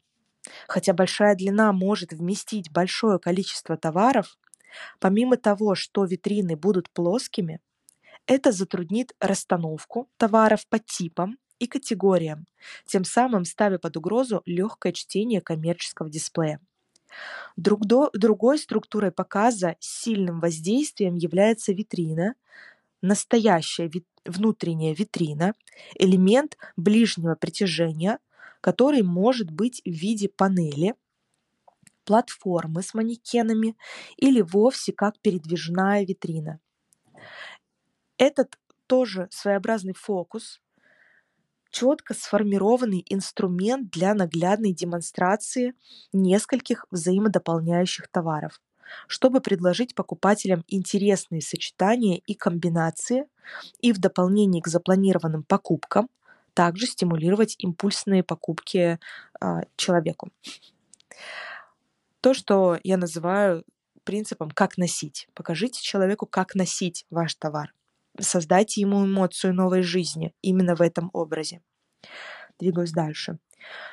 хотя 0.68 0.92
большая 0.92 1.34
длина 1.34 1.72
может 1.72 2.12
вместить 2.12 2.70
большое 2.70 3.18
количество 3.18 3.76
товаров, 3.76 4.38
помимо 5.00 5.36
того, 5.36 5.74
что 5.74 6.04
витрины 6.04 6.54
будут 6.54 6.90
плоскими, 6.90 7.60
это 8.28 8.52
затруднит 8.52 9.16
расстановку 9.18 10.08
товаров 10.16 10.64
по 10.68 10.78
типам 10.78 11.38
и 11.58 11.66
категориям, 11.66 12.46
тем 12.86 13.04
самым 13.04 13.44
ставя 13.44 13.78
под 13.78 13.96
угрозу 13.96 14.42
легкое 14.46 14.92
чтение 14.92 15.40
коммерческого 15.40 16.10
дисплея. 16.10 16.60
Другой 17.56 18.58
структурой 18.58 19.10
показа 19.10 19.76
с 19.80 20.02
сильным 20.02 20.40
воздействием 20.40 21.14
является 21.14 21.72
витрина, 21.72 22.34
настоящая 23.00 23.88
вит, 23.88 24.06
внутренняя 24.24 24.94
витрина, 24.94 25.54
элемент 25.94 26.58
ближнего 26.76 27.34
притяжения, 27.36 28.18
который 28.60 29.02
может 29.02 29.50
быть 29.50 29.80
в 29.84 29.90
виде 29.90 30.28
панели, 30.28 30.94
платформы 32.04 32.82
с 32.82 32.94
манекенами 32.94 33.76
или 34.16 34.40
вовсе 34.40 34.92
как 34.92 35.18
передвижная 35.20 36.04
витрина. 36.04 36.60
Этот 38.18 38.58
тоже 38.86 39.28
своеобразный 39.30 39.94
фокус, 39.94 40.60
четко 41.76 42.14
сформированный 42.14 43.04
инструмент 43.10 43.90
для 43.90 44.14
наглядной 44.14 44.72
демонстрации 44.72 45.74
нескольких 46.12 46.86
взаимодополняющих 46.90 48.08
товаров. 48.08 48.60
чтобы 49.08 49.40
предложить 49.40 49.96
покупателям 49.96 50.64
интересные 50.68 51.42
сочетания 51.42 52.22
и 52.24 52.34
комбинации 52.34 53.26
и 53.80 53.92
в 53.92 53.98
дополнение 53.98 54.62
к 54.62 54.68
запланированным 54.68 55.42
покупкам 55.42 56.08
также 56.54 56.86
стимулировать 56.86 57.56
импульсные 57.58 58.22
покупки 58.22 59.00
а, 59.40 59.62
человеку. 59.74 60.30
То, 62.20 62.32
что 62.32 62.78
я 62.84 62.96
называю 62.96 63.64
принципом 64.04 64.52
«как 64.52 64.78
носить». 64.78 65.28
Покажите 65.34 65.82
человеку, 65.82 66.26
как 66.26 66.54
носить 66.54 67.06
ваш 67.10 67.34
товар. 67.34 67.72
Создайте 68.20 68.80
ему 68.80 69.04
эмоцию 69.04 69.54
новой 69.54 69.82
жизни 69.82 70.32
именно 70.42 70.74
в 70.74 70.80
этом 70.80 71.10
образе. 71.12 71.60
Двигаюсь 72.58 72.92
дальше. 72.92 73.38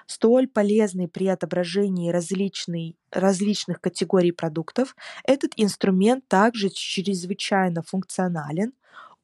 Столь 0.05 0.47
полезный 0.47 1.07
при 1.07 1.27
отображении 1.27 2.11
различный, 2.11 2.95
различных 3.11 3.81
категорий 3.81 4.31
продуктов, 4.31 4.95
этот 5.23 5.53
инструмент 5.57 6.27
также 6.27 6.69
чрезвычайно 6.69 7.81
функционален. 7.81 8.73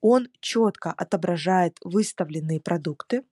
Он 0.02 0.30
четко 0.39 0.91
отображает 0.91 1.78
выставленные 1.84 2.62
продукты, 2.62 3.24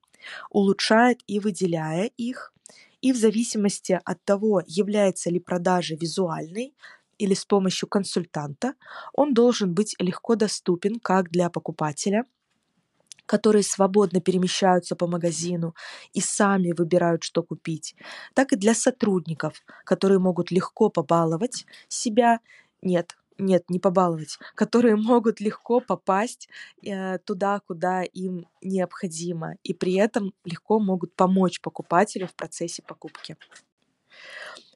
улучшает 0.50 1.22
и 1.26 1.40
выделяя 1.40 2.10
их, 2.16 2.52
и 3.00 3.12
в 3.12 3.16
зависимости 3.16 3.98
от 4.04 4.24
того, 4.24 4.62
является 4.66 5.30
ли 5.30 5.38
продажа 5.38 5.94
визуальной 5.94 6.74
или 7.18 7.34
с 7.34 7.44
помощью 7.44 7.88
консультанта, 7.88 8.74
он 9.12 9.34
должен 9.34 9.74
быть 9.74 9.94
легко 9.98 10.36
доступен 10.36 10.98
как 11.00 11.30
для 11.30 11.50
покупателя– 11.50 12.24
которые 13.28 13.62
свободно 13.62 14.20
перемещаются 14.20 14.96
по 14.96 15.06
магазину 15.06 15.74
и 16.14 16.20
сами 16.20 16.72
выбирают, 16.72 17.22
что 17.22 17.42
купить, 17.42 17.94
так 18.34 18.52
и 18.52 18.56
для 18.56 18.74
сотрудников, 18.74 19.62
которые 19.84 20.18
могут 20.18 20.50
легко 20.50 20.88
побаловать 20.88 21.66
себя, 21.88 22.40
нет, 22.80 23.16
нет, 23.36 23.64
не 23.68 23.78
побаловать, 23.78 24.38
которые 24.54 24.96
могут 24.96 25.40
легко 25.40 25.80
попасть 25.80 26.48
э, 26.82 27.18
туда, 27.18 27.60
куда 27.60 28.02
им 28.02 28.46
необходимо, 28.62 29.56
и 29.62 29.74
при 29.74 29.94
этом 29.94 30.32
легко 30.44 30.80
могут 30.80 31.14
помочь 31.14 31.60
покупателю 31.60 32.26
в 32.26 32.34
процессе 32.34 32.82
покупки. 32.82 33.36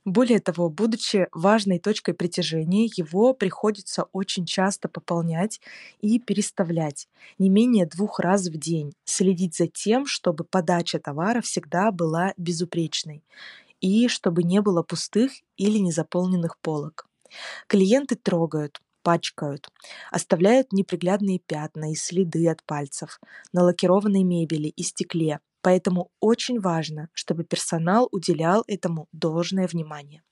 Более 0.05 0.41
того, 0.41 0.69
будучи 0.69 1.29
важной 1.33 1.79
точкой 1.79 2.15
притяжения, 2.15 2.91
его 2.97 3.35
приходится 3.35 4.05
очень 4.13 4.47
часто 4.47 4.89
пополнять 4.89 5.61
и 6.01 6.19
переставлять 6.19 7.09
не 7.39 7.49
менее 7.49 7.87
двух 7.87 8.19
раз 8.19 8.49
в 8.49 8.59
день, 8.59 8.95
следить 9.05 9.55
за 9.57 9.69
тем, 9.69 10.07
чтобы 10.07 10.43
подача 10.45 10.99
товара 10.99 11.41
всегда 11.41 11.93
была 11.93 12.35
безупречной 12.37 13.23
и 13.81 14.09
чтобы 14.09 14.43
не 14.45 14.61
было 14.61 14.83
пустых 14.83 15.33
или 15.57 15.79
незаполненных 15.79 16.59
полок. 16.59 17.07
Клиенты 17.69 18.17
трогают, 18.17 18.81
пачкают, 19.03 19.71
оставляют 20.11 20.73
неприглядные 20.73 21.39
пятна 21.39 21.93
и 21.93 21.95
следы 21.95 22.49
от 22.49 22.63
пальцев 22.65 23.21
на 23.53 23.63
лакированной 23.63 24.23
мебели 24.23 24.69
и 24.69 24.83
стекле, 24.83 25.41
Поэтому 25.63 26.11
очень 26.21 26.61
важно, 26.61 27.09
чтобы 27.15 27.45
персонал 27.45 28.09
уделял 28.11 28.65
этому 28.67 29.09
должное 29.13 29.69
внимание. 29.69 30.23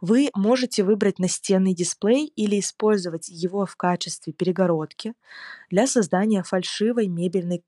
Вы 0.00 0.30
можете 0.34 0.82
выбрать 0.82 1.20
настенный 1.20 1.74
дисплей 1.74 2.26
или 2.34 2.58
использовать 2.58 3.28
его 3.28 3.66
в 3.66 3.76
качестве 3.76 4.32
перегородки 4.32 5.14
для 5.70 5.86
создания 5.86 6.42
фальшивой 6.42 7.06
мебельной 7.06 7.62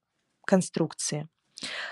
конструкции. 0.44 1.28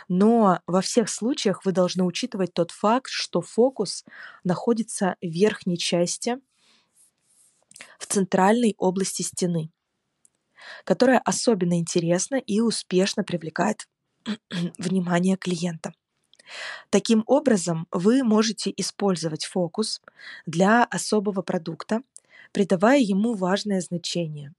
Но 0.09 0.61
во 0.67 0.81
всех 0.81 1.09
случаях 1.09 1.65
вы 1.65 1.73
должны 1.73 2.05
учитывать 2.05 2.53
тот 2.53 2.71
факт, 2.71 3.09
что 3.11 3.41
фокус 3.41 4.05
находится 4.43 5.17
в 5.23 5.27
верхней 5.27 5.79
части, 5.79 6.39
в 7.99 8.07
центральной 8.07 8.75
области 8.79 9.23
стены, 9.23 9.71
которая 10.85 11.19
особенно 11.19 11.79
интересна 11.79 12.37
и 12.37 12.61
успешно 12.61 13.25
привлекает 13.25 13.89
внимание 14.79 15.37
клиента. 15.37 15.93
Таким 16.91 17.25
образом, 17.27 17.87
вы 17.91 18.23
можете 18.23 18.73
использовать 18.77 19.45
фокус 19.45 20.01
для 20.47 20.85
особого 20.85 21.43
продукта, 21.43 22.03
придавая 22.53 23.01
ему 23.01 23.35
важное 23.35 23.81
значение, 23.81 24.53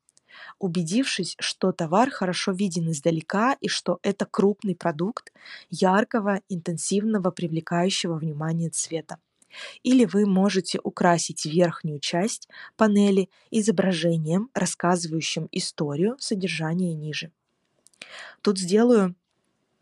убедившись, 0.59 1.35
что 1.39 1.71
товар 1.71 2.09
хорошо 2.09 2.51
виден 2.51 2.91
издалека 2.91 3.55
и 3.61 3.67
что 3.67 3.99
это 4.01 4.25
крупный 4.25 4.75
продукт 4.75 5.31
яркого, 5.69 6.41
интенсивного, 6.49 7.31
привлекающего 7.31 8.15
внимание 8.15 8.69
цвета. 8.69 9.17
Или 9.83 10.05
вы 10.05 10.25
можете 10.25 10.79
украсить 10.83 11.45
верхнюю 11.45 11.99
часть 11.99 12.47
панели 12.77 13.29
изображением, 13.51 14.49
рассказывающим 14.53 15.47
историю 15.51 16.15
содержания 16.19 16.93
ниже. 16.93 17.31
Тут 18.41 18.59
сделаю 18.59 19.15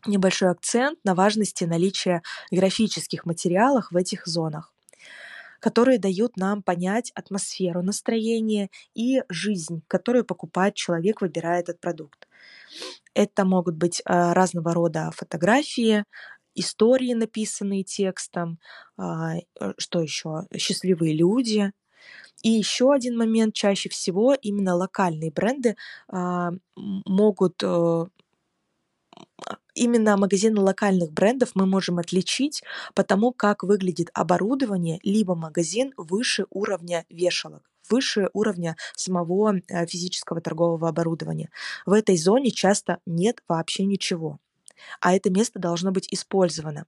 небольшой 0.06 0.50
акцент 0.50 0.98
на 1.04 1.14
важности 1.14 1.64
наличия 1.64 2.22
графических 2.50 3.24
материалов 3.24 3.88
в 3.90 3.96
этих 3.96 4.26
зонах 4.26 4.74
которые 5.64 5.98
дают 5.98 6.36
нам 6.36 6.62
понять 6.62 7.10
атмосферу, 7.14 7.80
настроение 7.82 8.68
и 8.94 9.22
жизнь, 9.30 9.82
которую 9.88 10.26
покупает 10.26 10.74
человек, 10.74 11.22
выбирая 11.22 11.60
этот 11.60 11.80
продукт. 11.80 12.28
Это 13.14 13.46
могут 13.46 13.76
быть 13.76 14.02
а, 14.04 14.34
разного 14.34 14.74
рода 14.74 15.10
фотографии, 15.16 16.04
истории, 16.54 17.14
написанные 17.14 17.84
текстом, 17.84 18.58
а, 18.96 19.36
э, 19.36 19.72
что 19.78 20.00
еще, 20.00 20.46
счастливые 20.56 21.14
люди. 21.14 21.72
И 22.42 22.50
еще 22.50 22.92
один 22.92 23.16
момент, 23.16 23.54
чаще 23.54 23.88
всего 23.88 24.34
именно 24.34 24.74
локальные 24.74 25.30
бренды 25.30 25.76
а, 26.08 26.52
могут 26.76 27.62
э, 27.62 28.04
именно 29.74 30.16
магазины 30.16 30.60
локальных 30.60 31.12
брендов 31.12 31.52
мы 31.54 31.66
можем 31.66 31.98
отличить 31.98 32.62
по 32.94 33.02
тому, 33.04 33.32
как 33.32 33.62
выглядит 33.62 34.10
оборудование, 34.14 35.00
либо 35.02 35.34
магазин 35.34 35.92
выше 35.96 36.46
уровня 36.50 37.04
вешалок 37.08 37.62
выше 37.90 38.30
уровня 38.32 38.76
самого 38.96 39.56
э, 39.56 39.86
физического 39.86 40.40
торгового 40.40 40.88
оборудования. 40.88 41.50
В 41.84 41.92
этой 41.92 42.16
зоне 42.16 42.50
часто 42.50 42.98
нет 43.04 43.42
вообще 43.46 43.84
ничего, 43.84 44.38
а 45.00 45.14
это 45.14 45.30
место 45.30 45.58
должно 45.58 45.90
быть 45.92 46.08
использовано 46.12 46.86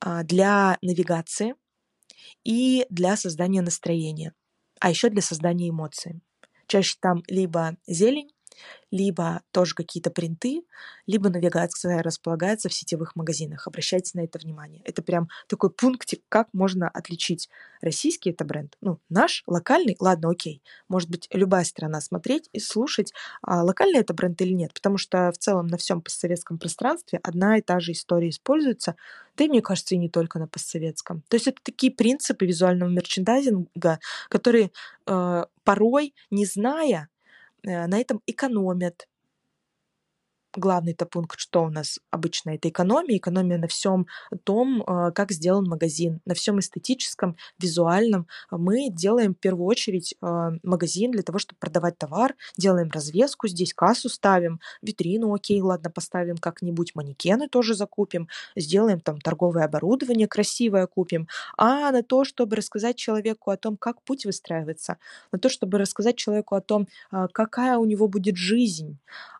а, 0.00 0.22
для 0.24 0.78
навигации 0.82 1.54
и 2.44 2.86
для 2.90 3.16
создания 3.16 3.62
настроения, 3.62 4.34
а 4.80 4.90
еще 4.90 5.08
для 5.10 5.22
создания 5.22 5.70
эмоций. 5.70 6.20
Чаще 6.66 6.96
там 7.00 7.22
либо 7.28 7.76
зелень, 7.86 8.30
либо 8.90 9.42
тоже 9.50 9.74
какие-то 9.74 10.10
принты, 10.10 10.62
либо 11.06 11.30
навигация 11.30 12.02
располагается 12.02 12.68
в 12.68 12.74
сетевых 12.74 13.16
магазинах. 13.16 13.66
Обращайте 13.66 14.12
на 14.14 14.24
это 14.24 14.38
внимание. 14.38 14.82
Это 14.84 15.02
прям 15.02 15.28
такой 15.48 15.70
пунктик, 15.70 16.22
как 16.28 16.48
можно 16.52 16.88
отличить 16.88 17.48
российский 17.80 18.30
это 18.30 18.44
бренд, 18.44 18.76
ну, 18.80 18.98
наш, 19.08 19.42
локальный, 19.46 19.96
ладно, 19.98 20.30
окей. 20.30 20.62
Может 20.88 21.10
быть, 21.10 21.28
любая 21.32 21.64
страна 21.64 22.00
смотреть 22.00 22.48
и 22.52 22.60
слушать, 22.60 23.12
а 23.42 23.62
локальный 23.62 24.00
это 24.00 24.14
бренд 24.14 24.40
или 24.40 24.52
нет, 24.52 24.72
потому 24.72 24.98
что 24.98 25.32
в 25.32 25.38
целом 25.38 25.66
на 25.66 25.76
всем 25.76 26.00
постсоветском 26.00 26.58
пространстве 26.58 27.18
одна 27.22 27.58
и 27.58 27.62
та 27.62 27.80
же 27.80 27.92
история 27.92 28.28
используется, 28.28 28.94
да 29.36 29.44
и, 29.44 29.48
мне 29.48 29.62
кажется, 29.62 29.94
и 29.94 29.98
не 29.98 30.08
только 30.08 30.38
на 30.38 30.46
постсоветском. 30.46 31.22
То 31.28 31.36
есть 31.36 31.48
это 31.48 31.58
такие 31.62 31.92
принципы 31.92 32.46
визуального 32.46 32.88
мерчендайзинга, 32.90 33.98
которые 34.28 34.70
э, 35.06 35.44
порой, 35.64 36.14
не 36.30 36.44
зная, 36.46 37.08
на 37.64 37.98
этом 38.00 38.20
экономят. 38.26 39.08
Главный-то 40.54 41.06
пункт, 41.06 41.40
что 41.40 41.64
у 41.64 41.70
нас 41.70 41.98
обычно 42.10 42.50
это 42.50 42.68
экономия, 42.68 43.16
экономия 43.16 43.56
на 43.56 43.68
всем 43.68 44.06
том, 44.44 44.82
э, 44.82 45.10
как 45.12 45.32
сделан 45.32 45.64
магазин, 45.64 46.20
на 46.26 46.34
всем 46.34 46.60
эстетическом, 46.60 47.36
визуальном. 47.58 48.26
Мы 48.50 48.90
делаем 48.90 49.34
в 49.34 49.38
первую 49.38 49.64
очередь 49.64 50.14
э, 50.20 50.50
магазин 50.62 51.10
для 51.10 51.22
того, 51.22 51.38
чтобы 51.38 51.58
продавать 51.58 51.96
товар, 51.96 52.34
делаем 52.58 52.90
развеску, 52.90 53.48
здесь 53.48 53.72
кассу 53.72 54.10
ставим, 54.10 54.60
витрину, 54.82 55.32
окей, 55.32 55.58
ладно, 55.62 55.88
поставим 55.88 56.36
как-нибудь, 56.36 56.94
манекены 56.94 57.48
тоже 57.48 57.74
закупим, 57.74 58.28
сделаем 58.54 59.00
там 59.00 59.22
торговое 59.22 59.64
оборудование 59.64 60.28
красивое 60.28 60.86
купим, 60.86 61.28
а 61.56 61.90
на 61.92 62.02
то, 62.02 62.24
чтобы 62.24 62.56
рассказать 62.56 62.96
человеку 62.96 63.50
о 63.50 63.56
том, 63.56 63.78
как 63.78 64.02
путь 64.02 64.26
выстраивается, 64.26 64.98
на 65.32 65.38
то, 65.38 65.48
чтобы 65.48 65.78
рассказать 65.78 66.16
человеку 66.16 66.56
о 66.56 66.60
том, 66.60 66.88
какая 67.10 67.78
у 67.78 67.86
него 67.86 68.06
будет 68.06 68.36
жизнь, 68.36 68.98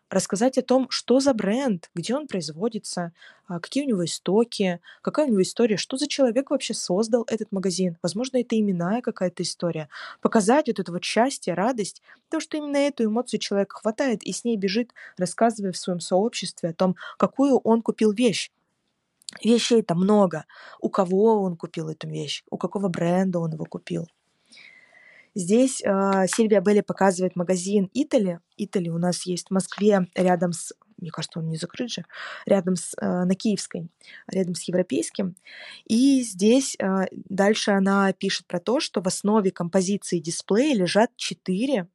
рассказать 0.09 0.57
о 0.57 0.61
том, 0.61 0.89
что 0.89 1.19
за 1.19 1.33
бренд, 1.33 1.89
где 1.95 2.15
он 2.15 2.27
производится, 2.27 3.13
а, 3.47 3.59
какие 3.59 3.83
у 3.83 3.87
него 3.87 4.05
истоки, 4.05 4.79
какая 5.01 5.25
у 5.25 5.29
него 5.29 5.41
история, 5.41 5.77
что 5.77 5.97
за 5.97 6.07
человек 6.07 6.51
вообще 6.51 6.73
создал 6.73 7.25
этот 7.27 7.51
магазин. 7.51 7.97
Возможно, 8.01 8.37
это 8.37 8.59
именная 8.59 9.01
какая-то 9.01 9.43
история. 9.43 9.89
Показать 10.21 10.67
вот 10.67 10.79
это 10.79 10.91
вот 10.91 11.03
счастье, 11.03 11.53
радость, 11.53 12.01
то, 12.29 12.39
что 12.39 12.57
именно 12.57 12.77
эту 12.77 13.05
эмоцию 13.05 13.39
человек 13.39 13.73
хватает 13.73 14.23
и 14.23 14.31
с 14.31 14.43
ней 14.43 14.57
бежит, 14.57 14.93
рассказывая 15.17 15.71
в 15.71 15.77
своем 15.77 15.99
сообществе 15.99 16.69
о 16.69 16.73
том, 16.73 16.95
какую 17.17 17.57
он 17.57 17.81
купил 17.81 18.11
вещь. 18.11 18.51
Вещей-то 19.43 19.95
много. 19.95 20.45
У 20.79 20.89
кого 20.89 21.41
он 21.41 21.57
купил 21.57 21.89
эту 21.89 22.07
вещь, 22.07 22.43
у 22.51 22.57
какого 22.57 22.87
бренда 22.87 23.39
он 23.39 23.53
его 23.53 23.65
купил. 23.65 24.07
Здесь 25.35 25.81
э, 25.83 26.25
Сильвия 26.27 26.61
Белли 26.61 26.81
показывает 26.81 27.35
магазин 27.35 27.89
Итали. 27.93 28.39
Итали 28.57 28.89
у 28.89 28.97
нас 28.97 29.25
есть 29.25 29.47
в 29.47 29.51
Москве 29.51 30.07
рядом 30.15 30.53
с 30.53 30.73
мне 31.03 31.11
кажется, 31.11 31.39
он 31.39 31.49
не 31.49 31.57
закрыт 31.57 31.89
же, 31.89 32.05
рядом 32.45 32.77
с, 32.77 32.95
э, 32.97 33.05
на 33.05 33.35
Киевской, 33.35 33.89
рядом 34.27 34.55
с 34.55 34.63
Европейским. 34.63 35.35
И 35.83 36.21
здесь 36.21 36.77
э, 36.79 37.07
дальше 37.11 37.71
она 37.71 38.13
пишет 38.13 38.47
про 38.47 38.59
то, 38.61 38.79
что 38.79 39.01
в 39.01 39.07
основе 39.07 39.51
композиции 39.51 40.19
дисплея 40.19 40.73
лежат 40.73 41.11
четыре 41.17 41.89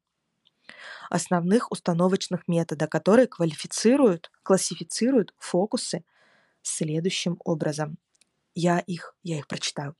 основных 1.09 1.71
установочных 1.71 2.47
метода, 2.47 2.87
которые 2.87 3.25
квалифицируют, 3.25 4.31
классифицируют 4.43 5.33
фокусы 5.39 6.03
следующим 6.61 7.39
образом. 7.43 7.97
Я 8.61 8.79
их, 8.79 9.15
я 9.23 9.37
их 9.37 9.47
прочитаю. 9.47 9.95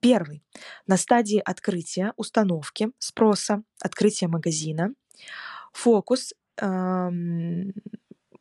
Первый. 0.00 0.42
На 0.86 0.96
стадии 0.96 1.42
открытия 1.44 2.14
установки, 2.16 2.90
спроса, 2.98 3.62
открытия 3.82 4.28
магазина. 4.28 4.94
Фокус 5.74 6.32
эм, 6.56 7.74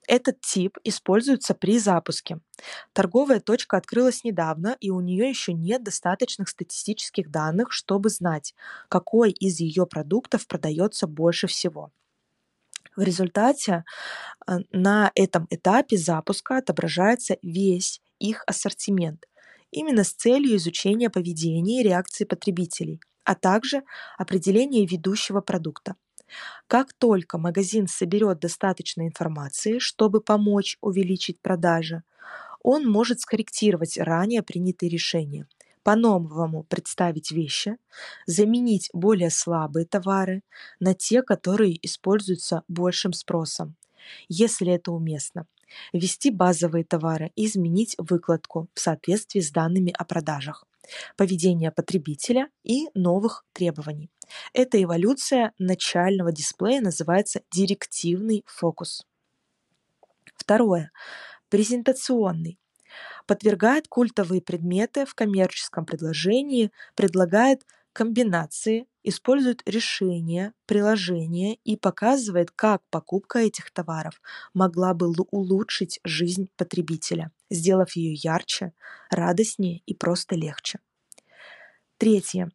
этот 0.07 0.39
тип 0.39 0.77
используется 0.85 1.53
при 1.53 1.79
запуске. 1.79 2.39
Торговая 2.93 3.41
точка 3.41 3.75
открылась 3.75 4.23
недавно, 4.23 4.77
и 4.79 4.89
у 4.89 5.01
нее 5.01 5.27
еще 5.27 5.51
нет 5.51 5.83
достаточных 5.83 6.47
статистических 6.47 7.29
данных, 7.29 7.73
чтобы 7.73 8.07
знать, 8.07 8.55
какой 8.87 9.31
из 9.31 9.59
ее 9.59 9.85
продуктов 9.85 10.47
продается 10.47 11.07
больше 11.07 11.47
всего. 11.47 11.91
В 12.95 13.01
результате 13.01 13.83
э, 14.47 14.59
на 14.71 15.11
этом 15.13 15.45
этапе 15.49 15.97
запуска 15.97 16.57
отображается 16.57 17.37
весь 17.41 18.01
их 18.19 18.43
ассортимент, 18.47 19.25
именно 19.71 20.03
с 20.03 20.13
целью 20.13 20.55
изучения 20.57 21.09
поведения 21.09 21.81
и 21.81 21.83
реакции 21.83 22.25
потребителей, 22.25 23.01
а 23.23 23.35
также 23.35 23.83
определения 24.17 24.85
ведущего 24.85 25.41
продукта. 25.41 25.95
Как 26.67 26.93
только 26.93 27.37
магазин 27.37 27.87
соберет 27.87 28.39
достаточно 28.39 29.07
информации, 29.07 29.79
чтобы 29.79 30.21
помочь 30.21 30.77
увеличить 30.81 31.41
продажи, 31.41 32.03
он 32.61 32.85
может 32.89 33.21
скорректировать 33.21 33.97
ранее 33.97 34.43
принятые 34.43 34.89
решения, 34.89 35.47
по-новому 35.83 36.63
представить 36.63 37.31
вещи, 37.31 37.77
заменить 38.25 38.89
более 38.93 39.29
слабые 39.31 39.85
товары 39.85 40.43
на 40.79 40.93
те, 40.93 41.23
которые 41.23 41.77
используются 41.85 42.63
большим 42.67 43.13
спросом, 43.13 43.75
если 44.29 44.71
это 44.73 44.91
уместно, 44.91 45.47
ввести 45.93 46.31
базовые 46.31 46.83
товары 46.83 47.31
и 47.35 47.45
изменить 47.45 47.95
выкладку 47.97 48.69
в 48.73 48.79
соответствии 48.79 49.39
с 49.39 49.51
данными 49.51 49.93
о 49.97 50.05
продажах, 50.05 50.65
поведения 51.15 51.71
потребителя 51.71 52.49
и 52.63 52.87
новых 52.93 53.45
требований. 53.53 54.09
Эта 54.53 54.81
эволюция 54.81 55.53
начального 55.57 56.31
дисплея 56.31 56.81
называется 56.81 57.41
директивный 57.51 58.43
фокус. 58.45 59.05
Второе. 60.35 60.91
Презентационный. 61.49 62.59
Подвергает 63.25 63.87
культовые 63.87 64.41
предметы 64.41 65.05
в 65.05 65.13
коммерческом 65.13 65.85
предложении, 65.85 66.71
предлагает 66.95 67.65
комбинации, 67.93 68.87
использует 69.07 69.61
решения, 69.65 70.53
приложения 70.65 71.55
и 71.63 71.77
показывает, 71.77 72.51
как 72.51 72.81
покупка 72.89 73.39
этих 73.39 73.71
товаров 73.71 74.21
могла 74.53 74.93
бы 74.93 75.13
улучшить 75.31 75.99
жизнь 76.03 76.49
потребителя, 76.57 77.31
сделав 77.49 77.95
ее 77.95 78.13
ярче, 78.13 78.73
радостнее 79.09 79.81
и 79.85 79.93
просто 79.93 80.35
легче. 80.35 80.79
Третье. 81.97 82.51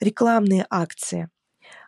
Рекламные 0.00 0.66
акции. 0.70 1.28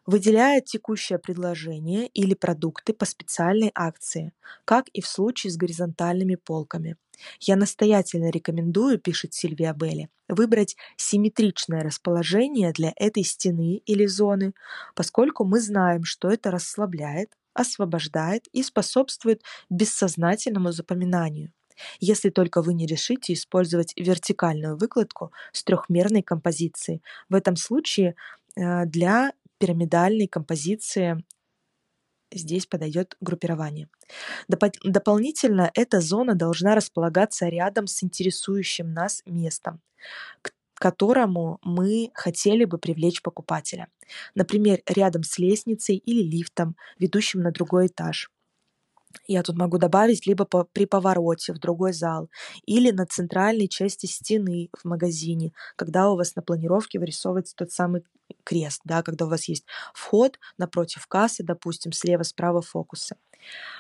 Выделяет 0.06 0.66
текущее 0.66 1.18
предложение 1.18 2.08
или 2.08 2.34
продукты 2.34 2.92
по 2.92 3.04
специальной 3.04 3.70
акции, 3.74 4.32
как 4.64 4.88
и 4.88 5.00
в 5.00 5.06
случае 5.06 5.52
с 5.52 5.56
горизонтальными 5.56 6.34
полками. 6.34 6.96
Я 7.40 7.56
настоятельно 7.56 8.30
рекомендую, 8.30 8.98
пишет 8.98 9.34
Сильвия 9.34 9.72
Белли, 9.72 10.08
выбрать 10.28 10.76
симметричное 10.96 11.82
расположение 11.82 12.72
для 12.72 12.92
этой 12.96 13.24
стены 13.24 13.82
или 13.86 14.06
зоны, 14.06 14.52
поскольку 14.94 15.44
мы 15.44 15.60
знаем, 15.60 16.04
что 16.04 16.28
это 16.28 16.50
расслабляет, 16.50 17.30
освобождает 17.54 18.46
и 18.52 18.62
способствует 18.62 19.42
бессознательному 19.68 20.72
запоминанию 20.72 21.52
если 21.98 22.30
только 22.30 22.60
вы 22.62 22.74
не 22.74 22.86
решите 22.86 23.32
использовать 23.32 23.94
вертикальную 23.96 24.76
выкладку 24.76 25.32
с 25.52 25.64
трехмерной 25.64 26.22
композицией. 26.22 27.02
В 27.28 27.34
этом 27.34 27.56
случае 27.56 28.16
э, 28.56 28.84
для 28.86 29.32
пирамидальной 29.58 30.26
композиции 30.26 31.24
здесь 32.32 32.66
подойдет 32.66 33.16
группирование. 33.20 33.88
дополнительно 34.84 35.70
эта 35.74 36.00
зона 36.00 36.34
должна 36.34 36.74
располагаться 36.74 37.48
рядом 37.48 37.86
с 37.86 38.02
интересующим 38.02 38.92
нас 38.92 39.22
местом, 39.26 39.80
к 40.42 40.52
которому 40.74 41.58
мы 41.62 42.10
хотели 42.14 42.64
бы 42.64 42.78
привлечь 42.78 43.22
покупателя. 43.22 43.88
Например, 44.34 44.80
рядом 44.86 45.22
с 45.24 45.38
лестницей 45.38 45.96
или 45.96 46.22
лифтом, 46.22 46.76
ведущим 46.98 47.42
на 47.42 47.52
другой 47.52 47.86
этаж. 47.88 48.30
Я 49.26 49.42
тут 49.42 49.56
могу 49.56 49.78
добавить 49.78 50.26
либо 50.26 50.44
по, 50.44 50.64
при 50.64 50.86
повороте 50.86 51.52
в 51.52 51.58
другой 51.58 51.92
зал, 51.92 52.28
или 52.66 52.90
на 52.90 53.06
центральной 53.06 53.68
части 53.68 54.06
стены 54.06 54.70
в 54.76 54.84
магазине, 54.84 55.52
когда 55.76 56.11
у 56.11 56.16
вас 56.16 56.36
на 56.36 56.42
планировке 56.42 56.98
вырисовывается 56.98 57.54
тот 57.56 57.72
самый 57.72 58.04
крест, 58.44 58.82
да, 58.84 59.02
когда 59.02 59.26
у 59.26 59.28
вас 59.28 59.48
есть 59.48 59.66
вход 59.94 60.38
напротив 60.58 61.06
кассы, 61.06 61.42
допустим, 61.42 61.92
слева-справа 61.92 62.62
фокусы. 62.62 63.16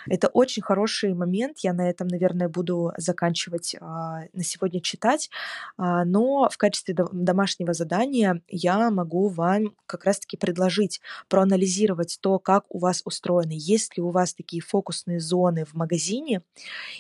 Это 0.06 0.28
очень 0.28 0.62
хороший 0.62 1.14
момент. 1.14 1.58
Я 1.58 1.72
на 1.72 1.88
этом, 1.88 2.08
наверное, 2.08 2.48
буду 2.48 2.92
заканчивать 2.96 3.76
а, 3.80 4.22
на 4.32 4.42
сегодня 4.42 4.80
читать. 4.80 5.30
А, 5.76 6.04
но 6.04 6.48
в 6.50 6.56
качестве 6.56 6.94
домашнего 7.12 7.74
задания 7.74 8.42
я 8.48 8.90
могу 8.90 9.28
вам 9.28 9.74
как 9.86 10.04
раз-таки 10.04 10.36
предложить 10.36 11.00
проанализировать 11.28 12.18
то, 12.20 12.38
как 12.38 12.64
у 12.68 12.78
вас 12.78 13.02
устроены, 13.04 13.52
есть 13.54 13.96
ли 13.96 14.02
у 14.02 14.10
вас 14.10 14.34
такие 14.34 14.62
фокусные 14.62 15.20
зоны 15.20 15.64
в 15.64 15.74
магазине 15.74 16.42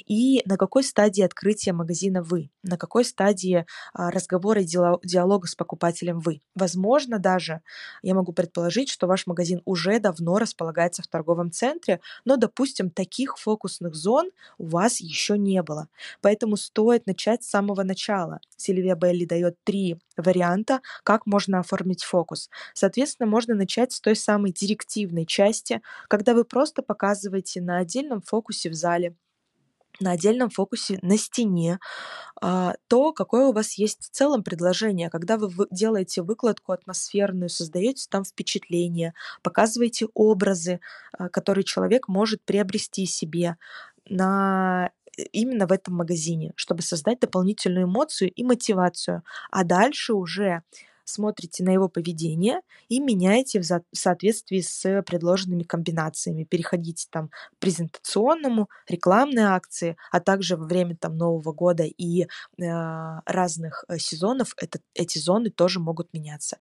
и 0.06 0.42
на 0.44 0.56
какой 0.56 0.84
стадии 0.84 1.22
открытия 1.22 1.72
магазина 1.72 2.22
вы, 2.22 2.50
на 2.62 2.76
какой 2.76 3.04
стадии 3.04 3.66
а, 3.92 4.10
разговора 4.10 4.62
и 4.62 4.66
диалога 4.66 5.46
с 5.46 5.54
покупателем 5.54 6.20
вы. 6.20 6.42
Возможно, 6.54 7.18
даже 7.18 7.62
я 8.02 8.14
могу 8.14 8.32
предположить, 8.32 8.88
что 8.88 9.06
ваш 9.06 9.26
магазин 9.26 9.62
уже 9.64 9.98
давно 9.98 10.38
располагается 10.38 11.02
в 11.02 11.06
торговом 11.06 11.50
центре, 11.50 12.00
но, 12.24 12.36
допустим, 12.36 12.49
таких 12.90 13.38
фокусных 13.38 13.94
зон 13.94 14.30
у 14.58 14.66
вас 14.66 15.00
еще 15.00 15.38
не 15.38 15.62
было. 15.62 15.88
Поэтому 16.20 16.56
стоит 16.56 17.06
начать 17.06 17.42
с 17.42 17.50
самого 17.50 17.82
начала. 17.82 18.40
Сильвия 18.56 18.94
Белли 18.94 19.24
дает 19.24 19.56
три 19.64 19.98
варианта, 20.16 20.80
как 21.02 21.26
можно 21.26 21.60
оформить 21.60 22.04
фокус. 22.04 22.50
Соответственно, 22.74 23.28
можно 23.28 23.54
начать 23.54 23.92
с 23.92 24.00
той 24.00 24.16
самой 24.16 24.52
директивной 24.52 25.26
части, 25.26 25.82
когда 26.08 26.34
вы 26.34 26.44
просто 26.44 26.82
показываете 26.82 27.60
на 27.60 27.78
отдельном 27.78 28.22
фокусе 28.22 28.70
в 28.70 28.74
зале 28.74 29.14
на 30.00 30.12
отдельном 30.12 30.50
фокусе 30.50 30.98
на 31.02 31.16
стене, 31.18 31.78
а, 32.40 32.74
то, 32.88 33.12
какое 33.12 33.46
у 33.46 33.52
вас 33.52 33.74
есть 33.74 34.06
в 34.06 34.10
целом 34.10 34.42
предложение, 34.42 35.10
когда 35.10 35.36
вы 35.36 35.66
делаете 35.70 36.22
выкладку 36.22 36.72
атмосферную, 36.72 37.48
создаете 37.50 38.06
там 38.10 38.24
впечатление, 38.24 39.14
показываете 39.42 40.08
образы, 40.14 40.80
а, 41.12 41.28
которые 41.28 41.64
человек 41.64 42.08
может 42.08 42.42
приобрести 42.44 43.06
себе 43.06 43.56
на 44.08 44.90
э, 45.18 45.22
именно 45.32 45.66
в 45.66 45.72
этом 45.72 45.94
магазине, 45.96 46.52
чтобы 46.56 46.82
создать 46.82 47.20
дополнительную 47.20 47.86
эмоцию 47.86 48.30
и 48.32 48.42
мотивацию. 48.44 49.22
А 49.50 49.64
дальше 49.64 50.14
уже 50.14 50.62
смотрите 51.10 51.64
на 51.64 51.70
его 51.70 51.88
поведение 51.88 52.60
и 52.88 53.00
меняете 53.00 53.60
в 53.60 53.82
соответствии 53.92 54.60
с 54.60 55.02
предложенными 55.02 55.62
комбинациями. 55.62 56.44
Переходите 56.44 57.06
там 57.10 57.28
к 57.28 57.58
презентационному, 57.58 58.68
рекламные 58.88 59.46
акции, 59.46 59.96
а 60.10 60.20
также 60.20 60.56
во 60.56 60.64
время 60.64 60.96
там 60.96 61.16
Нового 61.16 61.52
года 61.52 61.84
и 61.84 62.22
э, 62.22 62.26
разных 62.56 63.84
э, 63.88 63.98
сезонов 63.98 64.54
это, 64.56 64.80
эти 64.94 65.18
зоны 65.18 65.50
тоже 65.50 65.80
могут 65.80 66.12
меняться. 66.12 66.58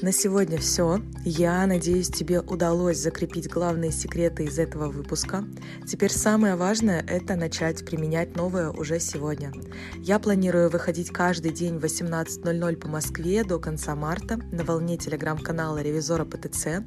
На 0.00 0.12
сегодня 0.12 0.58
все. 0.58 1.00
Я 1.24 1.66
надеюсь, 1.66 2.08
тебе 2.08 2.38
удалось 2.40 2.98
закрепить 2.98 3.50
главные 3.50 3.90
секреты 3.90 4.44
из 4.44 4.56
этого 4.56 4.92
выпуска. 4.92 5.44
Теперь 5.88 6.12
самое 6.12 6.54
важное— 6.54 7.04
это 7.08 7.34
начать 7.34 7.84
применять 7.84 8.36
новое 8.36 8.70
уже 8.70 9.00
сегодня. 9.00 9.52
Я 9.96 10.20
планирую 10.20 10.70
выходить 10.70 11.10
каждый 11.10 11.50
день 11.50 11.78
в 11.78 11.84
18.00 11.84 12.76
по 12.76 12.86
Москве 12.86 13.42
до 13.42 13.58
конца 13.58 13.96
марта 13.96 14.36
на 14.52 14.62
волне 14.62 14.98
телеграм-канала 14.98 15.82
Ревизора 15.82 16.24
ПТЦ. 16.24 16.84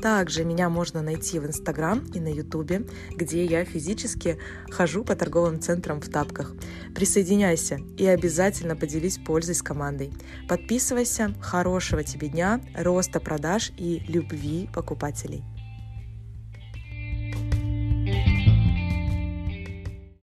Также 0.00 0.44
меня 0.44 0.70
можно 0.70 1.02
найти 1.02 1.38
в 1.38 1.46
Инстаграм 1.46 2.02
и 2.14 2.18
на 2.18 2.28
Ютубе, 2.28 2.86
где 3.10 3.44
я 3.44 3.66
физически 3.66 4.38
хожу 4.70 5.04
по 5.04 5.14
торговым 5.14 5.60
центрам 5.60 6.00
в 6.00 6.08
тапках. 6.08 6.52
Присоединяйся 6.94 7.78
и 7.98 8.06
обязательно 8.06 8.74
поделись 8.74 9.18
пользой 9.18 9.54
с 9.54 9.62
командой. 9.62 10.14
Подписывайся. 10.48 11.34
Хорошего 11.42 12.02
тебе 12.02 12.28
дня 12.28 12.53
роста 12.74 13.20
продаж 13.20 13.72
и 13.76 14.02
любви 14.08 14.68
покупателей. 14.72 15.42